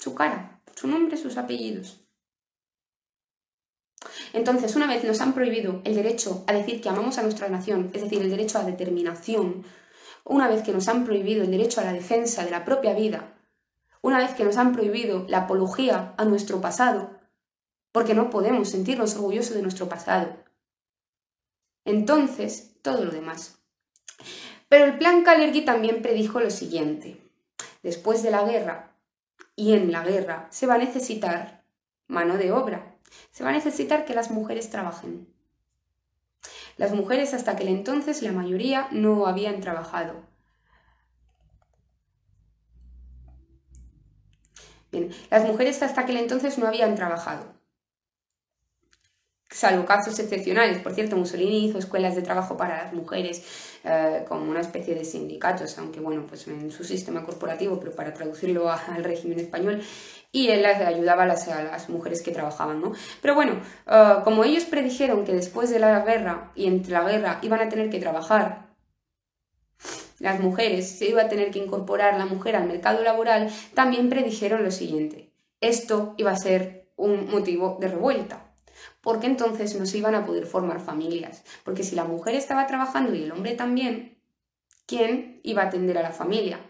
Su 0.00 0.14
cara, 0.14 0.62
su 0.74 0.88
nombre, 0.88 1.18
sus 1.18 1.36
apellidos. 1.36 2.00
Entonces, 4.32 4.74
una 4.76 4.86
vez 4.86 5.04
nos 5.04 5.20
han 5.20 5.34
prohibido 5.34 5.82
el 5.84 5.94
derecho 5.94 6.42
a 6.46 6.54
decir 6.54 6.80
que 6.80 6.88
amamos 6.88 7.18
a 7.18 7.22
nuestra 7.22 7.50
nación, 7.50 7.90
es 7.92 8.00
decir, 8.00 8.22
el 8.22 8.30
derecho 8.30 8.58
a 8.58 8.64
determinación, 8.64 9.62
una 10.24 10.48
vez 10.48 10.62
que 10.62 10.72
nos 10.72 10.88
han 10.88 11.04
prohibido 11.04 11.44
el 11.44 11.50
derecho 11.50 11.82
a 11.82 11.84
la 11.84 11.92
defensa 11.92 12.46
de 12.46 12.50
la 12.50 12.64
propia 12.64 12.94
vida, 12.94 13.34
una 14.00 14.16
vez 14.16 14.32
que 14.32 14.44
nos 14.44 14.56
han 14.56 14.72
prohibido 14.72 15.26
la 15.28 15.40
apología 15.40 16.14
a 16.16 16.24
nuestro 16.24 16.62
pasado, 16.62 17.20
porque 17.92 18.14
no 18.14 18.30
podemos 18.30 18.70
sentirnos 18.70 19.16
orgullosos 19.16 19.54
de 19.54 19.60
nuestro 19.60 19.86
pasado, 19.86 20.34
entonces 21.84 22.80
todo 22.80 23.04
lo 23.04 23.10
demás 23.10 23.62
pero 24.72 24.86
el 24.86 24.96
plan 24.96 25.22
Kalergi 25.22 25.66
también 25.66 26.00
predijo 26.00 26.40
lo 26.40 26.48
siguiente. 26.48 27.20
Después 27.82 28.22
de 28.22 28.30
la 28.30 28.42
guerra 28.42 28.96
y 29.54 29.74
en 29.74 29.92
la 29.92 30.02
guerra 30.02 30.46
se 30.48 30.66
va 30.66 30.76
a 30.76 30.78
necesitar 30.78 31.62
mano 32.06 32.38
de 32.38 32.52
obra. 32.52 32.96
Se 33.32 33.44
va 33.44 33.50
a 33.50 33.52
necesitar 33.52 34.06
que 34.06 34.14
las 34.14 34.30
mujeres 34.30 34.70
trabajen. 34.70 35.28
Las 36.78 36.92
mujeres 36.92 37.34
hasta 37.34 37.50
aquel 37.50 37.68
entonces 37.68 38.22
la 38.22 38.32
mayoría 38.32 38.88
no 38.92 39.26
habían 39.26 39.60
trabajado. 39.60 40.14
Bien, 44.90 45.10
las 45.30 45.44
mujeres 45.44 45.82
hasta 45.82 46.00
aquel 46.00 46.16
entonces 46.16 46.56
no 46.56 46.66
habían 46.66 46.94
trabajado 46.94 47.61
salvo 49.52 49.84
casos 49.84 50.18
excepcionales. 50.18 50.78
Por 50.78 50.94
cierto, 50.94 51.16
Mussolini 51.16 51.66
hizo 51.66 51.78
escuelas 51.78 52.16
de 52.16 52.22
trabajo 52.22 52.56
para 52.56 52.84
las 52.84 52.92
mujeres 52.92 53.44
eh, 53.84 54.24
como 54.28 54.50
una 54.50 54.60
especie 54.60 54.94
de 54.94 55.04
sindicatos, 55.04 55.78
aunque 55.78 56.00
bueno, 56.00 56.24
pues 56.26 56.46
en 56.48 56.70
su 56.70 56.84
sistema 56.84 57.24
corporativo, 57.24 57.78
pero 57.78 57.92
para 57.92 58.12
traducirlo 58.14 58.70
al 58.70 59.04
régimen 59.04 59.38
español, 59.38 59.82
y 60.32 60.48
él 60.48 60.64
ayudaba 60.64 61.24
a 61.24 61.26
las, 61.26 61.48
a 61.48 61.62
las 61.62 61.90
mujeres 61.90 62.22
que 62.22 62.30
trabajaban, 62.30 62.80
¿no? 62.80 62.92
Pero 63.20 63.34
bueno, 63.34 63.60
eh, 63.86 64.14
como 64.24 64.44
ellos 64.44 64.64
predijeron 64.64 65.24
que 65.24 65.34
después 65.34 65.70
de 65.70 65.78
la 65.78 66.00
guerra 66.00 66.50
y 66.54 66.66
entre 66.66 66.92
la 66.92 67.02
guerra 67.02 67.38
iban 67.42 67.60
a 67.60 67.68
tener 67.68 67.90
que 67.90 68.00
trabajar 68.00 68.70
las 70.18 70.40
mujeres, 70.40 70.98
se 70.98 71.08
iba 71.08 71.22
a 71.22 71.28
tener 71.28 71.50
que 71.50 71.58
incorporar 71.58 72.16
la 72.16 72.26
mujer 72.26 72.56
al 72.56 72.66
mercado 72.66 73.02
laboral, 73.02 73.50
también 73.74 74.08
predijeron 74.08 74.62
lo 74.62 74.70
siguiente. 74.70 75.32
Esto 75.60 76.14
iba 76.16 76.30
a 76.30 76.36
ser 76.36 76.88
un 76.96 77.28
motivo 77.30 77.78
de 77.80 77.88
revuelta 77.88 78.51
porque 79.02 79.26
entonces 79.26 79.78
no 79.78 79.84
se 79.84 79.98
iban 79.98 80.14
a 80.14 80.24
poder 80.24 80.46
formar 80.46 80.80
familias. 80.80 81.42
Porque 81.64 81.82
si 81.82 81.94
la 81.94 82.04
mujer 82.04 82.34
estaba 82.34 82.66
trabajando 82.66 83.14
y 83.14 83.24
el 83.24 83.32
hombre 83.32 83.54
también, 83.54 84.16
¿quién 84.86 85.40
iba 85.42 85.62
a 85.62 85.66
atender 85.66 85.98
a 85.98 86.02
la 86.02 86.12
familia? 86.12 86.60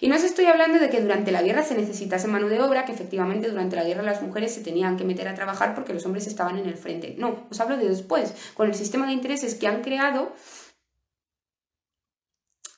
Y 0.00 0.08
no 0.08 0.16
os 0.16 0.24
estoy 0.24 0.46
hablando 0.46 0.78
de 0.78 0.90
que 0.90 1.00
durante 1.00 1.30
la 1.30 1.42
guerra 1.42 1.62
se 1.62 1.76
necesitase 1.76 2.26
mano 2.26 2.48
de 2.48 2.60
obra, 2.60 2.84
que 2.84 2.92
efectivamente 2.92 3.50
durante 3.50 3.76
la 3.76 3.84
guerra 3.84 4.02
las 4.02 4.22
mujeres 4.22 4.54
se 4.54 4.62
tenían 4.62 4.96
que 4.96 5.04
meter 5.04 5.28
a 5.28 5.34
trabajar 5.34 5.74
porque 5.74 5.92
los 5.92 6.04
hombres 6.06 6.26
estaban 6.26 6.58
en 6.58 6.66
el 6.66 6.76
frente. 6.76 7.14
No, 7.18 7.46
os 7.50 7.60
hablo 7.60 7.76
de 7.76 7.88
después, 7.88 8.34
con 8.54 8.68
el 8.68 8.74
sistema 8.74 9.06
de 9.06 9.12
intereses 9.12 9.54
que 9.54 9.66
han 9.66 9.82
creado 9.82 10.32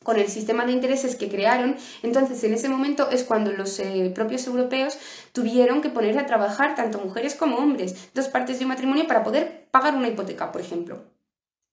con 0.07 0.21
el 0.21 0.29
sistema 0.29 0.65
de 0.65 0.71
intereses 0.71 1.17
que 1.17 1.29
crearon, 1.29 1.77
entonces 2.05 2.45
en 2.45 2.55
ese 2.55 2.69
momento 2.69 3.11
es 3.11 3.25
cuando 3.25 3.51
los 3.51 3.81
eh, 3.81 4.13
propios 4.15 4.47
europeos 4.47 4.97
tuvieron 5.33 5.83
que 5.83 5.89
ponerse 5.89 6.21
a 6.21 6.27
trabajar 6.27 6.77
tanto 6.77 7.01
mujeres 7.01 7.35
como 7.35 7.57
hombres, 7.57 8.15
dos 8.15 8.29
partes 8.29 8.61
de 8.61 8.67
un 8.67 8.69
matrimonio 8.69 9.09
para 9.09 9.25
poder 9.25 9.67
pagar 9.73 9.97
una 9.97 10.07
hipoteca, 10.07 10.53
por 10.53 10.61
ejemplo, 10.61 11.03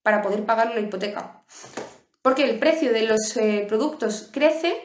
para 0.01 0.23
poder 0.23 0.47
pagar 0.47 0.71
una 0.71 0.79
hipoteca. 0.79 1.43
Porque 2.23 2.43
el 2.49 2.57
precio 2.57 2.91
de 2.91 3.03
los 3.03 3.37
eh, 3.37 3.65
productos 3.69 4.29
crece 4.33 4.81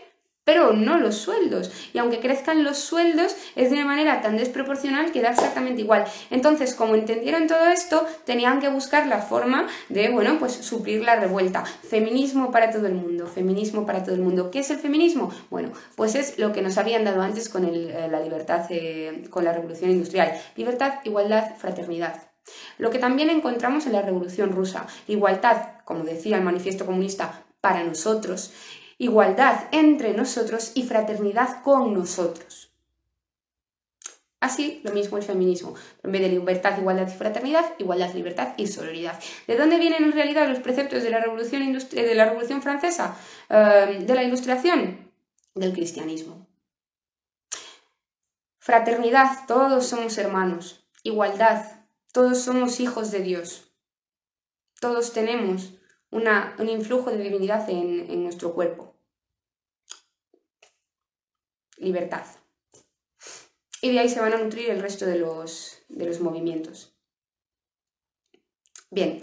pero 0.48 0.72
no 0.72 0.96
los 0.96 1.16
sueldos. 1.16 1.70
Y 1.92 1.98
aunque 1.98 2.20
crezcan 2.20 2.64
los 2.64 2.78
sueldos, 2.78 3.36
es 3.54 3.68
de 3.68 3.76
una 3.76 3.84
manera 3.84 4.22
tan 4.22 4.38
desproporcional 4.38 5.12
que 5.12 5.20
da 5.20 5.32
exactamente 5.32 5.82
igual. 5.82 6.06
Entonces, 6.30 6.74
como 6.74 6.94
entendieron 6.94 7.46
todo 7.46 7.66
esto, 7.66 8.06
tenían 8.24 8.58
que 8.58 8.70
buscar 8.70 9.06
la 9.08 9.18
forma 9.18 9.68
de, 9.90 10.08
bueno, 10.08 10.38
pues 10.38 10.52
suplir 10.52 11.02
la 11.02 11.16
revuelta. 11.16 11.66
Feminismo 11.66 12.50
para 12.50 12.70
todo 12.70 12.86
el 12.86 12.94
mundo, 12.94 13.26
feminismo 13.26 13.84
para 13.84 14.02
todo 14.02 14.14
el 14.14 14.22
mundo. 14.22 14.50
¿Qué 14.50 14.60
es 14.60 14.70
el 14.70 14.78
feminismo? 14.78 15.30
Bueno, 15.50 15.70
pues 15.96 16.14
es 16.14 16.38
lo 16.38 16.50
que 16.54 16.62
nos 16.62 16.78
habían 16.78 17.04
dado 17.04 17.20
antes 17.20 17.50
con 17.50 17.66
eh, 17.66 18.08
la 18.10 18.20
libertad, 18.20 18.64
eh, 18.70 19.24
con 19.28 19.44
la 19.44 19.52
revolución 19.52 19.90
industrial. 19.90 20.32
Libertad, 20.56 20.94
igualdad, 21.04 21.56
fraternidad. 21.58 22.22
Lo 22.78 22.88
que 22.88 22.98
también 22.98 23.28
encontramos 23.28 23.84
en 23.84 23.92
la 23.92 24.00
Revolución 24.00 24.52
Rusa, 24.52 24.86
igualdad, 25.08 25.82
como 25.84 26.04
decía 26.04 26.38
el 26.38 26.42
manifiesto 26.42 26.86
comunista, 26.86 27.44
para 27.60 27.82
nosotros, 27.82 28.52
igualdad 28.98 29.68
entre 29.72 30.12
nosotros 30.12 30.72
y 30.74 30.82
fraternidad 30.82 31.62
con 31.62 31.94
nosotros. 31.94 32.68
Así, 34.40 34.80
lo 34.84 34.92
mismo 34.92 35.16
el 35.16 35.24
feminismo. 35.24 35.74
En 36.02 36.12
vez 36.12 36.22
de 36.22 36.28
libertad, 36.28 36.78
igualdad 36.78 37.08
y 37.08 37.16
fraternidad, 37.16 37.74
igualdad, 37.78 38.14
libertad 38.14 38.54
y 38.56 38.68
solidaridad. 38.68 39.18
¿De 39.48 39.56
dónde 39.56 39.78
vienen 39.78 40.04
en 40.04 40.12
realidad 40.12 40.48
los 40.48 40.60
preceptos 40.60 41.02
de 41.02 41.10
la 41.10 41.20
Revolución, 41.20 41.72
de 41.72 42.14
la 42.14 42.24
Revolución 42.26 42.62
Francesa? 42.62 43.16
Em, 43.48 44.06
¿De 44.06 44.14
la 44.14 44.22
Ilustración? 44.22 45.10
Del 45.54 45.72
cristianismo. 45.72 46.46
Fraternidad, 48.60 49.46
todos 49.48 49.86
somos 49.86 50.16
hermanos. 50.18 50.84
Igualdad, 51.02 51.64
todos 52.12 52.38
somos 52.40 52.78
hijos 52.78 53.10
de 53.10 53.20
Dios. 53.20 53.72
Todos 54.78 55.12
tenemos 55.12 55.72
un 56.10 56.68
influjo 56.68 57.10
de 57.10 57.18
divinidad 57.18 57.68
en, 57.68 58.22
nuestro 58.22 58.54
cuerpo. 58.54 58.94
Libertad. 61.76 62.24
Y 63.80 63.92
de 63.92 64.00
ahí 64.00 64.08
se 64.08 64.20
van 64.20 64.32
a 64.32 64.38
nutrir 64.38 64.70
el 64.70 64.80
resto 64.80 65.06
de 65.06 65.18
los, 65.18 65.82
de 65.88 66.06
los 66.06 66.20
movimientos. 66.20 66.96
Bien, 68.90 69.20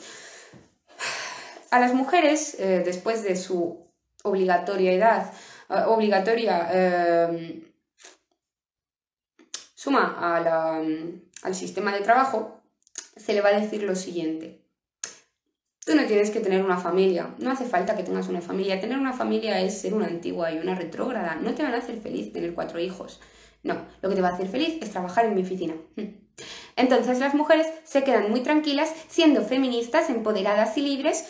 a 1.72 1.80
las 1.80 1.94
mujeres, 1.94 2.56
eh, 2.60 2.84
después 2.86 3.24
de 3.24 3.36
su 3.36 3.92
obligatoriedad, 4.24 5.34
eh, 5.70 5.84
obligatoria 5.88 6.70
eh, 6.72 7.74
suma 9.74 10.38
al 11.42 11.56
sistema 11.56 11.94
de 11.94 12.02
trabajo, 12.02 12.62
se 13.18 13.34
le 13.34 13.42
va 13.42 13.50
a 13.50 13.60
decir 13.60 13.84
lo 13.84 13.96
siguiente. 13.96 14.65
Tú 15.86 15.96
no 15.96 16.06
tienes 16.06 16.32
que 16.32 16.40
tener 16.40 16.64
una 16.66 16.78
familia, 16.78 17.36
no 17.38 17.52
hace 17.52 17.66
falta 17.66 17.96
que 17.96 18.02
tengas 18.02 18.28
una 18.28 18.42
familia. 18.42 18.82
Tener 18.82 18.98
una 18.98 19.14
familia 19.14 19.62
es 19.62 19.80
ser 19.80 19.94
una 19.94 20.08
antigua 20.08 20.52
y 20.52 20.58
una 20.58 20.74
retrógrada. 20.74 21.36
No 21.36 21.54
te 21.54 21.62
van 21.62 21.76
a 21.76 21.78
hacer 21.78 22.02
feliz 22.02 22.34
tener 22.34 22.56
cuatro 22.56 22.80
hijos. 22.80 23.22
No, 23.62 23.86
lo 24.02 24.10
que 24.10 24.16
te 24.16 24.22
va 24.22 24.30
a 24.30 24.34
hacer 24.34 24.48
feliz 24.48 24.80
es 24.82 24.90
trabajar 24.90 25.26
en 25.26 25.36
mi 25.36 25.44
oficina. 25.44 25.76
Entonces 26.76 27.20
las 27.20 27.36
mujeres 27.36 27.68
se 27.84 28.04
quedan 28.04 28.32
muy 28.32 28.42
tranquilas 28.42 28.92
siendo 29.08 29.44
feministas, 29.44 30.10
empoderadas 30.10 30.76
y 30.78 30.82
libres 30.82 31.26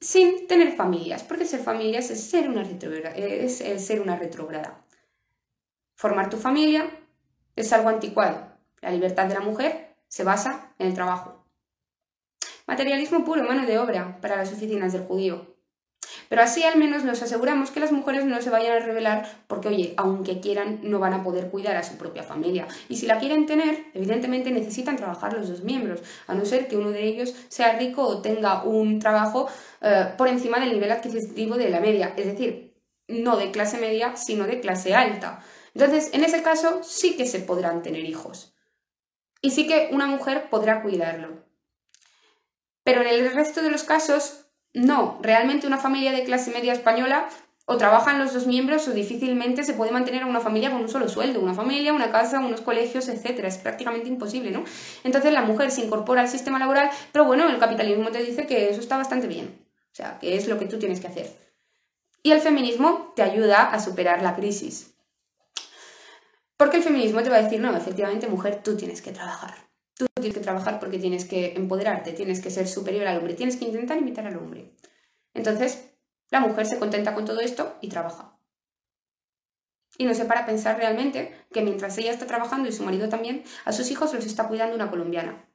sin 0.00 0.48
tener 0.48 0.74
familias, 0.74 1.22
porque 1.22 1.44
ser 1.44 1.60
familias 1.60 2.10
es 2.10 2.24
ser 2.24 2.48
una 2.48 2.64
retrógrada. 2.64 3.14
Es, 3.14 3.58
ser 3.86 4.00
una 4.00 4.16
retrógrada. 4.16 4.84
Formar 5.96 6.30
tu 6.30 6.38
familia 6.38 6.90
es 7.56 7.72
algo 7.72 7.90
anticuado. 7.90 8.56
La 8.80 8.90
libertad 8.90 9.26
de 9.26 9.34
la 9.34 9.40
mujer 9.40 9.94
se 10.08 10.24
basa 10.24 10.74
en 10.78 10.88
el 10.88 10.94
trabajo. 10.94 11.41
Materialismo 12.66 13.24
puro, 13.24 13.44
mano 13.44 13.66
de 13.66 13.78
obra 13.78 14.18
para 14.20 14.36
las 14.36 14.52
oficinas 14.52 14.92
del 14.92 15.02
judío. 15.02 15.52
Pero 16.28 16.42
así 16.42 16.62
al 16.62 16.78
menos 16.78 17.04
nos 17.04 17.22
aseguramos 17.22 17.70
que 17.70 17.80
las 17.80 17.92
mujeres 17.92 18.24
no 18.24 18.40
se 18.40 18.50
vayan 18.50 18.72
a 18.72 18.84
revelar 18.84 19.44
porque, 19.46 19.68
oye, 19.68 19.94
aunque 19.96 20.40
quieran, 20.40 20.80
no 20.82 20.98
van 20.98 21.12
a 21.12 21.22
poder 21.22 21.50
cuidar 21.50 21.76
a 21.76 21.82
su 21.82 21.96
propia 21.98 22.22
familia. 22.22 22.66
Y 22.88 22.96
si 22.96 23.06
la 23.06 23.18
quieren 23.18 23.44
tener, 23.44 23.84
evidentemente 23.92 24.50
necesitan 24.50 24.96
trabajar 24.96 25.34
los 25.34 25.48
dos 25.48 25.62
miembros, 25.62 26.00
a 26.26 26.34
no 26.34 26.44
ser 26.44 26.68
que 26.68 26.76
uno 26.76 26.90
de 26.90 27.04
ellos 27.04 27.34
sea 27.48 27.76
rico 27.78 28.02
o 28.06 28.22
tenga 28.22 28.62
un 28.62 28.98
trabajo 28.98 29.48
eh, 29.82 30.06
por 30.16 30.28
encima 30.28 30.58
del 30.58 30.72
nivel 30.72 30.90
adquisitivo 30.90 31.56
de 31.56 31.68
la 31.68 31.80
media. 31.80 32.14
Es 32.16 32.26
decir, 32.26 32.78
no 33.08 33.36
de 33.36 33.50
clase 33.50 33.78
media, 33.78 34.16
sino 34.16 34.46
de 34.46 34.60
clase 34.60 34.94
alta. 34.94 35.40
Entonces, 35.74 36.10
en 36.12 36.24
ese 36.24 36.42
caso 36.42 36.80
sí 36.82 37.16
que 37.16 37.26
se 37.26 37.40
podrán 37.40 37.82
tener 37.82 38.04
hijos. 38.04 38.54
Y 39.40 39.50
sí 39.50 39.66
que 39.66 39.90
una 39.92 40.06
mujer 40.06 40.48
podrá 40.50 40.82
cuidarlo. 40.82 41.41
Pero 42.84 43.02
en 43.02 43.08
el 43.08 43.32
resto 43.32 43.62
de 43.62 43.70
los 43.70 43.84
casos, 43.84 44.46
no. 44.74 45.18
Realmente 45.22 45.66
una 45.66 45.78
familia 45.78 46.12
de 46.12 46.24
clase 46.24 46.50
media 46.50 46.72
española 46.72 47.28
o 47.64 47.76
trabajan 47.76 48.18
los 48.18 48.34
dos 48.34 48.46
miembros 48.46 48.88
o 48.88 48.92
difícilmente 48.92 49.62
se 49.62 49.74
puede 49.74 49.92
mantener 49.92 50.22
a 50.22 50.26
una 50.26 50.40
familia 50.40 50.70
con 50.70 50.80
un 50.80 50.88
solo 50.88 51.08
sueldo, 51.08 51.40
una 51.40 51.54
familia, 51.54 51.92
una 51.92 52.10
casa, 52.10 52.40
unos 52.40 52.60
colegios, 52.60 53.08
etcétera, 53.08 53.48
es 53.48 53.58
prácticamente 53.58 54.08
imposible, 54.08 54.50
¿no? 54.50 54.64
Entonces 55.04 55.32
la 55.32 55.42
mujer 55.42 55.70
se 55.70 55.82
incorpora 55.82 56.22
al 56.22 56.28
sistema 56.28 56.58
laboral, 56.58 56.90
pero 57.12 57.24
bueno, 57.24 57.48
el 57.48 57.58
capitalismo 57.58 58.10
te 58.10 58.22
dice 58.22 58.46
que 58.46 58.68
eso 58.68 58.80
está 58.80 58.96
bastante 58.96 59.28
bien, 59.28 59.64
o 59.76 59.94
sea, 59.94 60.18
que 60.18 60.36
es 60.36 60.48
lo 60.48 60.58
que 60.58 60.66
tú 60.66 60.78
tienes 60.78 61.00
que 61.00 61.06
hacer. 61.06 61.30
Y 62.24 62.32
el 62.32 62.40
feminismo 62.40 63.12
te 63.14 63.22
ayuda 63.22 63.70
a 63.70 63.80
superar 63.80 64.22
la 64.22 64.34
crisis. 64.34 64.94
Porque 66.56 66.76
el 66.76 66.82
feminismo 66.82 67.22
te 67.22 67.30
va 67.30 67.36
a 67.36 67.42
decir, 67.42 67.60
no, 67.60 67.76
efectivamente, 67.76 68.28
mujer, 68.28 68.60
tú 68.62 68.76
tienes 68.76 69.02
que 69.02 69.10
trabajar. 69.10 69.71
Tú 70.02 70.08
tienes 70.14 70.34
que 70.34 70.42
trabajar 70.42 70.80
porque 70.80 70.98
tienes 70.98 71.24
que 71.24 71.54
empoderarte, 71.54 72.12
tienes 72.12 72.40
que 72.40 72.50
ser 72.50 72.66
superior 72.66 73.06
al 73.06 73.18
hombre, 73.18 73.34
tienes 73.34 73.56
que 73.56 73.66
intentar 73.66 73.98
imitar 73.98 74.26
al 74.26 74.36
hombre. 74.36 74.72
Entonces, 75.32 75.90
la 76.28 76.40
mujer 76.40 76.66
se 76.66 76.80
contenta 76.80 77.14
con 77.14 77.24
todo 77.24 77.38
esto 77.38 77.76
y 77.80 77.88
trabaja. 77.88 78.36
Y 79.98 80.04
no 80.04 80.14
se 80.14 80.24
para 80.24 80.44
pensar 80.44 80.76
realmente 80.76 81.36
que 81.52 81.62
mientras 81.62 81.96
ella 81.98 82.10
está 82.10 82.26
trabajando 82.26 82.68
y 82.68 82.72
su 82.72 82.82
marido 82.82 83.08
también, 83.08 83.44
a 83.64 83.72
sus 83.72 83.92
hijos 83.92 84.12
los 84.12 84.26
está 84.26 84.48
cuidando 84.48 84.74
una 84.74 84.90
colombiana. 84.90 85.48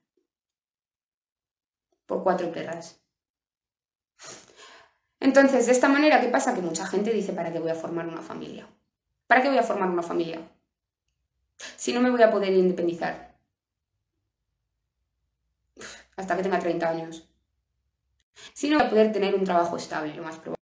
Por 2.06 2.24
cuatro 2.24 2.50
perras. 2.54 3.02
Entonces, 5.20 5.66
de 5.66 5.74
esta 5.74 5.90
manera, 5.90 6.22
¿qué 6.22 6.30
pasa? 6.30 6.54
Que 6.54 6.62
mucha 6.62 6.86
gente 6.86 7.12
dice, 7.12 7.34
¿para 7.34 7.52
qué 7.52 7.60
voy 7.60 7.72
a 7.72 7.76
formar 7.76 8.08
una 8.08 8.22
familia? 8.22 8.66
¿Para 9.26 9.42
qué 9.42 9.50
voy 9.50 9.58
a 9.58 9.64
formar 9.64 9.90
una 9.90 10.04
familia? 10.04 10.40
Si 11.76 11.92
no 11.92 12.00
me 12.00 12.12
voy 12.12 12.22
a 12.22 12.32
poder 12.32 12.54
independizar. 12.54 13.27
Hasta 16.18 16.36
que 16.36 16.44
tenga 16.44 16.60
30 16.60 16.90
años. 16.90 17.30
Si 18.54 18.70
no 18.70 18.78
voy 18.78 18.88
a 18.88 18.90
poder 18.90 19.12
tener 19.12 19.34
un 19.34 19.46
trabajo 19.46 19.78
estable, 19.78 20.14
lo 20.14 20.24
más 20.24 20.38
probable 20.38 20.58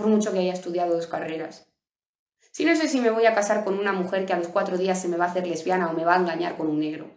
por 0.00 0.08
mucho 0.08 0.32
que 0.32 0.38
haya 0.38 0.52
estudiado 0.52 0.94
dos 0.94 1.06
carreras. 1.06 1.66
Si 2.52 2.64
no 2.64 2.74
sé 2.74 2.88
si 2.88 3.00
me 3.00 3.10
voy 3.10 3.26
a 3.26 3.34
casar 3.34 3.64
con 3.64 3.78
una 3.78 3.92
mujer 3.92 4.26
que 4.26 4.32
a 4.32 4.38
los 4.38 4.48
cuatro 4.48 4.76
días 4.76 5.00
se 5.00 5.08
me 5.08 5.16
va 5.16 5.26
a 5.26 5.28
hacer 5.28 5.46
lesbiana 5.46 5.90
o 5.90 5.92
me 5.92 6.04
va 6.04 6.14
a 6.14 6.18
engañar 6.18 6.56
con 6.56 6.68
un 6.68 6.80
negro. 6.80 7.10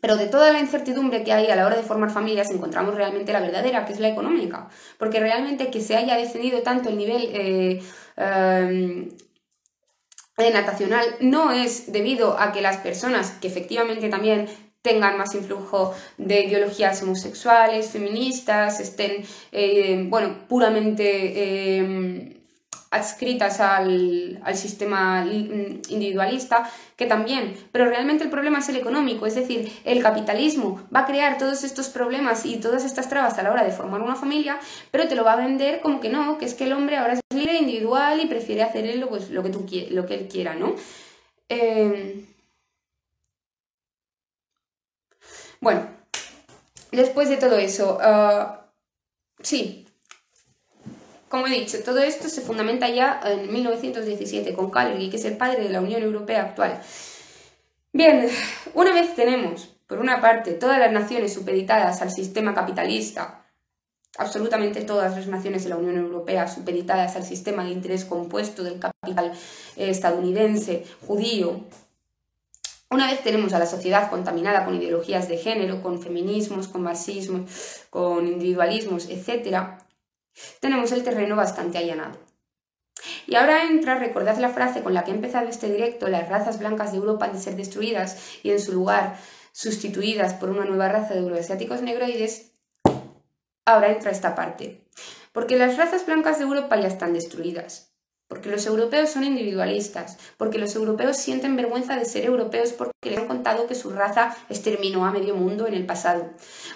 Pero 0.00 0.16
de 0.16 0.26
toda 0.26 0.52
la 0.52 0.60
incertidumbre 0.60 1.22
que 1.22 1.32
hay 1.32 1.50
a 1.50 1.56
la 1.56 1.66
hora 1.66 1.76
de 1.76 1.82
formar 1.82 2.10
familias 2.10 2.50
encontramos 2.50 2.94
realmente 2.94 3.32
la 3.32 3.40
verdadera, 3.40 3.84
que 3.84 3.92
es 3.92 4.00
la 4.00 4.08
económica. 4.08 4.68
Porque 4.98 5.20
realmente 5.20 5.70
que 5.70 5.80
se 5.80 5.96
haya 5.96 6.16
descendido 6.16 6.62
tanto 6.62 6.88
el 6.88 6.96
nivel 6.96 7.28
eh, 7.32 7.82
em, 8.16 9.08
natacional 10.38 11.06
no 11.20 11.52
es 11.52 11.92
debido 11.92 12.38
a 12.38 12.52
que 12.52 12.62
las 12.62 12.78
personas, 12.78 13.30
que 13.40 13.46
efectivamente 13.46 14.08
también 14.08 14.48
tengan 14.82 15.16
más 15.16 15.34
influjo 15.34 15.94
de 16.18 16.44
ideologías 16.44 17.02
homosexuales, 17.02 17.90
feministas, 17.90 18.80
estén, 18.80 19.24
eh, 19.52 20.04
bueno, 20.08 20.34
puramente 20.48 21.04
eh, 21.06 22.42
adscritas 22.90 23.60
al, 23.60 24.40
al, 24.44 24.54
sistema 24.54 25.26
individualista, 25.26 26.70
que 26.94 27.06
también, 27.06 27.56
pero 27.72 27.86
realmente 27.86 28.22
el 28.22 28.28
problema 28.28 28.58
es 28.58 28.68
el 28.68 28.76
económico, 28.76 29.26
es 29.26 29.34
decir, 29.34 29.72
el 29.84 30.02
capitalismo 30.02 30.82
va 30.94 31.00
a 31.00 31.06
crear 31.06 31.38
todos 31.38 31.64
estos 31.64 31.88
problemas 31.88 32.44
y 32.44 32.58
todas 32.58 32.84
estas 32.84 33.08
trabas 33.08 33.38
a 33.38 33.42
la 33.42 33.50
hora 33.50 33.64
de 33.64 33.70
formar 33.70 34.02
una 34.02 34.14
familia, 34.14 34.58
pero 34.90 35.08
te 35.08 35.14
lo 35.14 35.24
va 35.24 35.32
a 35.32 35.36
vender 35.36 35.80
como 35.80 36.00
que 36.00 36.10
no, 36.10 36.36
que 36.36 36.44
es 36.44 36.52
que 36.52 36.64
el 36.64 36.74
hombre 36.74 36.98
ahora 36.98 37.14
es 37.14 37.20
libre, 37.34 37.56
individual 37.56 38.20
y 38.20 38.26
prefiere 38.26 38.62
hacer 38.62 38.94
lo, 38.96 39.08
pues, 39.08 39.30
lo, 39.30 39.42
que, 39.42 39.48
tú, 39.48 39.64
lo 39.90 40.04
que 40.04 40.14
él 40.14 40.28
quiera, 40.28 40.54
¿no? 40.54 40.74
Eh, 41.48 42.26
Bueno, 45.62 45.86
después 46.90 47.28
de 47.28 47.36
todo 47.36 47.56
eso, 47.56 47.96
ah, 48.02 48.66
sí, 49.40 49.86
como 51.28 51.46
he 51.46 51.50
dicho, 51.50 51.78
todo 51.84 52.00
esto 52.00 52.28
se 52.28 52.40
fundamenta 52.40 52.88
ya 52.88 53.20
en 53.24 53.52
1917 53.52 54.54
con 54.54 54.72
Calgary, 54.72 55.08
que 55.08 55.18
es 55.18 55.24
el 55.24 55.36
padre 55.36 55.62
de 55.62 55.68
la 55.68 55.80
Unión 55.80 56.02
Europea 56.02 56.42
actual. 56.42 56.82
Bien, 57.92 58.28
una 58.74 58.92
vez 58.92 59.14
tenemos, 59.14 59.72
por 59.86 60.00
una 60.00 60.20
parte, 60.20 60.54
todas 60.54 60.80
las 60.80 60.90
naciones 60.90 61.32
supeditadas 61.32 62.02
al 62.02 62.10
sistema 62.10 62.54
capitalista, 62.54 63.46
absolutamente 64.18 64.80
todas 64.80 65.16
las 65.16 65.28
naciones 65.28 65.62
de 65.62 65.70
la 65.70 65.76
Unión 65.76 65.96
Europea 65.96 66.48
supeditadas 66.48 67.14
al 67.14 67.24
sistema 67.24 67.62
de 67.62 67.70
interés 67.70 68.04
compuesto 68.04 68.64
del 68.64 68.80
capital 68.80 69.32
eh, 69.76 69.90
estadounidense, 69.90 70.84
judío, 71.06 71.60
una 72.92 73.06
vez 73.06 73.22
tenemos 73.22 73.54
a 73.54 73.58
la 73.58 73.66
sociedad 73.66 74.10
contaminada 74.10 74.64
con 74.64 74.74
ideologías 74.74 75.26
de 75.26 75.38
género, 75.38 75.82
con 75.82 76.00
feminismos, 76.02 76.68
con 76.68 76.82
marxismo, 76.82 77.46
con 77.90 78.26
individualismos, 78.26 79.08
etc., 79.08 79.80
tenemos 80.60 80.92
el 80.92 81.02
terreno 81.02 81.34
bastante 81.34 81.78
allanado. 81.78 82.18
Y 83.26 83.34
ahora 83.34 83.64
entra, 83.64 83.98
recordad 83.98 84.38
la 84.38 84.50
frase 84.50 84.82
con 84.82 84.94
la 84.94 85.04
que 85.04 85.10
he 85.10 85.14
empezado 85.14 85.48
este 85.48 85.70
directo, 85.70 86.08
las 86.08 86.28
razas 86.28 86.58
blancas 86.58 86.92
de 86.92 86.98
Europa 86.98 87.26
han 87.26 87.32
de 87.32 87.40
ser 87.40 87.56
destruidas 87.56 88.38
y 88.42 88.50
en 88.50 88.60
su 88.60 88.72
lugar 88.72 89.16
sustituidas 89.52 90.34
por 90.34 90.50
una 90.50 90.64
nueva 90.64 90.88
raza 90.88 91.14
de 91.14 91.20
euroasiáticos 91.20 91.82
negroides, 91.82 92.52
ahora 93.64 93.90
entra 93.90 94.10
esta 94.10 94.34
parte. 94.34 94.86
Porque 95.32 95.56
las 95.56 95.78
razas 95.78 96.04
blancas 96.06 96.38
de 96.38 96.44
Europa 96.44 96.76
ya 96.76 96.88
están 96.88 97.14
destruidas 97.14 97.91
porque 98.32 98.48
los 98.48 98.64
europeos 98.64 99.10
son 99.10 99.24
individualistas, 99.24 100.16
porque 100.38 100.56
los 100.56 100.74
europeos 100.74 101.18
sienten 101.18 101.54
vergüenza 101.54 101.96
de 101.96 102.06
ser 102.06 102.24
europeos 102.24 102.72
porque 102.72 103.10
les 103.10 103.18
han 103.18 103.28
contado 103.28 103.66
que 103.66 103.74
su 103.74 103.90
raza 103.90 104.34
exterminó 104.48 105.04
a 105.04 105.10
medio 105.10 105.34
mundo 105.34 105.66
en 105.66 105.74
el 105.74 105.84
pasado, 105.84 106.30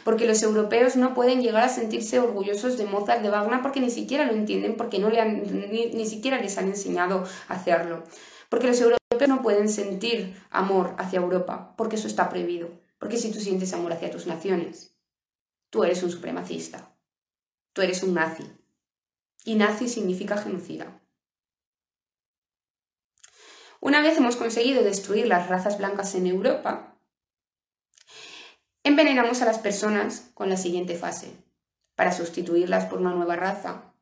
porque 0.05 0.27
los 0.27 0.43
europeos 0.43 0.97
no 0.97 1.15
pueden 1.15 1.41
llegar 1.41 1.65
a 1.65 1.71
sentirse 1.71 2.19
orgullosos 2.19 2.77
de 2.77 2.85
Mozart, 2.85 3.23
de 3.23 3.31
Wagner, 3.31 3.63
porque 3.63 3.81
ni 3.81 3.89
siquiera 3.89 4.27
lo 4.27 4.35
entienden, 4.35 4.77
porque 4.77 4.99
no 4.99 5.09
le 5.09 5.19
han, 5.19 5.71
ni, 5.71 5.87
ni 5.87 6.05
siquiera 6.05 6.39
les 6.43 6.59
han 6.59 6.67
enseñado 6.67 7.25
a 7.49 7.55
hacerlo, 7.55 8.05
porque 8.51 8.67
los 8.67 8.79
europeos 8.79 9.27
no 9.27 9.41
pueden 9.41 9.71
sentir 9.71 10.37
amor 10.51 10.95
hacia 10.99 11.21
Europa, 11.21 11.73
porque 11.79 11.97
eso 11.97 12.07
está 12.07 12.29
prohibido, 12.29 12.69
porque 12.99 13.17
si 13.17 13.33
tú 13.33 13.41
sientes 13.41 13.73
amor 13.73 13.95
hacia 13.95 14.11
tus 14.11 14.27
naciones, 14.27 14.95
tú 15.71 15.85
eres 15.85 16.03
un 16.03 16.11
supremacista, 16.11 16.95
tú 17.73 17.81
eres 17.81 18.03
un 18.03 18.13
nazi, 18.13 18.45
y 19.47 19.55
nazi 19.55 19.89
significa 19.89 20.37
genocida. 20.37 21.01
Una 23.81 24.01
vez 24.01 24.17
hemos 24.17 24.37
conseguido 24.37 24.83
destruir 24.83 25.27
las 25.27 25.49
razas 25.49 25.79
blancas 25.79 26.15
en 26.15 26.27
Europa, 26.27 26.97
envenenamos 28.85 29.43
a 29.43 29.45
las 29.45 29.59
personas 29.59 30.31
con 30.35 30.49
la 30.49 30.57
siguiente 30.57 30.97
fase, 30.97 31.33
para 31.95 32.13
sustituirlas 32.13 32.87
por 32.87 33.01
una 33.01 33.15
nueva 33.15 33.37
raza, 33.37 33.93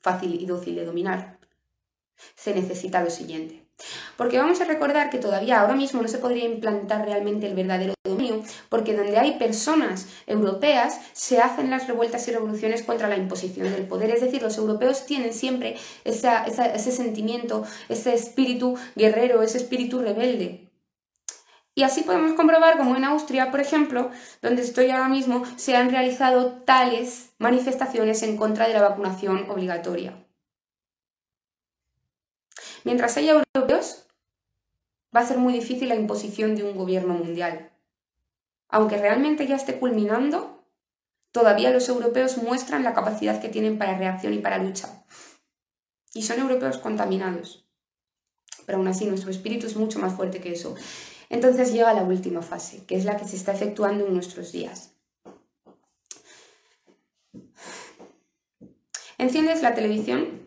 fácil 0.00 0.40
y 0.40 0.46
dócil 0.46 0.76
de 0.76 0.84
dominar. 0.84 1.38
Se 2.34 2.54
necesita 2.54 3.02
lo 3.02 3.10
siguiente. 3.10 3.66
Porque 4.16 4.38
vamos 4.38 4.60
a 4.60 4.64
recordar 4.64 5.10
que 5.10 5.18
todavía 5.18 5.60
ahora 5.60 5.74
mismo 5.74 6.02
no 6.02 6.08
se 6.08 6.18
podría 6.18 6.44
implantar 6.44 7.04
realmente 7.04 7.46
el 7.46 7.54
verdadero 7.54 7.94
dominio, 8.04 8.42
porque 8.68 8.96
donde 8.96 9.18
hay 9.18 9.38
personas 9.38 10.06
europeas 10.26 11.00
se 11.12 11.40
hacen 11.40 11.70
las 11.70 11.86
revueltas 11.86 12.26
y 12.28 12.32
revoluciones 12.32 12.82
contra 12.82 13.08
la 13.08 13.16
imposición 13.16 13.72
del 13.72 13.86
poder. 13.86 14.10
Es 14.10 14.20
decir, 14.20 14.42
los 14.42 14.58
europeos 14.58 15.06
tienen 15.06 15.32
siempre 15.32 15.76
ese 16.04 16.92
sentimiento, 16.92 17.64
ese 17.88 18.14
espíritu 18.14 18.76
guerrero, 18.96 19.42
ese 19.42 19.58
espíritu 19.58 20.00
rebelde. 20.00 20.68
Y 21.74 21.84
así 21.84 22.02
podemos 22.02 22.34
comprobar 22.34 22.76
como 22.76 22.96
en 22.96 23.04
Austria, 23.04 23.50
por 23.50 23.60
ejemplo, 23.60 24.10
donde 24.42 24.60
estoy 24.60 24.90
ahora 24.90 25.08
mismo, 25.08 25.42
se 25.56 25.74
han 25.74 25.90
realizado 25.90 26.52
tales 26.66 27.30
manifestaciones 27.38 28.22
en 28.22 28.36
contra 28.36 28.68
de 28.68 28.74
la 28.74 28.82
vacunación 28.82 29.48
obligatoria. 29.48 30.21
Mientras 32.84 33.16
haya 33.16 33.32
europeos, 33.54 34.06
va 35.14 35.20
a 35.20 35.26
ser 35.26 35.38
muy 35.38 35.52
difícil 35.52 35.88
la 35.88 35.94
imposición 35.94 36.56
de 36.56 36.64
un 36.64 36.76
gobierno 36.76 37.14
mundial. 37.14 37.70
Aunque 38.68 38.96
realmente 38.96 39.46
ya 39.46 39.56
esté 39.56 39.78
culminando, 39.78 40.64
todavía 41.30 41.70
los 41.70 41.88
europeos 41.88 42.38
muestran 42.38 42.82
la 42.82 42.94
capacidad 42.94 43.40
que 43.40 43.48
tienen 43.48 43.78
para 43.78 43.98
reacción 43.98 44.32
y 44.32 44.38
para 44.38 44.58
lucha. 44.58 45.04
Y 46.14 46.22
son 46.22 46.40
europeos 46.40 46.78
contaminados. 46.78 47.66
Pero 48.66 48.78
aún 48.78 48.88
así 48.88 49.06
nuestro 49.06 49.30
espíritu 49.30 49.66
es 49.66 49.76
mucho 49.76 49.98
más 49.98 50.14
fuerte 50.14 50.40
que 50.40 50.52
eso. 50.52 50.74
Entonces 51.28 51.72
llega 51.72 51.94
la 51.94 52.02
última 52.02 52.42
fase, 52.42 52.84
que 52.86 52.96
es 52.96 53.04
la 53.04 53.16
que 53.16 53.26
se 53.26 53.36
está 53.36 53.52
efectuando 53.52 54.06
en 54.06 54.14
nuestros 54.14 54.52
días. 54.52 54.94
Enciendes 59.18 59.62
la 59.62 59.74
televisión 59.74 60.41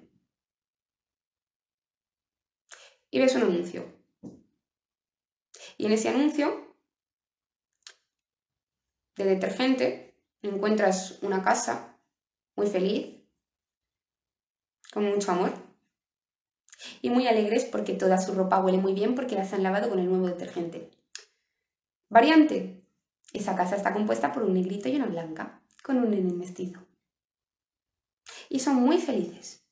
y 3.15 3.19
ves 3.19 3.33
un 3.35 3.43
anuncio. 3.43 3.85
Y 5.77 5.85
en 5.85 5.93
ese 5.93 6.09
anuncio 6.09 6.75
de 9.15 9.23
detergente 9.23 10.19
encuentras 10.41 11.19
una 11.21 11.41
casa 11.41 11.97
muy 12.57 12.67
feliz, 12.67 13.23
con 14.91 15.05
mucho 15.05 15.31
amor. 15.31 15.53
Y 17.01 17.09
muy 17.09 17.25
alegres 17.25 17.63
porque 17.63 17.93
toda 17.93 18.19
su 18.19 18.33
ropa 18.33 18.61
huele 18.61 18.79
muy 18.79 18.93
bien 18.93 19.15
porque 19.15 19.35
las 19.35 19.53
han 19.53 19.63
lavado 19.63 19.89
con 19.89 19.99
el 19.99 20.09
nuevo 20.09 20.27
detergente. 20.27 20.91
Variante. 22.09 22.85
Esa 23.31 23.55
casa 23.55 23.77
está 23.77 23.93
compuesta 23.93 24.33
por 24.33 24.43
un 24.43 24.55
negrito 24.55 24.89
y 24.89 24.97
una 24.97 25.05
blanca, 25.05 25.61
con 25.83 25.99
un 25.99 26.11
nene 26.11 26.33
mestizo. 26.33 26.85
Y 28.49 28.59
son 28.59 28.75
muy 28.75 28.97
felices. 28.97 29.64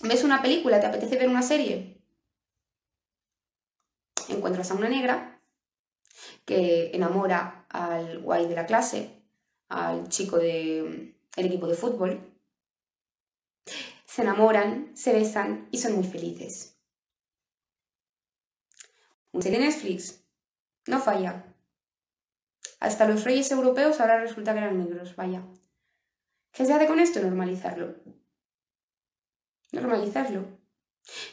¿Ves 0.00 0.22
una 0.22 0.40
película? 0.40 0.78
¿Te 0.78 0.86
apetece 0.86 1.16
ver 1.16 1.28
una 1.28 1.42
serie? 1.42 2.00
Encuentras 4.28 4.70
a 4.70 4.74
una 4.74 4.88
negra 4.88 5.40
que 6.44 6.90
enamora 6.94 7.66
al 7.68 8.20
guay 8.20 8.46
de 8.46 8.54
la 8.54 8.66
clase, 8.66 9.24
al 9.68 10.08
chico 10.08 10.38
del 10.38 11.16
equipo 11.36 11.66
de 11.66 11.74
fútbol. 11.74 12.32
Se 14.04 14.22
enamoran, 14.22 14.96
se 14.96 15.12
besan 15.12 15.68
y 15.72 15.78
son 15.78 15.94
muy 15.94 16.04
felices. 16.04 16.78
Un 19.32 19.42
serie 19.42 19.58
Netflix 19.58 20.24
no 20.86 21.00
falla. 21.00 21.44
Hasta 22.78 23.08
los 23.08 23.24
reyes 23.24 23.50
europeos 23.50 24.00
ahora 24.00 24.20
resulta 24.20 24.52
que 24.52 24.58
eran 24.58 24.78
negros, 24.78 25.16
vaya. 25.16 25.42
¿Qué 26.52 26.64
se 26.64 26.72
hace 26.72 26.86
con 26.86 27.00
esto? 27.00 27.20
Normalizarlo 27.20 28.17
normalizarlo. 29.72 30.44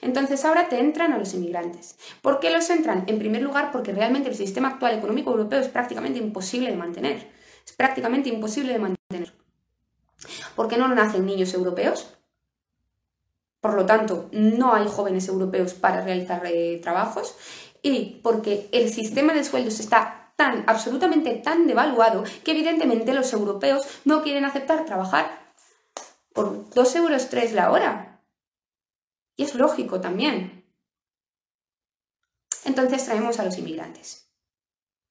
Entonces 0.02 0.46
ahora 0.46 0.70
te 0.70 0.80
entran 0.80 1.12
a 1.14 1.18
los 1.18 1.34
inmigrantes. 1.34 1.98
¿Por 2.22 2.40
qué 2.40 2.50
los 2.50 2.70
entran? 2.70 3.04
En 3.08 3.20
primer 3.20 3.42
lugar, 3.42 3.72
porque 3.72 3.92
realmente 3.92 4.30
el 4.30 4.36
sistema 4.36 4.70
actual 4.70 4.98
económico 4.98 5.32
europeo 5.32 5.60
es 5.60 5.68
prácticamente 5.68 6.20
imposible 6.20 6.72
de 6.72 6.78
mantener. 6.78 7.32
Es 7.66 7.74
prácticamente 7.74 8.30
imposible 8.30 8.74
de 8.74 8.80
mantener. 8.80 9.34
¿Por 10.56 10.68
qué 10.68 10.78
no 10.78 10.88
nacen 10.88 11.26
niños 11.26 11.54
europeos? 11.54 12.16
Por 13.60 13.74
lo 13.74 13.86
tanto, 13.86 14.30
no 14.32 14.74
hay 14.74 14.88
jóvenes 14.88 15.28
europeos 15.28 15.74
para 15.74 16.02
realizar 16.02 16.46
eh, 16.46 16.80
trabajos 16.82 17.36
y 17.82 18.20
porque 18.24 18.70
el 18.72 18.90
sistema 18.90 19.34
de 19.34 19.44
sueldos 19.44 19.80
está 19.80 20.34
tan, 20.36 20.64
absolutamente 20.68 21.34
tan 21.36 21.68
devaluado 21.68 22.24
que 22.44 22.52
evidentemente 22.52 23.14
los 23.14 23.32
europeos 23.34 23.86
no 24.06 24.22
quieren 24.22 24.46
aceptar 24.46 24.86
trabajar 24.86 25.46
por 26.34 26.70
2 26.70 26.96
euros 26.96 27.30
3 27.30 27.54
la 27.54 27.72
hora. 27.72 28.15
Y 29.36 29.44
es 29.44 29.56
lógico 29.56 30.00
también. 30.02 30.66
Entonces 32.64 33.06
traemos 33.06 33.40
a 33.40 33.46
los 33.46 33.58
inmigrantes, 33.58 34.28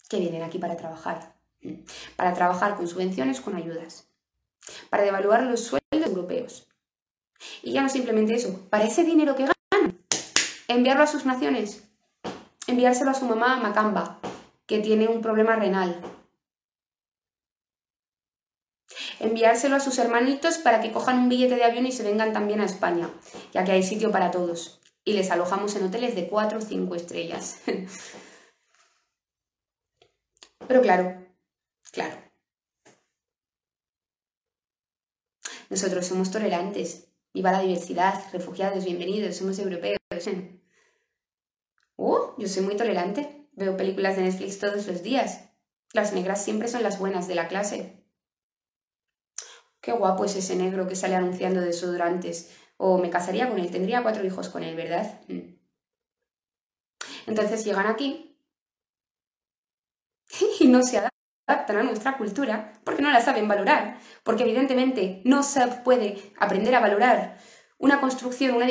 que 0.09 0.19
vienen 0.19 0.43
aquí 0.43 0.59
para 0.59 0.77
trabajar, 0.77 1.35
para 2.17 2.35
trabajar 2.35 2.77
con 2.77 2.89
subvenciones, 2.89 3.41
con 3.41 3.55
ayudas, 3.55 4.09
para 4.91 5.05
devaluar 5.05 5.45
los 5.45 5.61
sueldos 5.61 6.09
europeos. 6.09 6.67
Y 7.63 7.73
ya 7.73 7.83
no 7.83 7.89
simplemente 7.89 8.35
eso, 8.35 8.61
para 8.71 8.85
ese 8.85 9.05
dinero 9.05 9.37
que 9.37 9.45
ganan, 9.45 9.99
enviarlo 10.69 11.05
a 11.05 11.07
sus 11.07 11.27
naciones, 11.27 11.85
enviárselo 12.67 13.11
a 13.11 13.15
su 13.15 13.27
mamá 13.27 13.57
Macamba, 13.57 14.19
que 14.67 14.81
tiene 14.81 15.09
un 15.09 15.21
problema 15.21 15.57
renal, 15.57 16.01
enviárselo 19.25 19.77
a 19.77 19.81
sus 19.81 19.99
hermanitos 19.99 20.59
para 20.59 20.81
que 20.81 20.93
cojan 20.93 21.19
un 21.19 21.29
billete 21.29 21.57
de 21.57 21.65
avión 21.65 21.87
y 21.87 21.93
se 21.93 22.03
vengan 22.03 22.33
también 22.33 22.61
a 22.61 22.67
España, 22.67 23.11
ya 23.53 23.65
que 23.65 23.73
hay 23.73 23.83
sitio 23.83 24.13
para 24.13 24.31
todos. 24.31 24.81
Y 25.05 25.15
les 25.15 25.31
alojamos 25.31 25.75
en 25.77 25.85
hoteles 25.85 26.15
de 26.15 26.29
4 26.29 26.59
o 26.59 26.61
5 26.61 26.95
estrellas. 26.95 27.61
Pero 30.69 30.81
claro, 30.81 31.27
claro. 31.93 32.17
Nosotros 35.69 36.07
somos 36.07 36.31
tolerantes. 36.31 37.09
Viva 37.33 37.53
la 37.53 37.61
diversidad, 37.61 38.23
refugiados, 38.33 38.85
bienvenidos, 38.85 39.37
somos 39.37 39.59
europeos. 39.59 39.99
¡Uh! 41.97 42.19
Yo 42.39 42.49
soy 42.49 42.63
muy 42.63 42.77
tolerante. 42.77 43.49
Veo 43.53 43.77
películas 43.77 44.17
de 44.17 44.23
Netflix 44.23 44.59
todos 44.59 44.87
los 44.87 45.03
días. 45.03 45.51
Las 45.93 46.13
negras 46.13 46.45
siempre 46.45 46.69
son 46.69 46.83
las 46.83 46.99
buenas 46.99 47.29
de 47.29 47.35
la 47.35 47.49
clase. 47.49 48.04
Qué 49.85 49.93
guapo 49.93 50.25
es 50.25 50.35
ese 50.35 50.57
negro 50.57 50.89
que 50.89 50.97
sale 50.97 51.15
anunciando 51.15 51.61
desodorantes. 51.61 52.57
O 52.79 52.97
me 52.97 53.11
casaría 53.11 53.51
con 53.51 53.59
él, 53.59 53.71
tendría 53.71 54.03
cuatro 54.03 54.25
hijos 54.25 54.49
con 54.49 54.63
él, 54.63 54.75
¿verdad? 54.77 55.21
Mm. 55.29 55.57
Entonces 57.27 57.65
llegan 57.67 57.87
aquí 57.87 58.39
y 60.61 60.69
no 60.69 60.83
se 60.83 60.99
adaptan 61.47 61.77
a 61.77 61.83
nuestra 61.83 62.17
cultura 62.17 62.81
porque 62.83 63.03
no 63.03 63.11
la 63.11 63.21
saben 63.21 63.47
valorar. 63.47 63.99
Porque 64.23 64.45
evidentemente 64.45 65.21
no 65.25 65.43
se 65.43 65.67
puede 65.85 66.33
aprender 66.39 66.75
a 66.75 66.81
valorar 66.81 67.39
una 67.77 68.01
construcción, 68.01 68.57
una 68.57 68.67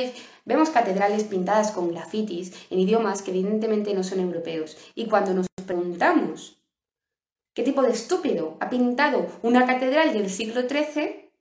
Vemos 0.46 0.72
catedrales 0.72 1.24
pintadas 1.26 1.72
con 1.72 1.92
grafitis 1.92 2.54
en 2.70 2.80
idiomas 2.80 3.22
que 3.22 3.32
evidentemente 3.32 3.94
no 3.94 4.04
son 4.04 4.20
europeos. 4.20 4.78
Y 4.96 5.06
cuando 5.06 5.34
nos 5.34 5.48
preguntamos 5.66 6.63
¿Qué 7.54 7.62
tipo 7.62 7.84
de 7.84 7.92
estúpido 7.92 8.58
ha 8.60 8.70
pintado 8.70 9.28
una 9.44 9.68
catedral 9.68 10.14
del 10.14 10.30
siglo 10.30 10.62
XIII? 10.62 11.32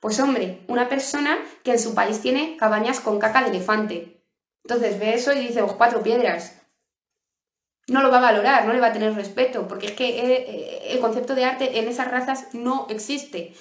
Pues 0.00 0.18
hombre, 0.18 0.64
una 0.66 0.88
persona 0.88 1.38
que 1.62 1.72
en 1.72 1.78
su 1.78 1.94
país 1.94 2.20
tiene 2.20 2.56
cabañas 2.56 3.00
con 3.00 3.18
caca 3.18 3.42
de 3.42 3.50
elefante. 3.50 4.24
Entonces 4.64 4.98
ve 4.98 5.14
eso 5.14 5.32
y 5.32 5.40
dice, 5.40 5.62
cuatro 5.76 6.02
piedras. 6.02 6.56
No 7.86 8.02
lo 8.02 8.10
va 8.10 8.18
a 8.18 8.32
valorar, 8.32 8.66
no 8.66 8.72
le 8.72 8.80
va 8.80 8.88
a 8.88 8.92
tener 8.92 9.14
respeto, 9.14 9.68
porque 9.68 9.86
es 9.86 9.92
que 9.92 10.08
eh, 10.08 10.44
eh, 10.48 10.92
el 10.92 11.00
concepto 11.00 11.34
de 11.34 11.44
arte 11.44 11.78
en 11.78 11.88
esas 11.88 12.10
razas 12.10 12.54
no 12.54 12.86
existe. 12.88 13.54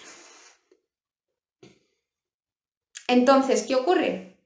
Entonces, 3.08 3.64
¿qué 3.64 3.76
ocurre? 3.76 4.39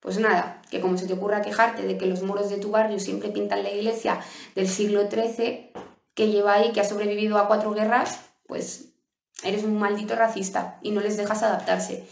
Pues 0.00 0.18
nada, 0.18 0.62
que 0.70 0.80
como 0.80 0.96
se 0.96 1.06
te 1.06 1.14
ocurra 1.14 1.42
quejarte 1.42 1.82
de 1.82 1.98
que 1.98 2.06
los 2.06 2.22
muros 2.22 2.50
de 2.50 2.58
tu 2.58 2.70
barrio 2.70 3.00
siempre 3.00 3.30
pintan 3.30 3.62
la 3.62 3.70
iglesia 3.70 4.20
del 4.54 4.68
siglo 4.68 5.10
XIII 5.10 5.72
que 6.14 6.28
lleva 6.28 6.54
ahí, 6.54 6.72
que 6.72 6.80
ha 6.80 6.84
sobrevivido 6.84 7.38
a 7.38 7.48
cuatro 7.48 7.72
guerras, 7.72 8.20
pues 8.46 8.92
eres 9.42 9.64
un 9.64 9.78
maldito 9.78 10.16
racista 10.16 10.78
y 10.82 10.90
no 10.90 11.00
les 11.00 11.16
dejas 11.16 11.42
adaptarse 11.42 12.06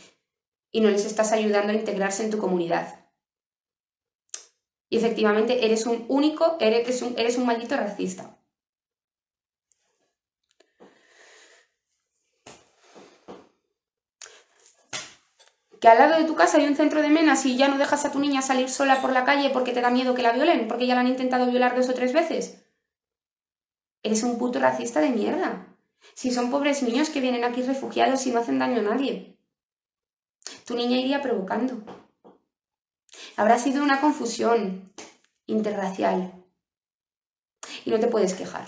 y 0.70 0.80
no 0.80 0.90
les 0.90 1.04
estás 1.04 1.32
ayudando 1.32 1.72
a 1.72 1.76
integrarse 1.76 2.24
en 2.24 2.30
tu 2.30 2.38
comunidad. 2.38 3.06
Y 4.88 4.98
efectivamente 4.98 5.64
eres 5.64 5.86
un 5.86 6.04
único, 6.08 6.56
eres 6.60 7.02
un, 7.02 7.18
eres 7.18 7.36
un 7.36 7.46
maldito 7.46 7.76
racista. 7.76 8.38
Que 15.80 15.88
al 15.88 15.98
lado 15.98 16.18
de 16.18 16.24
tu 16.24 16.34
casa 16.34 16.58
hay 16.58 16.66
un 16.66 16.76
centro 16.76 17.02
de 17.02 17.08
menas 17.08 17.44
y 17.46 17.56
ya 17.56 17.68
no 17.68 17.78
dejas 17.78 18.04
a 18.04 18.12
tu 18.12 18.18
niña 18.18 18.42
salir 18.42 18.70
sola 18.70 19.00
por 19.00 19.12
la 19.12 19.24
calle 19.24 19.50
porque 19.50 19.72
te 19.72 19.80
da 19.80 19.90
miedo 19.90 20.14
que 20.14 20.22
la 20.22 20.32
violen, 20.32 20.68
porque 20.68 20.86
ya 20.86 20.94
la 20.94 21.00
han 21.00 21.08
intentado 21.08 21.46
violar 21.46 21.76
dos 21.76 21.88
o 21.88 21.94
tres 21.94 22.12
veces. 22.12 22.64
Eres 24.02 24.22
un 24.22 24.38
puto 24.38 24.58
racista 24.58 25.00
de 25.00 25.10
mierda. 25.10 25.66
Si 26.14 26.30
son 26.30 26.50
pobres 26.50 26.82
niños 26.82 27.10
que 27.10 27.20
vienen 27.20 27.44
aquí 27.44 27.62
refugiados 27.62 28.26
y 28.26 28.30
no 28.30 28.40
hacen 28.40 28.58
daño 28.58 28.80
a 28.80 28.94
nadie. 28.94 29.36
Tu 30.64 30.76
niña 30.76 30.96
iría 30.96 31.22
provocando. 31.22 31.82
Habrá 33.36 33.58
sido 33.58 33.82
una 33.82 34.00
confusión 34.00 34.92
interracial. 35.46 36.32
Y 37.84 37.90
no 37.90 37.98
te 37.98 38.06
puedes 38.06 38.34
quejar. 38.34 38.66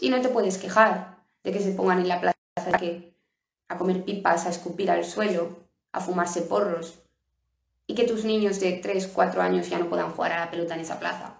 Y 0.00 0.10
no 0.10 0.20
te 0.20 0.28
puedes 0.28 0.58
quejar 0.58 1.24
de 1.42 1.52
que 1.52 1.60
se 1.60 1.72
pongan 1.72 2.00
en 2.00 2.08
la 2.08 2.20
plaza 2.20 2.36
a 3.68 3.78
comer 3.78 4.04
pipas, 4.04 4.46
a 4.46 4.50
escupir 4.50 4.90
al 4.90 5.04
suelo, 5.04 5.67
a 5.92 6.00
fumarse 6.00 6.42
porros 6.42 6.98
y 7.86 7.94
que 7.94 8.04
tus 8.04 8.24
niños 8.24 8.60
de 8.60 8.72
3, 8.72 9.08
4 9.08 9.42
años 9.42 9.68
ya 9.68 9.78
no 9.78 9.88
puedan 9.88 10.12
jugar 10.12 10.32
a 10.32 10.40
la 10.40 10.50
pelota 10.50 10.74
en 10.74 10.80
esa 10.80 10.98
plaza. 10.98 11.38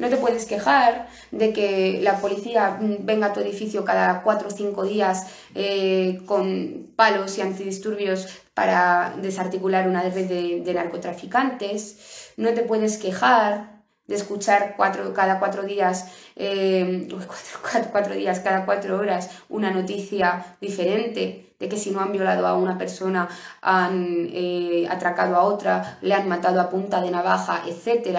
No 0.00 0.08
te 0.08 0.16
puedes 0.16 0.46
quejar 0.46 1.08
de 1.30 1.52
que 1.52 2.00
la 2.00 2.20
policía 2.20 2.78
venga 2.80 3.26
a 3.26 3.32
tu 3.34 3.40
edificio 3.40 3.84
cada 3.84 4.22
4 4.22 4.48
o 4.48 4.50
5 4.50 4.84
días 4.84 5.26
eh, 5.54 6.22
con 6.24 6.92
palos 6.96 7.36
y 7.36 7.42
antidisturbios 7.42 8.26
para 8.54 9.14
desarticular 9.20 9.86
una 9.86 10.00
red 10.02 10.26
de, 10.64 10.72
narcotraficantes. 10.72 12.32
No 12.38 12.54
te 12.54 12.62
puedes 12.62 12.96
quejar 12.96 13.79
de 14.10 14.16
escuchar 14.16 14.74
cuatro, 14.76 15.14
cada 15.14 15.38
cuatro 15.38 15.62
días, 15.62 16.06
eh, 16.34 17.08
cuatro, 17.92 18.14
días, 18.14 18.40
cada 18.40 18.66
cuatro 18.66 18.98
horas, 18.98 19.30
una 19.48 19.70
noticia 19.70 20.56
diferente 20.60 21.54
de 21.60 21.68
que 21.68 21.76
si 21.76 21.92
no 21.92 22.00
han 22.00 22.10
violado 22.10 22.44
a 22.48 22.58
una 22.58 22.76
persona, 22.76 23.28
han 23.62 24.28
eh, 24.32 24.88
atracado 24.90 25.36
a 25.36 25.44
otra, 25.44 25.98
le 26.02 26.12
han 26.14 26.28
matado 26.28 26.60
a 26.60 26.68
punta 26.70 27.00
de 27.00 27.12
navaja, 27.12 27.62
etc. 27.68 28.18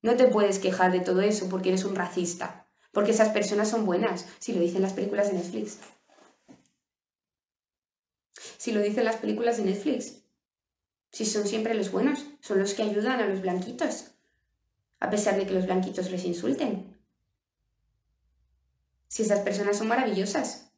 No 0.00 0.16
te 0.16 0.24
puedes 0.24 0.58
quejar 0.58 0.90
de 0.90 1.00
todo 1.00 1.20
eso 1.20 1.50
porque 1.50 1.68
eres 1.68 1.84
un 1.84 1.96
racista, 1.96 2.66
porque 2.90 3.10
esas 3.10 3.28
personas 3.28 3.68
son 3.68 3.84
buenas, 3.84 4.24
si 4.38 4.54
lo 4.54 4.60
dicen 4.60 4.80
las 4.80 4.94
películas 4.94 5.30
de 5.30 5.34
Netflix. 5.34 5.80
Si 8.56 8.72
lo 8.72 8.80
dicen 8.80 9.04
las 9.04 9.16
películas 9.16 9.58
de 9.58 9.64
Netflix. 9.64 10.22
Si 11.12 11.26
son 11.26 11.46
siempre 11.46 11.74
los 11.74 11.90
buenos, 11.90 12.24
son 12.40 12.58
los 12.58 12.72
que 12.72 12.84
ayudan 12.84 13.20
a 13.20 13.26
los 13.26 13.42
blanquitos 13.42 14.12
a 15.00 15.10
pesar 15.10 15.36
de 15.36 15.46
que 15.46 15.54
los 15.54 15.66
blanquitos 15.66 16.10
les 16.10 16.24
insulten. 16.24 16.96
Si 19.08 19.22
esas 19.22 19.40
personas 19.40 19.78
son 19.78 19.88
maravillosas. 19.88 20.70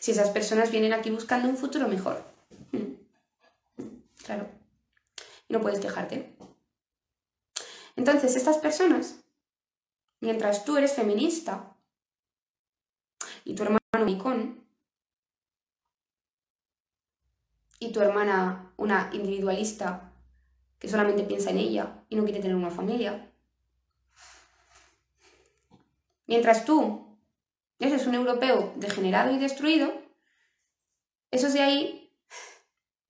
Si 0.00 0.10
esas 0.10 0.30
personas 0.30 0.70
vienen 0.70 0.92
aquí 0.92 1.10
buscando 1.10 1.48
un 1.48 1.56
futuro 1.56 1.88
mejor. 1.88 2.24
Mm. 2.72 2.94
Claro. 4.24 4.48
Y 5.48 5.52
no 5.54 5.60
puedes 5.60 5.80
quejarte. 5.80 6.36
Entonces, 7.96 8.36
estas 8.36 8.58
personas, 8.58 9.20
mientras 10.20 10.64
tú 10.64 10.76
eres 10.76 10.92
feminista 10.92 11.74
y 13.44 13.54
tu 13.54 13.62
hermano 13.62 14.04
Micón, 14.04 14.68
y 17.80 17.92
tu 17.92 18.00
hermana 18.00 18.72
una 18.76 19.10
individualista 19.12 20.12
que 20.78 20.88
solamente 20.88 21.24
piensa 21.24 21.50
en 21.50 21.58
ella 21.58 22.04
y 22.08 22.16
no 22.16 22.24
quiere 22.24 22.40
tener 22.40 22.56
una 22.56 22.70
familia. 22.70 23.27
Mientras 26.28 26.66
tú 26.66 27.18
eres 27.78 28.06
un 28.06 28.14
europeo 28.14 28.74
degenerado 28.76 29.34
y 29.34 29.38
destruido, 29.38 29.92
esos 31.30 31.54
de 31.54 31.62
ahí 31.62 32.14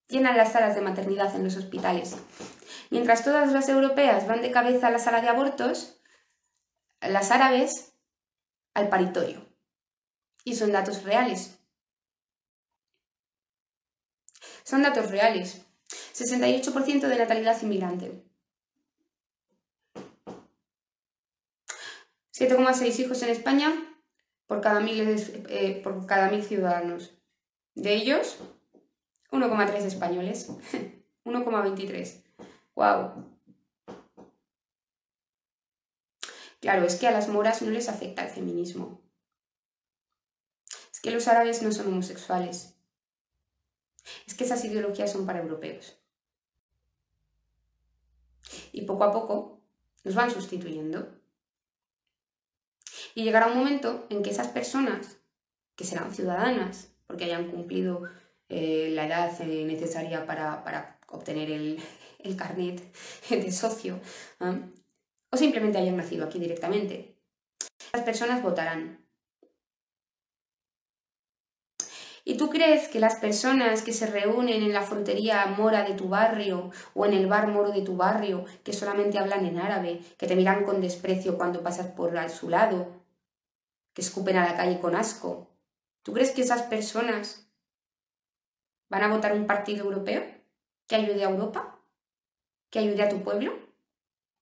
llenan 0.07 0.37
las 0.37 0.53
salas 0.53 0.77
de 0.77 0.81
maternidad 0.81 1.35
en 1.35 1.43
los 1.43 1.57
hospitales. 1.57 2.17
Mientras 2.91 3.25
todas 3.25 3.53
las 3.53 3.69
europeas 3.69 4.29
van 4.29 4.41
de 4.41 4.53
cabeza 4.53 4.87
a 4.87 4.91
la 4.91 5.01
sala 5.01 5.21
de 5.21 5.29
abortos, 5.29 6.01
las 7.01 7.33
árabes 7.33 7.93
al 8.75 8.89
paritorio. 8.89 9.45
Y 10.45 10.55
son 10.55 10.71
datos 10.71 11.03
reales. 11.03 11.59
Son 14.63 14.83
datos 14.83 15.11
reales. 15.11 15.67
68% 16.15 17.01
de 17.09 17.19
natalidad 17.19 17.61
inmigrante. 17.63 18.28
7,6 22.39 23.01
hijos 23.01 23.23
en 23.23 23.31
España 23.31 23.75
por 24.47 24.61
cada 24.61 24.81
mil, 24.81 25.01
eh, 25.49 25.83
ciudadanos. 26.47 27.19
De 27.75 27.95
ellos, 27.95 28.39
1,3 29.33 29.85
españoles. 29.85 30.49
1,23. 31.25 32.23
¡Wow! 32.75 33.39
Claro, 36.61 36.87
es 36.87 36.97
que 36.97 37.07
a 37.07 37.13
las 37.13 37.29
moras 37.29 37.63
no 37.63 37.71
les 37.71 37.89
afecta 37.89 38.25
el 38.25 38.31
feminismo. 38.31 39.01
Es 40.93 41.01
que 41.01 41.11
los 41.11 41.29
árabes 41.29 41.63
no 41.63 41.71
son 41.73 41.89
homosexuales. 41.89 42.77
Es 44.27 44.35
que 44.35 44.45
esas 44.45 44.65
ideologías 44.65 45.13
son 45.13 45.27
para 45.27 45.41
europeos. 45.41 45.99
Y 48.73 48.83
poco 48.83 49.05
a 49.05 49.13
poco 49.13 49.61
nos 50.05 50.15
van 50.15 50.31
sustituyendo. 50.31 51.18
Y 53.15 53.25
llegará 53.25 53.47
un 53.47 53.57
momento 53.57 54.07
en 54.11 54.23
que 54.23 54.31
esas 54.31 54.49
personas, 54.49 55.19
que 55.77 55.85
serán 55.85 56.15
ciudadanas, 56.15 56.89
porque 57.07 57.25
hayan 57.25 57.51
cumplido 57.51 58.03
eh, 58.49 58.91
la 58.93 59.07
edad 59.07 59.41
eh, 59.41 59.65
necesaria 59.65 60.27
para, 60.27 60.99
obtener 61.09 61.51
el, 62.19 62.37
carnet 62.37 62.83
de 63.31 63.53
socio, 63.53 64.01
o 65.31 65.37
simplemente 65.37 65.79
hayan 65.79 65.97
nacido 65.97 66.27
aquí 66.27 66.39
directamente, 66.39 67.15
las 67.93 68.03
personas 68.03 68.43
votarán. 68.43 69.09
¿Y 72.29 72.37
tú 72.37 72.51
crees 72.51 72.89
que 72.89 73.01
las 73.01 73.15
personas 73.15 73.81
que 73.81 73.95
se 73.95 74.07
reúnen 74.07 74.63
en 74.63 74.75
la 74.75 74.83
frontería 74.83 75.47
mora 75.47 75.83
de 75.83 75.95
tu 75.95 76.11
barrio 76.11 76.71
o 76.93 77.07
en 77.07 77.15
el 77.15 77.27
bar 77.27 77.49
moro 77.49 77.71
de 77.71 77.81
tu 77.81 77.97
barrio, 77.97 78.45
que 78.65 78.75
solamente 78.75 79.19
hablan 79.19 79.47
en 79.47 79.59
árabe, 79.59 80.03
que 80.19 80.27
te 80.27 80.37
miran 80.37 80.65
con 80.65 80.83
desprecio 80.83 81.39
cuando 81.39 81.63
pasas 81.63 81.87
por 81.87 82.13
su 82.29 82.51
lado, 82.51 82.98
escupen 84.01 84.37
a 84.37 84.45
la 84.45 84.57
calle 84.57 84.81
con 84.81 84.95
asco, 84.95 85.51
¿tú 86.03 86.13
crees 86.13 86.31
que 86.31 86.43
esas 86.43 86.63
personas 86.63 87.49
van 88.89 89.03
a 89.03 89.09
votar 89.09 89.33
un 89.33 89.47
partido 89.47 89.85
europeo 89.85 90.25
que 90.87 90.97
ayude 90.97 91.25
a 91.25 91.31
Europa? 91.31 91.79
¿Que 92.71 92.81
ayude 92.81 93.03
a 93.03 93.09
tu 93.09 93.23
pueblo? 93.23 93.59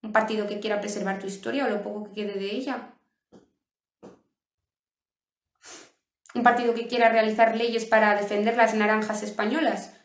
¿Un 0.02 0.12
partido 0.12 0.46
que 0.46 0.60
quiera 0.60 0.80
preservar 0.80 1.18
tu 1.18 1.26
historia 1.26 1.66
o 1.66 1.68
lo 1.68 1.82
poco 1.82 2.04
que 2.04 2.12
quede 2.12 2.38
de 2.38 2.50
ella? 2.50 2.92
un 6.36 6.42
partido 6.42 6.74
que 6.74 6.86
quiera 6.86 7.08
realizar 7.08 7.56
leyes 7.56 7.86
para 7.86 8.14
defender 8.14 8.56
las 8.56 8.74
naranjas 8.74 9.22
españolas 9.22 9.96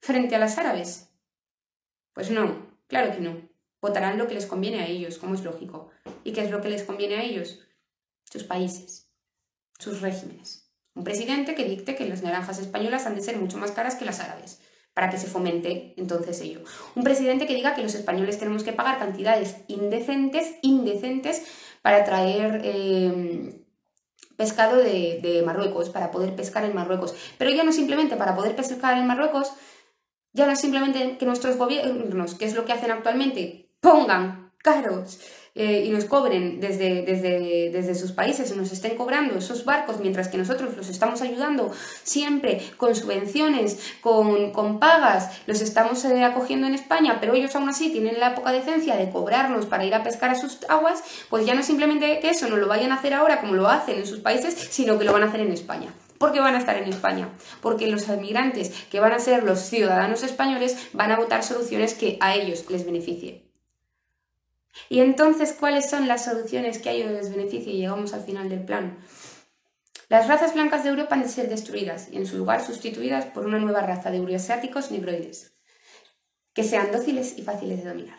frente 0.00 0.36
a 0.36 0.38
las 0.38 0.56
árabes? 0.56 1.10
Pues 2.14 2.30
no, 2.30 2.66
claro 2.86 3.12
que 3.12 3.20
no. 3.20 3.48
Votarán 3.80 4.18
lo 4.18 4.28
que 4.28 4.34
les 4.34 4.46
conviene 4.46 4.80
a 4.80 4.86
ellos, 4.86 5.18
como 5.18 5.34
es 5.34 5.42
lógico. 5.42 5.90
¿Y 6.22 6.32
qué 6.32 6.42
es 6.44 6.50
lo 6.50 6.60
que 6.60 6.68
les 6.68 6.84
conviene 6.84 7.16
a 7.16 7.22
ellos? 7.22 7.60
Sus 8.30 8.44
países, 8.44 9.10
sus 9.78 10.00
regímenes. 10.00 10.70
Un 10.94 11.04
presidente 11.04 11.54
que 11.54 11.64
dicte 11.64 11.96
que 11.96 12.08
las 12.08 12.22
naranjas 12.22 12.58
españolas 12.58 13.06
han 13.06 13.14
de 13.14 13.22
ser 13.22 13.36
mucho 13.36 13.58
más 13.58 13.72
caras 13.72 13.96
que 13.96 14.04
las 14.04 14.20
árabes, 14.20 14.60
para 14.94 15.10
que 15.10 15.18
se 15.18 15.26
fomente 15.26 15.94
entonces 15.96 16.40
ello. 16.40 16.60
Un 16.94 17.04
presidente 17.04 17.46
que 17.46 17.54
diga 17.54 17.74
que 17.74 17.82
los 17.82 17.94
españoles 17.94 18.38
tenemos 18.38 18.64
que 18.64 18.72
pagar 18.72 18.98
cantidades 18.98 19.56
indecentes, 19.68 20.54
indecentes, 20.62 21.42
para 21.82 22.04
traer 22.04 22.60
eh, 22.64 23.64
pescado 24.36 24.76
de, 24.76 25.42
Marruecos, 25.44 25.90
para 25.90 26.10
poder 26.10 26.34
pescar 26.34 26.64
en 26.64 26.74
Marruecos. 26.74 27.14
Pero 27.38 27.50
ya 27.50 27.64
no 27.64 27.72
simplemente 27.72 28.16
para 28.16 28.34
poder 28.34 28.56
pescar 28.56 28.98
en 28.98 29.06
Marruecos, 29.06 29.52
ya 30.32 30.46
no 30.46 30.56
simplemente 30.56 31.18
que 31.18 31.26
nuestros 31.26 31.56
gobiernos, 31.56 32.34
que 32.34 32.44
es 32.44 32.54
lo 32.54 32.64
que 32.64 32.72
hacen 32.72 32.90
actualmente, 32.90 33.70
pongan 33.80 34.52
caros 34.58 35.18
eh, 35.54 35.84
y 35.86 35.90
nos 35.90 36.04
cobren 36.04 36.60
desde, 36.60 37.02
desde, 37.02 37.70
desde 37.70 37.94
sus 37.94 38.12
países 38.12 38.54
nos 38.56 38.72
estén 38.72 38.96
cobrando 38.96 39.36
esos 39.36 39.64
barcos 39.64 39.98
mientras 40.00 40.28
que 40.28 40.38
nosotros 40.38 40.76
los 40.76 40.88
estamos 40.88 41.22
ayudando 41.22 41.72
siempre 42.02 42.62
con 42.76 42.94
subvenciones, 42.94 43.78
con, 44.00 44.52
con 44.52 44.78
pagas, 44.78 45.40
los 45.46 45.60
estamos 45.60 46.04
eh, 46.04 46.24
acogiendo 46.24 46.66
en 46.66 46.74
España, 46.74 47.18
pero 47.20 47.34
ellos 47.34 47.54
aún 47.56 47.68
así 47.68 47.90
tienen 47.90 48.20
la 48.20 48.34
poca 48.34 48.52
decencia 48.52 48.96
de 48.96 49.10
cobrarnos 49.10 49.66
para 49.66 49.84
ir 49.84 49.94
a 49.94 50.02
pescar 50.02 50.30
a 50.30 50.34
sus 50.34 50.58
aguas, 50.68 51.02
pues 51.28 51.46
ya 51.46 51.54
no 51.54 51.62
simplemente 51.62 52.20
que 52.20 52.30
eso 52.30 52.48
no 52.48 52.56
lo 52.56 52.68
vayan 52.68 52.92
a 52.92 52.96
hacer 52.96 53.14
ahora 53.14 53.40
como 53.40 53.54
lo 53.54 53.68
hacen 53.68 53.98
en 53.98 54.06
sus 54.06 54.20
países, 54.20 54.54
sino 54.70 54.98
que 54.98 55.04
lo 55.04 55.12
van 55.12 55.24
a 55.24 55.26
hacer 55.26 55.40
en 55.40 55.52
España. 55.52 55.92
¿Por 56.18 56.32
qué 56.32 56.40
van 56.40 56.54
a 56.54 56.58
estar 56.58 56.76
en 56.76 56.88
España? 56.88 57.30
Porque 57.62 57.86
los 57.86 58.06
inmigrantes 58.08 58.70
que 58.90 59.00
van 59.00 59.12
a 59.12 59.18
ser 59.18 59.42
los 59.42 59.58
ciudadanos 59.60 60.22
españoles 60.22 60.76
van 60.92 61.10
a 61.10 61.16
votar 61.16 61.42
soluciones 61.42 61.94
que 61.94 62.18
a 62.20 62.34
ellos 62.34 62.66
les 62.68 62.84
beneficien. 62.84 63.49
Y 64.88 65.00
entonces, 65.00 65.52
¿cuáles 65.52 65.88
son 65.88 66.08
las 66.08 66.24
soluciones 66.24 66.78
que 66.78 66.90
hay 66.90 67.02
en 67.02 67.14
les 67.14 67.30
beneficio? 67.30 67.72
Y 67.72 67.78
llegamos 67.78 68.12
al 68.12 68.22
final 68.22 68.48
del 68.48 68.64
plan. 68.64 68.98
Las 70.08 70.26
razas 70.26 70.54
blancas 70.54 70.82
de 70.82 70.90
Europa 70.90 71.14
han 71.14 71.22
de 71.22 71.28
ser 71.28 71.48
destruidas 71.48 72.08
y 72.10 72.16
en 72.16 72.26
su 72.26 72.36
lugar 72.36 72.64
sustituidas 72.64 73.26
por 73.26 73.46
una 73.46 73.58
nueva 73.58 73.82
raza 73.82 74.10
de 74.10 74.16
euroasiáticos 74.16 74.90
negroides, 74.90 75.52
que 76.52 76.64
sean 76.64 76.90
dóciles 76.90 77.38
y 77.38 77.42
fáciles 77.42 77.82
de 77.82 77.90
dominar. 77.90 78.18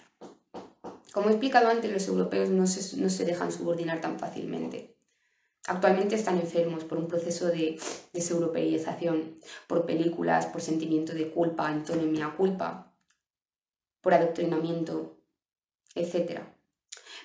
Como 1.11 1.27
he 1.27 1.31
explicado 1.31 1.67
antes, 1.67 1.91
los 1.91 2.07
europeos 2.07 2.49
no 2.49 2.65
se, 2.67 2.95
no 2.97 3.09
se 3.09 3.25
dejan 3.25 3.51
subordinar 3.51 3.99
tan 3.99 4.17
fácilmente. 4.17 4.95
Actualmente 5.67 6.15
están 6.15 6.39
enfermos 6.39 6.85
por 6.85 6.97
un 6.97 7.07
proceso 7.07 7.47
de 7.47 7.77
deseuropeización, 8.13 9.37
por 9.67 9.85
películas, 9.85 10.45
por 10.45 10.61
sentimiento 10.61 11.13
de 11.13 11.29
culpa, 11.29 11.67
antonomía 11.67 12.33
culpa, 12.35 12.93
por 13.99 14.13
adoctrinamiento, 14.13 15.20
etc. 15.95 16.41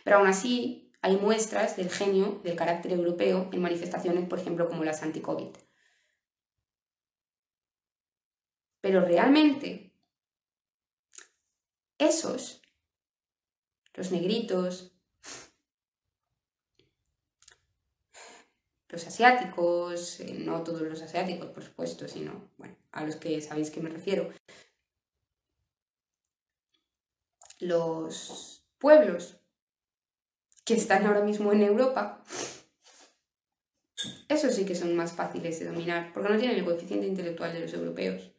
Pero 0.04 0.18
aún 0.18 0.26
así 0.26 0.92
hay 1.02 1.16
muestras 1.16 1.76
del 1.76 1.90
genio, 1.90 2.40
del 2.42 2.56
carácter 2.56 2.92
europeo 2.92 3.48
en 3.52 3.62
manifestaciones, 3.62 4.28
por 4.28 4.38
ejemplo, 4.38 4.68
como 4.68 4.84
las 4.84 5.02
anti-COVID. 5.02 5.56
Pero 8.80 9.00
realmente, 9.00 9.92
esos, 11.98 12.62
los 13.94 14.10
negritos, 14.10 14.92
los 18.88 19.06
asiáticos, 19.06 20.20
eh, 20.20 20.34
no 20.38 20.62
todos 20.62 20.82
los 20.82 21.02
asiáticos, 21.02 21.50
por 21.50 21.62
supuesto, 21.62 22.08
sino 22.08 22.50
bueno, 22.58 22.76
a 22.92 23.04
los 23.04 23.16
que 23.16 23.40
sabéis 23.40 23.70
que 23.70 23.80
me 23.80 23.90
refiero, 23.90 24.30
los 27.58 28.55
pueblos 28.79 29.41
que 30.64 30.74
están 30.74 31.07
ahora 31.07 31.22
mismo 31.22 31.53
en 31.53 31.62
Europa, 31.62 32.22
esos 34.29 34.55
sí 34.55 34.64
que 34.64 34.74
son 34.74 34.95
más 34.95 35.12
fáciles 35.12 35.59
de 35.59 35.66
dominar, 35.66 36.12
porque 36.12 36.29
no 36.29 36.39
tienen 36.39 36.59
el 36.59 36.64
coeficiente 36.64 37.07
intelectual 37.07 37.53
de 37.53 37.61
los 37.61 37.72
europeos. 37.72 38.33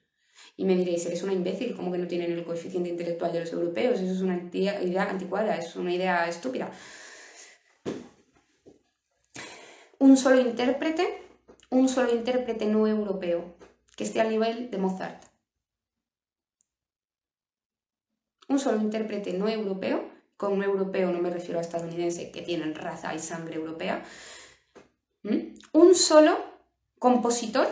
Y 0.55 0.65
me 0.65 0.75
diréis, 0.75 1.05
eres 1.05 1.23
una 1.23 1.33
imbécil, 1.33 1.75
¿cómo 1.75 1.91
que 1.91 1.97
no 1.97 2.07
tienen 2.07 2.31
el 2.31 2.43
coeficiente 2.43 2.89
intelectual 2.89 3.31
de 3.31 3.41
los 3.41 3.53
europeos? 3.53 3.99
Eso 3.99 4.13
es 4.13 4.21
una 4.21 4.37
idea 4.51 5.09
anticuada, 5.09 5.55
es 5.55 5.75
una 5.75 5.93
idea 5.93 6.27
estúpida. 6.27 6.71
Un 9.99 10.17
solo 10.17 10.39
intérprete, 10.39 11.21
un 11.69 11.89
solo 11.89 12.13
intérprete 12.13 12.65
no 12.65 12.87
europeo, 12.87 13.55
que 13.95 14.03
esté 14.03 14.21
al 14.21 14.29
nivel 14.29 14.69
de 14.69 14.77
Mozart. 14.77 15.23
Un 18.47 18.59
solo 18.59 18.79
intérprete 18.81 19.33
no 19.33 19.49
europeo 19.49 20.16
con 20.37 20.53
un 20.53 20.63
europeo 20.63 21.11
no 21.11 21.19
me 21.19 21.31
refiero 21.31 21.59
a 21.59 21.61
estadounidense 21.61 22.31
que 22.31 22.43
tienen 22.43 22.75
raza 22.75 23.13
y 23.13 23.19
sangre 23.19 23.55
europea, 23.55 24.05
un 25.73 25.95
solo 25.95 26.37
compositor 26.99 27.67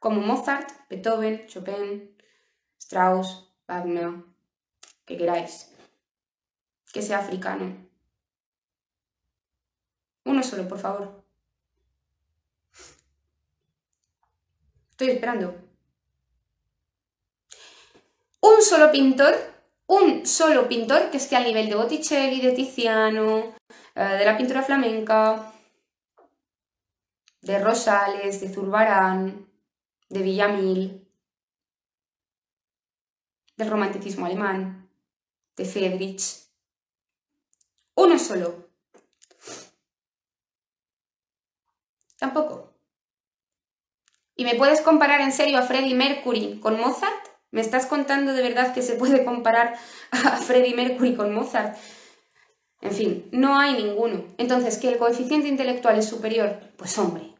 como 0.00 0.20
Mozart, 0.20 0.70
Beethoven, 0.90 1.46
Chopin, 1.46 2.16
Strauss, 2.78 3.48
Wagner, 3.66 4.24
que 5.06 5.16
queráis, 5.16 5.70
que 6.92 7.00
sea 7.00 7.18
africano. 7.18 7.74
Uno 10.24 10.42
solo, 10.42 10.66
por 10.68 10.78
favor. 10.78 11.24
Estoy 14.90 15.10
esperando. 15.10 15.54
Un 18.40 18.62
solo 18.62 18.92
pintor, 18.92 19.34
un 19.86 20.26
solo 20.26 20.68
pintor 20.68 21.10
que 21.10 21.18
esté 21.18 21.36
al 21.36 21.44
nivel 21.44 21.68
de 21.68 21.76
Botticelli, 21.76 22.40
de 22.40 22.52
Tiziano, 22.52 23.54
eh, 23.94 24.02
de 24.02 24.24
la 24.24 24.36
pintura 24.36 24.62
flamenca, 24.62 25.52
de 27.42 27.58
Rosales, 27.58 28.40
de 28.40 28.48
Zurbarán, 28.52 29.46
de 30.08 30.22
Villamil, 30.22 31.08
del 33.56 33.70
romanticismo 33.70 34.26
alemán, 34.26 34.88
de 35.56 35.64
Friedrich. 35.64 36.48
Uno 37.94 38.18
solo. 38.18 38.70
Tampoco. 42.18 42.72
¿Y 44.34 44.44
me 44.44 44.56
puedes 44.56 44.80
comparar 44.80 45.20
en 45.20 45.30
serio 45.30 45.58
a 45.58 45.62
Freddie 45.62 45.94
Mercury 45.94 46.58
con 46.58 46.80
Mozart? 46.80 47.33
¿Me 47.54 47.60
estás 47.60 47.86
contando 47.86 48.32
de 48.32 48.42
verdad 48.42 48.74
que 48.74 48.82
se 48.82 48.96
puede 48.96 49.24
comparar 49.24 49.76
a 50.10 50.38
Freddie 50.38 50.74
Mercury 50.74 51.14
con 51.14 51.32
Mozart? 51.32 51.78
En 52.80 52.90
fin, 52.90 53.28
no 53.30 53.56
hay 53.56 53.80
ninguno. 53.80 54.24
Entonces, 54.38 54.76
¿que 54.76 54.88
el 54.88 54.98
coeficiente 54.98 55.46
intelectual 55.46 55.96
es 55.96 56.08
superior? 56.08 56.58
Pues 56.76 56.98
hombre. 56.98 57.32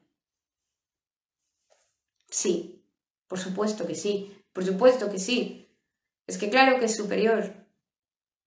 Sí, 2.31 2.81
por 3.27 3.41
supuesto 3.41 3.89
que 3.89 3.97
sí, 3.97 4.33
por 4.53 4.65
supuesto 4.65 5.11
que 5.11 5.19
sí. 5.19 5.69
Es 6.29 6.39
que 6.39 6.49
claro 6.49 6.79
que 6.79 6.85
es 6.85 6.95
superior. 6.95 7.53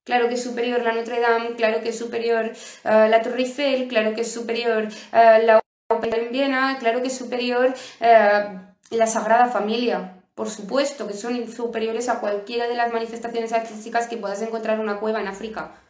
Claro 0.05 0.29
que 0.29 0.35
es 0.35 0.43
superior 0.43 0.81
la 0.83 0.93
Notre 0.93 1.19
Dame, 1.19 1.55
claro 1.57 1.81
que 1.81 1.89
es 1.89 1.99
superior 1.99 2.53
uh, 2.85 3.09
la 3.09 3.21
Torre 3.21 3.41
Eiffel, 3.41 3.89
claro 3.89 4.15
que 4.15 4.21
es 4.21 4.31
superior 4.31 4.85
uh, 4.85 5.45
la 5.45 5.59
en 5.89 6.31
Viena, 6.31 6.77
claro 6.79 7.01
que 7.01 7.07
es 7.07 7.17
superior 7.17 7.73
eh, 8.01 8.59
la 8.89 9.07
Sagrada 9.07 9.47
Familia, 9.47 10.16
por 10.37 10.51
supuesto 10.51 11.07
que 11.07 11.15
son 11.15 11.51
superiores 11.51 12.09
a 12.09 12.19
cualquiera 12.19 12.67
de 12.67 12.75
las 12.75 12.93
manifestaciones 12.93 13.53
artísticas 13.53 14.05
que 14.05 14.17
puedas 14.17 14.39
encontrar 14.39 14.75
en 14.75 14.83
una 14.83 14.99
cueva 14.99 15.19
en 15.19 15.27
África. 15.27 15.81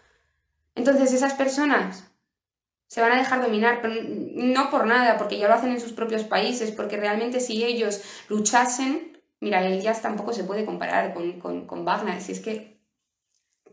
Entonces 0.73 1.11
esas 1.11 1.33
personas 1.33 2.05
se 2.87 3.01
van 3.01 3.11
a 3.11 3.17
dejar 3.17 3.41
dominar, 3.41 3.81
pero 3.81 3.95
no 4.01 4.69
por 4.69 4.87
nada, 4.87 5.17
porque 5.17 5.37
ya 5.37 5.49
lo 5.49 5.53
hacen 5.53 5.71
en 5.71 5.81
sus 5.81 5.91
propios 5.91 6.23
países, 6.23 6.71
porque 6.71 6.95
realmente 6.95 7.41
si 7.41 7.65
ellos 7.65 8.01
luchasen, 8.29 9.21
mira, 9.41 9.67
el 9.67 9.81
jazz 9.81 10.01
tampoco 10.01 10.31
se 10.31 10.45
puede 10.45 10.63
comparar 10.63 11.13
con, 11.13 11.41
con, 11.41 11.67
con 11.67 11.83
Wagner, 11.83 12.21
si 12.21 12.31
es 12.31 12.39
que 12.39 12.79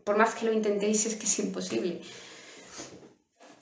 por 0.03 0.17
más 0.17 0.35
que 0.35 0.45
lo 0.45 0.51
intentéis 0.51 1.05
es 1.05 1.15
que 1.15 1.23
es 1.23 1.39
imposible. 1.39 2.01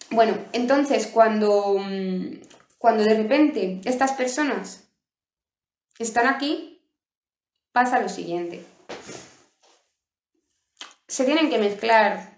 Bueno, 0.09 0.35
entonces 0.51 1.05
cuando, 1.05 1.77
mm, 1.77 2.39
cuando 2.79 3.03
de 3.03 3.13
repente 3.13 3.81
estas 3.85 4.13
personas 4.13 4.89
están 5.99 6.25
aquí, 6.25 6.72
pasa 7.73 7.99
lo 7.99 8.07
siguiente. 8.07 8.63
Se 11.07 11.25
tienen 11.25 11.49
que 11.49 11.57
mezclar, 11.57 12.37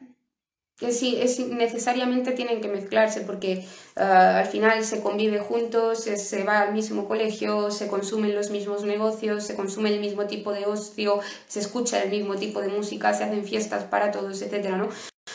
sí, 0.91 1.17
es, 1.21 1.39
necesariamente 1.39 2.31
tienen 2.31 2.59
que 2.59 2.67
mezclarse 2.67 3.21
porque 3.21 3.65
ah, 3.95 4.39
al 4.39 4.47
final 4.47 4.83
se 4.83 5.01
convive 5.01 5.39
juntos, 5.39 6.03
se, 6.03 6.43
va 6.43 6.61
al 6.61 6.73
mismo 6.73 7.07
colegio, 7.07 7.69
se 7.69 7.87
consumen 7.87 8.35
los 8.35 8.49
mismos 8.49 8.83
negocios, 8.83 9.45
se 9.45 9.55
consume 9.55 9.93
el 9.93 9.99
mismo 9.99 10.25
tipo 10.25 10.51
de 10.51 10.65
ocio, 10.65 11.19
se 11.47 11.59
escucha 11.59 12.01
el 12.01 12.09
mismo 12.09 12.35
tipo 12.35 12.61
de 12.61 12.69
música, 12.69 13.13
se 13.13 13.25
hacen 13.25 13.45
fiestas 13.45 13.83
para 13.83 14.11
todos, 14.11 14.41
etc. 14.41 14.69
¿no? 14.71 14.89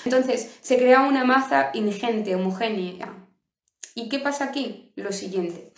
Entonces 0.05 0.51
se 0.61 0.77
crea 0.77 1.03
una 1.03 1.25
masa 1.25 1.71
ingente, 1.75 2.35
homogénea, 2.35 3.21
¿Y 3.95 4.09
qué 4.09 4.19
pasa 4.19 4.45
aquí? 4.45 4.93
Lo 4.97 5.13
siguiente. 5.13 5.73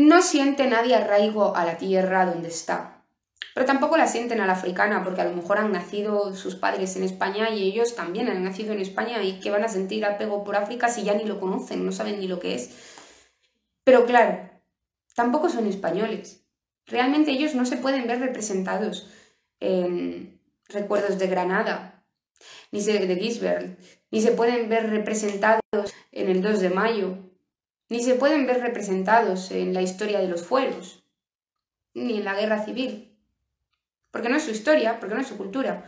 No 0.00 0.22
siente 0.22 0.66
nadie 0.66 0.94
arraigo 0.94 1.54
a 1.54 1.66
la 1.66 1.76
tierra 1.76 2.24
donde 2.24 2.48
está, 2.48 3.04
pero 3.54 3.66
tampoco 3.66 3.98
la 3.98 4.06
sienten 4.06 4.40
a 4.40 4.46
la 4.46 4.54
africana, 4.54 5.04
porque 5.04 5.20
a 5.20 5.26
lo 5.26 5.36
mejor 5.36 5.58
han 5.58 5.72
nacido 5.72 6.34
sus 6.34 6.54
padres 6.54 6.96
en 6.96 7.02
España 7.02 7.50
y 7.50 7.64
ellos 7.64 7.94
también 7.96 8.30
han 8.30 8.42
nacido 8.42 8.72
en 8.72 8.80
España 8.80 9.22
y 9.22 9.40
que 9.40 9.50
van 9.50 9.62
a 9.62 9.68
sentir 9.68 10.06
apego 10.06 10.42
por 10.42 10.56
África 10.56 10.88
si 10.88 11.02
ya 11.02 11.12
ni 11.12 11.24
lo 11.24 11.38
conocen, 11.38 11.84
no 11.84 11.92
saben 11.92 12.18
ni 12.18 12.28
lo 12.28 12.40
que 12.40 12.54
es. 12.54 12.70
Pero 13.84 14.06
claro, 14.06 14.48
tampoco 15.14 15.50
son 15.50 15.66
españoles. 15.66 16.46
Realmente 16.86 17.32
ellos 17.32 17.54
no 17.54 17.66
se 17.66 17.76
pueden 17.76 18.06
ver 18.06 18.20
representados 18.20 19.10
en 19.60 20.40
recuerdos 20.66 21.18
de 21.18 21.26
Granada, 21.26 22.06
ni 22.72 22.82
de 22.82 23.16
Gisbert, 23.16 23.78
ni 24.10 24.22
se 24.22 24.32
pueden 24.32 24.70
ver 24.70 24.88
representados 24.88 25.60
en 26.10 26.30
el 26.30 26.40
2 26.40 26.60
de 26.60 26.70
mayo, 26.70 27.29
ni 27.90 28.02
se 28.02 28.14
pueden 28.14 28.46
ver 28.46 28.60
representados 28.60 29.50
en 29.50 29.74
la 29.74 29.82
historia 29.82 30.20
de 30.20 30.28
los 30.28 30.42
fueros, 30.42 31.02
ni 31.92 32.18
en 32.18 32.24
la 32.24 32.34
guerra 32.34 32.64
civil, 32.64 33.18
porque 34.10 34.28
no 34.28 34.36
es 34.36 34.44
su 34.44 34.52
historia, 34.52 34.98
porque 34.98 35.14
no 35.14 35.20
es 35.20 35.26
su 35.26 35.36
cultura. 35.36 35.84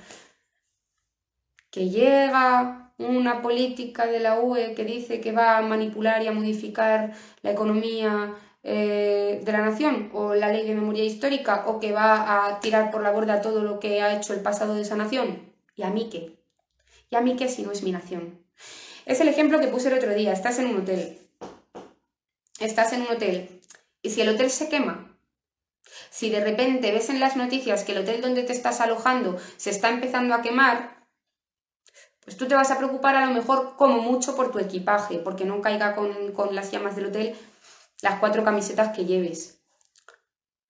Que 1.71 1.89
llega 1.89 2.93
una 2.99 3.41
política 3.41 4.07
de 4.07 4.21
la 4.21 4.41
UE 4.41 4.75
que 4.75 4.85
dice 4.85 5.21
que 5.21 5.33
va 5.33 5.57
a 5.57 5.63
manipular 5.63 6.23
y 6.23 6.27
a 6.27 6.33
modificar 6.33 7.13
la 7.43 7.53
economía 7.53 8.35
eh, 8.65 9.41
de 9.43 9.53
la 9.53 9.63
nación 9.63 10.11
o 10.13 10.35
la 10.35 10.53
ley 10.53 10.67
de 10.67 10.75
memoria 10.75 11.05
histórica 11.05 11.65
o 11.67 11.81
que 11.81 11.93
va 11.93 12.47
a 12.47 12.61
tirar 12.61 12.91
por 12.91 13.03
la 13.03 13.13
borda 13.13 13.41
todo 13.41 13.63
lo 13.63 13.81
que 13.81 14.03
ha 14.03 14.17
hecho 14.17 14.35
el 14.35 14.41
pasado 14.41 14.75
de 14.75 14.83
esa 14.83 14.97
nación. 14.97 15.53
¿Y 15.77 15.85
a 15.85 15.91
mí 15.91 16.09
qué? 16.11 16.37
¿Y 17.11 17.17
a 17.17 17.21
mí 17.21 17.37
qué 17.37 17.49
si 17.49 17.63
no 17.63 17.71
es 17.71 17.83
mi 17.83 17.93
nación? 17.93 18.41
Es 19.07 19.21
el 19.21 19.29
ejemplo 19.29 19.61
que 19.61 19.69
puse 19.69 19.89
el 19.89 19.95
otro 19.95 20.13
día. 20.15 20.33
Estás 20.33 20.59
en 20.59 20.67
un 20.67 20.83
hotel. 20.83 21.22
Estás 22.63 22.93
en 22.93 23.03
un 23.03 23.09
hotel. 23.09 23.61
Y 24.03 24.11
si 24.11 24.21
el 24.21 24.29
hotel 24.29 24.49
se 24.49 24.69
quema, 24.69 25.19
si 26.11 26.31
de 26.31 26.43
repente 26.45 26.93
ves 26.93 27.11
en 27.11 27.19
las 27.19 27.37
noticias 27.37 27.83
que 27.83 27.91
el 27.91 27.99
hotel 27.99 28.21
donde 28.21 28.45
te 28.45 28.53
estás 28.53 28.81
alojando 28.81 29.37
se 29.57 29.71
está 29.71 29.91
empezando 29.91 30.33
a 30.33 30.43
quemar, 30.43 31.09
pues 32.25 32.37
tú 32.37 32.47
te 32.47 32.55
vas 32.55 32.71
a 32.71 32.79
preocupar 32.79 33.17
a 33.17 33.27
lo 33.27 33.33
mejor 33.33 33.75
como 33.77 34.01
mucho 34.01 34.37
por 34.37 34.53
tu 34.53 34.61
equipaje, 34.61 35.19
porque 35.19 35.45
no 35.45 35.61
caiga 35.61 35.97
con, 35.97 36.33
con 36.33 36.55
las 36.55 36.71
llamas 36.71 36.95
del 36.95 37.07
hotel 37.07 37.37
las 38.01 38.21
cuatro 38.21 38.45
camisetas 38.45 38.95
que 38.95 39.07
lleves. 39.07 39.61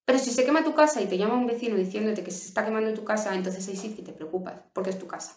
Pero 0.07 0.19
si 0.19 0.31
se 0.31 0.47
quema 0.47 0.65
tu 0.65 0.75
casa 0.75 1.03
y 1.03 1.07
te 1.07 1.19
llama 1.19 1.35
un 1.35 1.47
vecino 1.47 1.77
diciéndote 1.77 2.25
que 2.25 2.31
se 2.31 2.47
está 2.47 2.65
quemando 2.65 2.95
tu 2.95 3.05
casa, 3.05 3.35
entonces 3.35 3.69
ahí 3.69 3.77
sí 3.77 3.95
que 3.95 4.03
te 4.03 4.13
preocupas, 4.13 4.63
porque 4.73 4.91
es 4.91 4.99
tu 4.99 5.07
casa. 5.07 5.37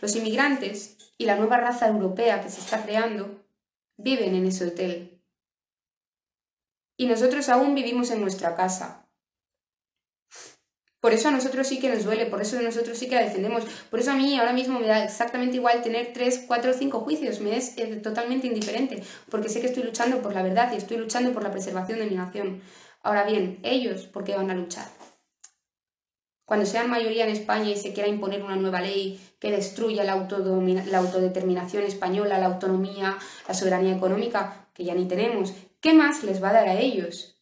Los 0.00 0.16
inmigrantes 0.16 0.96
y 1.18 1.26
la 1.26 1.36
nueva 1.36 1.58
raza 1.58 1.86
europea 1.86 2.40
que 2.40 2.48
se 2.48 2.60
está 2.60 2.82
creando 2.82 3.44
viven 3.98 4.34
en 4.34 4.46
ese 4.46 4.68
hotel. 4.68 5.15
Y 6.96 7.06
nosotros 7.06 7.48
aún 7.48 7.74
vivimos 7.74 8.10
en 8.10 8.20
nuestra 8.20 8.54
casa. 8.56 9.06
Por 11.00 11.12
eso 11.12 11.28
a 11.28 11.30
nosotros 11.30 11.68
sí 11.68 11.78
que 11.78 11.88
nos 11.88 12.04
duele, 12.04 12.26
por 12.26 12.40
eso 12.40 12.58
a 12.58 12.62
nosotros 12.62 12.98
sí 12.98 13.08
que 13.08 13.14
la 13.14 13.22
defendemos. 13.22 13.64
Por 13.90 14.00
eso 14.00 14.10
a 14.10 14.14
mí 14.14 14.36
ahora 14.36 14.52
mismo 14.52 14.80
me 14.80 14.88
da 14.88 15.04
exactamente 15.04 15.56
igual 15.56 15.82
tener 15.82 16.12
tres, 16.12 16.42
cuatro 16.46 16.72
o 16.72 16.74
cinco 16.74 17.00
juicios. 17.00 17.38
Me 17.40 17.56
es 17.56 17.76
totalmente 18.02 18.48
indiferente, 18.48 19.02
porque 19.30 19.48
sé 19.48 19.60
que 19.60 19.68
estoy 19.68 19.84
luchando 19.84 20.20
por 20.20 20.34
la 20.34 20.42
verdad 20.42 20.72
y 20.72 20.76
estoy 20.76 20.96
luchando 20.96 21.32
por 21.32 21.44
la 21.44 21.52
preservación 21.52 22.00
de 22.00 22.06
mi 22.06 22.16
nación. 22.16 22.60
Ahora 23.02 23.24
bien, 23.24 23.60
ellos, 23.62 24.06
¿por 24.06 24.24
qué 24.24 24.34
van 24.34 24.50
a 24.50 24.54
luchar? 24.54 24.88
Cuando 26.44 26.66
sean 26.66 26.90
mayoría 26.90 27.24
en 27.24 27.30
España 27.30 27.70
y 27.70 27.76
se 27.76 27.92
quiera 27.92 28.08
imponer 28.08 28.42
una 28.42 28.56
nueva 28.56 28.80
ley 28.80 29.20
que 29.38 29.50
destruya 29.50 30.02
la 30.02 30.12
autodeterminación 30.12 31.84
española, 31.84 32.38
la 32.38 32.46
autonomía, 32.46 33.16
la 33.46 33.54
soberanía 33.54 33.94
económica, 33.96 34.66
que 34.72 34.84
ya 34.84 34.94
ni 34.94 35.06
tenemos, 35.06 35.54
¿qué 35.86 35.94
más 35.94 36.24
les 36.24 36.42
va 36.42 36.50
a 36.50 36.52
dar 36.52 36.68
a 36.68 36.80
ellos? 36.80 37.40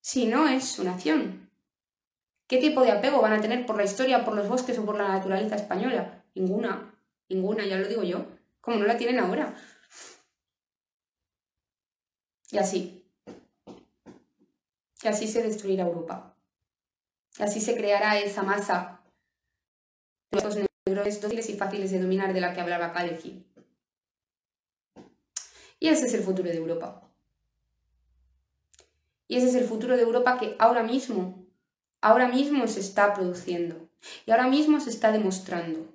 Si 0.00 0.24
no 0.24 0.48
es 0.48 0.66
su 0.66 0.82
nación. 0.82 1.50
¿Qué 2.46 2.56
tipo 2.56 2.80
de 2.80 2.90
apego 2.90 3.20
van 3.20 3.34
a 3.34 3.40
tener 3.42 3.66
por 3.66 3.76
la 3.76 3.84
historia, 3.84 4.24
por 4.24 4.34
los 4.34 4.48
bosques 4.48 4.78
o 4.78 4.86
por 4.86 4.96
la 4.96 5.08
naturaleza 5.08 5.56
española? 5.56 6.24
Ninguna, 6.34 6.98
ninguna, 7.28 7.66
ya 7.66 7.76
lo 7.76 7.86
digo 7.86 8.02
yo, 8.02 8.24
como 8.62 8.78
no 8.78 8.86
la 8.86 8.96
tienen 8.96 9.18
ahora. 9.18 9.54
Y 12.50 12.56
así. 12.56 13.04
Y 15.02 15.06
así 15.06 15.28
se 15.28 15.42
destruirá 15.42 15.84
Europa. 15.84 16.34
Y 17.38 17.42
así 17.42 17.60
se 17.60 17.76
creará 17.76 18.18
esa 18.18 18.42
masa 18.42 19.02
de 20.30 20.66
negros 20.86 21.20
dóciles 21.20 21.50
y 21.50 21.58
fáciles 21.58 21.90
de 21.90 22.00
dominar 22.00 22.32
de 22.32 22.40
la 22.40 22.54
que 22.54 22.62
hablaba 22.62 22.94
Kaleji. 22.94 23.44
Y 25.78 25.88
ese 25.88 26.06
es 26.06 26.14
el 26.14 26.22
futuro 26.22 26.48
de 26.48 26.56
Europa. 26.56 27.08
Y 29.28 29.36
ese 29.36 29.48
es 29.48 29.54
el 29.54 29.64
futuro 29.64 29.96
de 29.96 30.02
Europa 30.02 30.38
que 30.38 30.56
ahora 30.58 30.82
mismo, 30.82 31.46
ahora 32.00 32.28
mismo 32.28 32.66
se 32.66 32.80
está 32.80 33.14
produciendo. 33.14 33.88
Y 34.26 34.30
ahora 34.30 34.48
mismo 34.48 34.80
se 34.80 34.90
está 34.90 35.12
demostrando. 35.12 35.94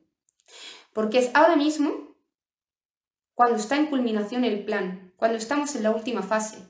Porque 0.93 1.19
es 1.19 1.31
ahora 1.33 1.55
mismo 1.55 2.15
cuando 3.33 3.57
está 3.57 3.77
en 3.77 3.87
culminación 3.87 4.43
el 4.45 4.63
plan, 4.63 5.13
cuando 5.17 5.37
estamos 5.37 5.75
en 5.75 5.83
la 5.83 5.91
última 5.91 6.21
fase. 6.21 6.69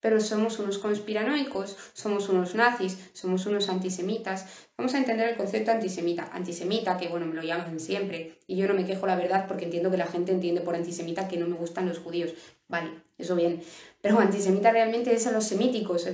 Pero 0.00 0.20
somos 0.20 0.58
unos 0.58 0.78
conspiranoicos, 0.78 1.76
somos 1.92 2.28
unos 2.28 2.54
nazis, 2.54 2.98
somos 3.12 3.46
unos 3.46 3.68
antisemitas. 3.68 4.46
Vamos 4.76 4.94
a 4.94 4.98
entender 4.98 5.28
el 5.28 5.36
concepto 5.36 5.72
antisemita. 5.72 6.30
Antisemita, 6.32 6.96
que 6.96 7.08
bueno, 7.08 7.26
me 7.26 7.34
lo 7.34 7.42
llaman 7.42 7.80
siempre. 7.80 8.38
Y 8.46 8.56
yo 8.56 8.68
no 8.68 8.74
me 8.74 8.86
quejo 8.86 9.06
la 9.06 9.16
verdad 9.16 9.46
porque 9.48 9.64
entiendo 9.64 9.90
que 9.90 9.96
la 9.96 10.06
gente 10.06 10.32
entiende 10.32 10.60
por 10.60 10.76
antisemita 10.76 11.26
que 11.26 11.36
no 11.36 11.46
me 11.46 11.56
gustan 11.56 11.88
los 11.88 11.98
judíos. 11.98 12.34
Vale, 12.68 12.90
eso 13.18 13.34
bien. 13.34 13.62
Pero 14.00 14.20
antisemita 14.20 14.70
realmente 14.70 15.12
es 15.12 15.26
a 15.26 15.32
los 15.32 15.44
semíticos. 15.44 16.06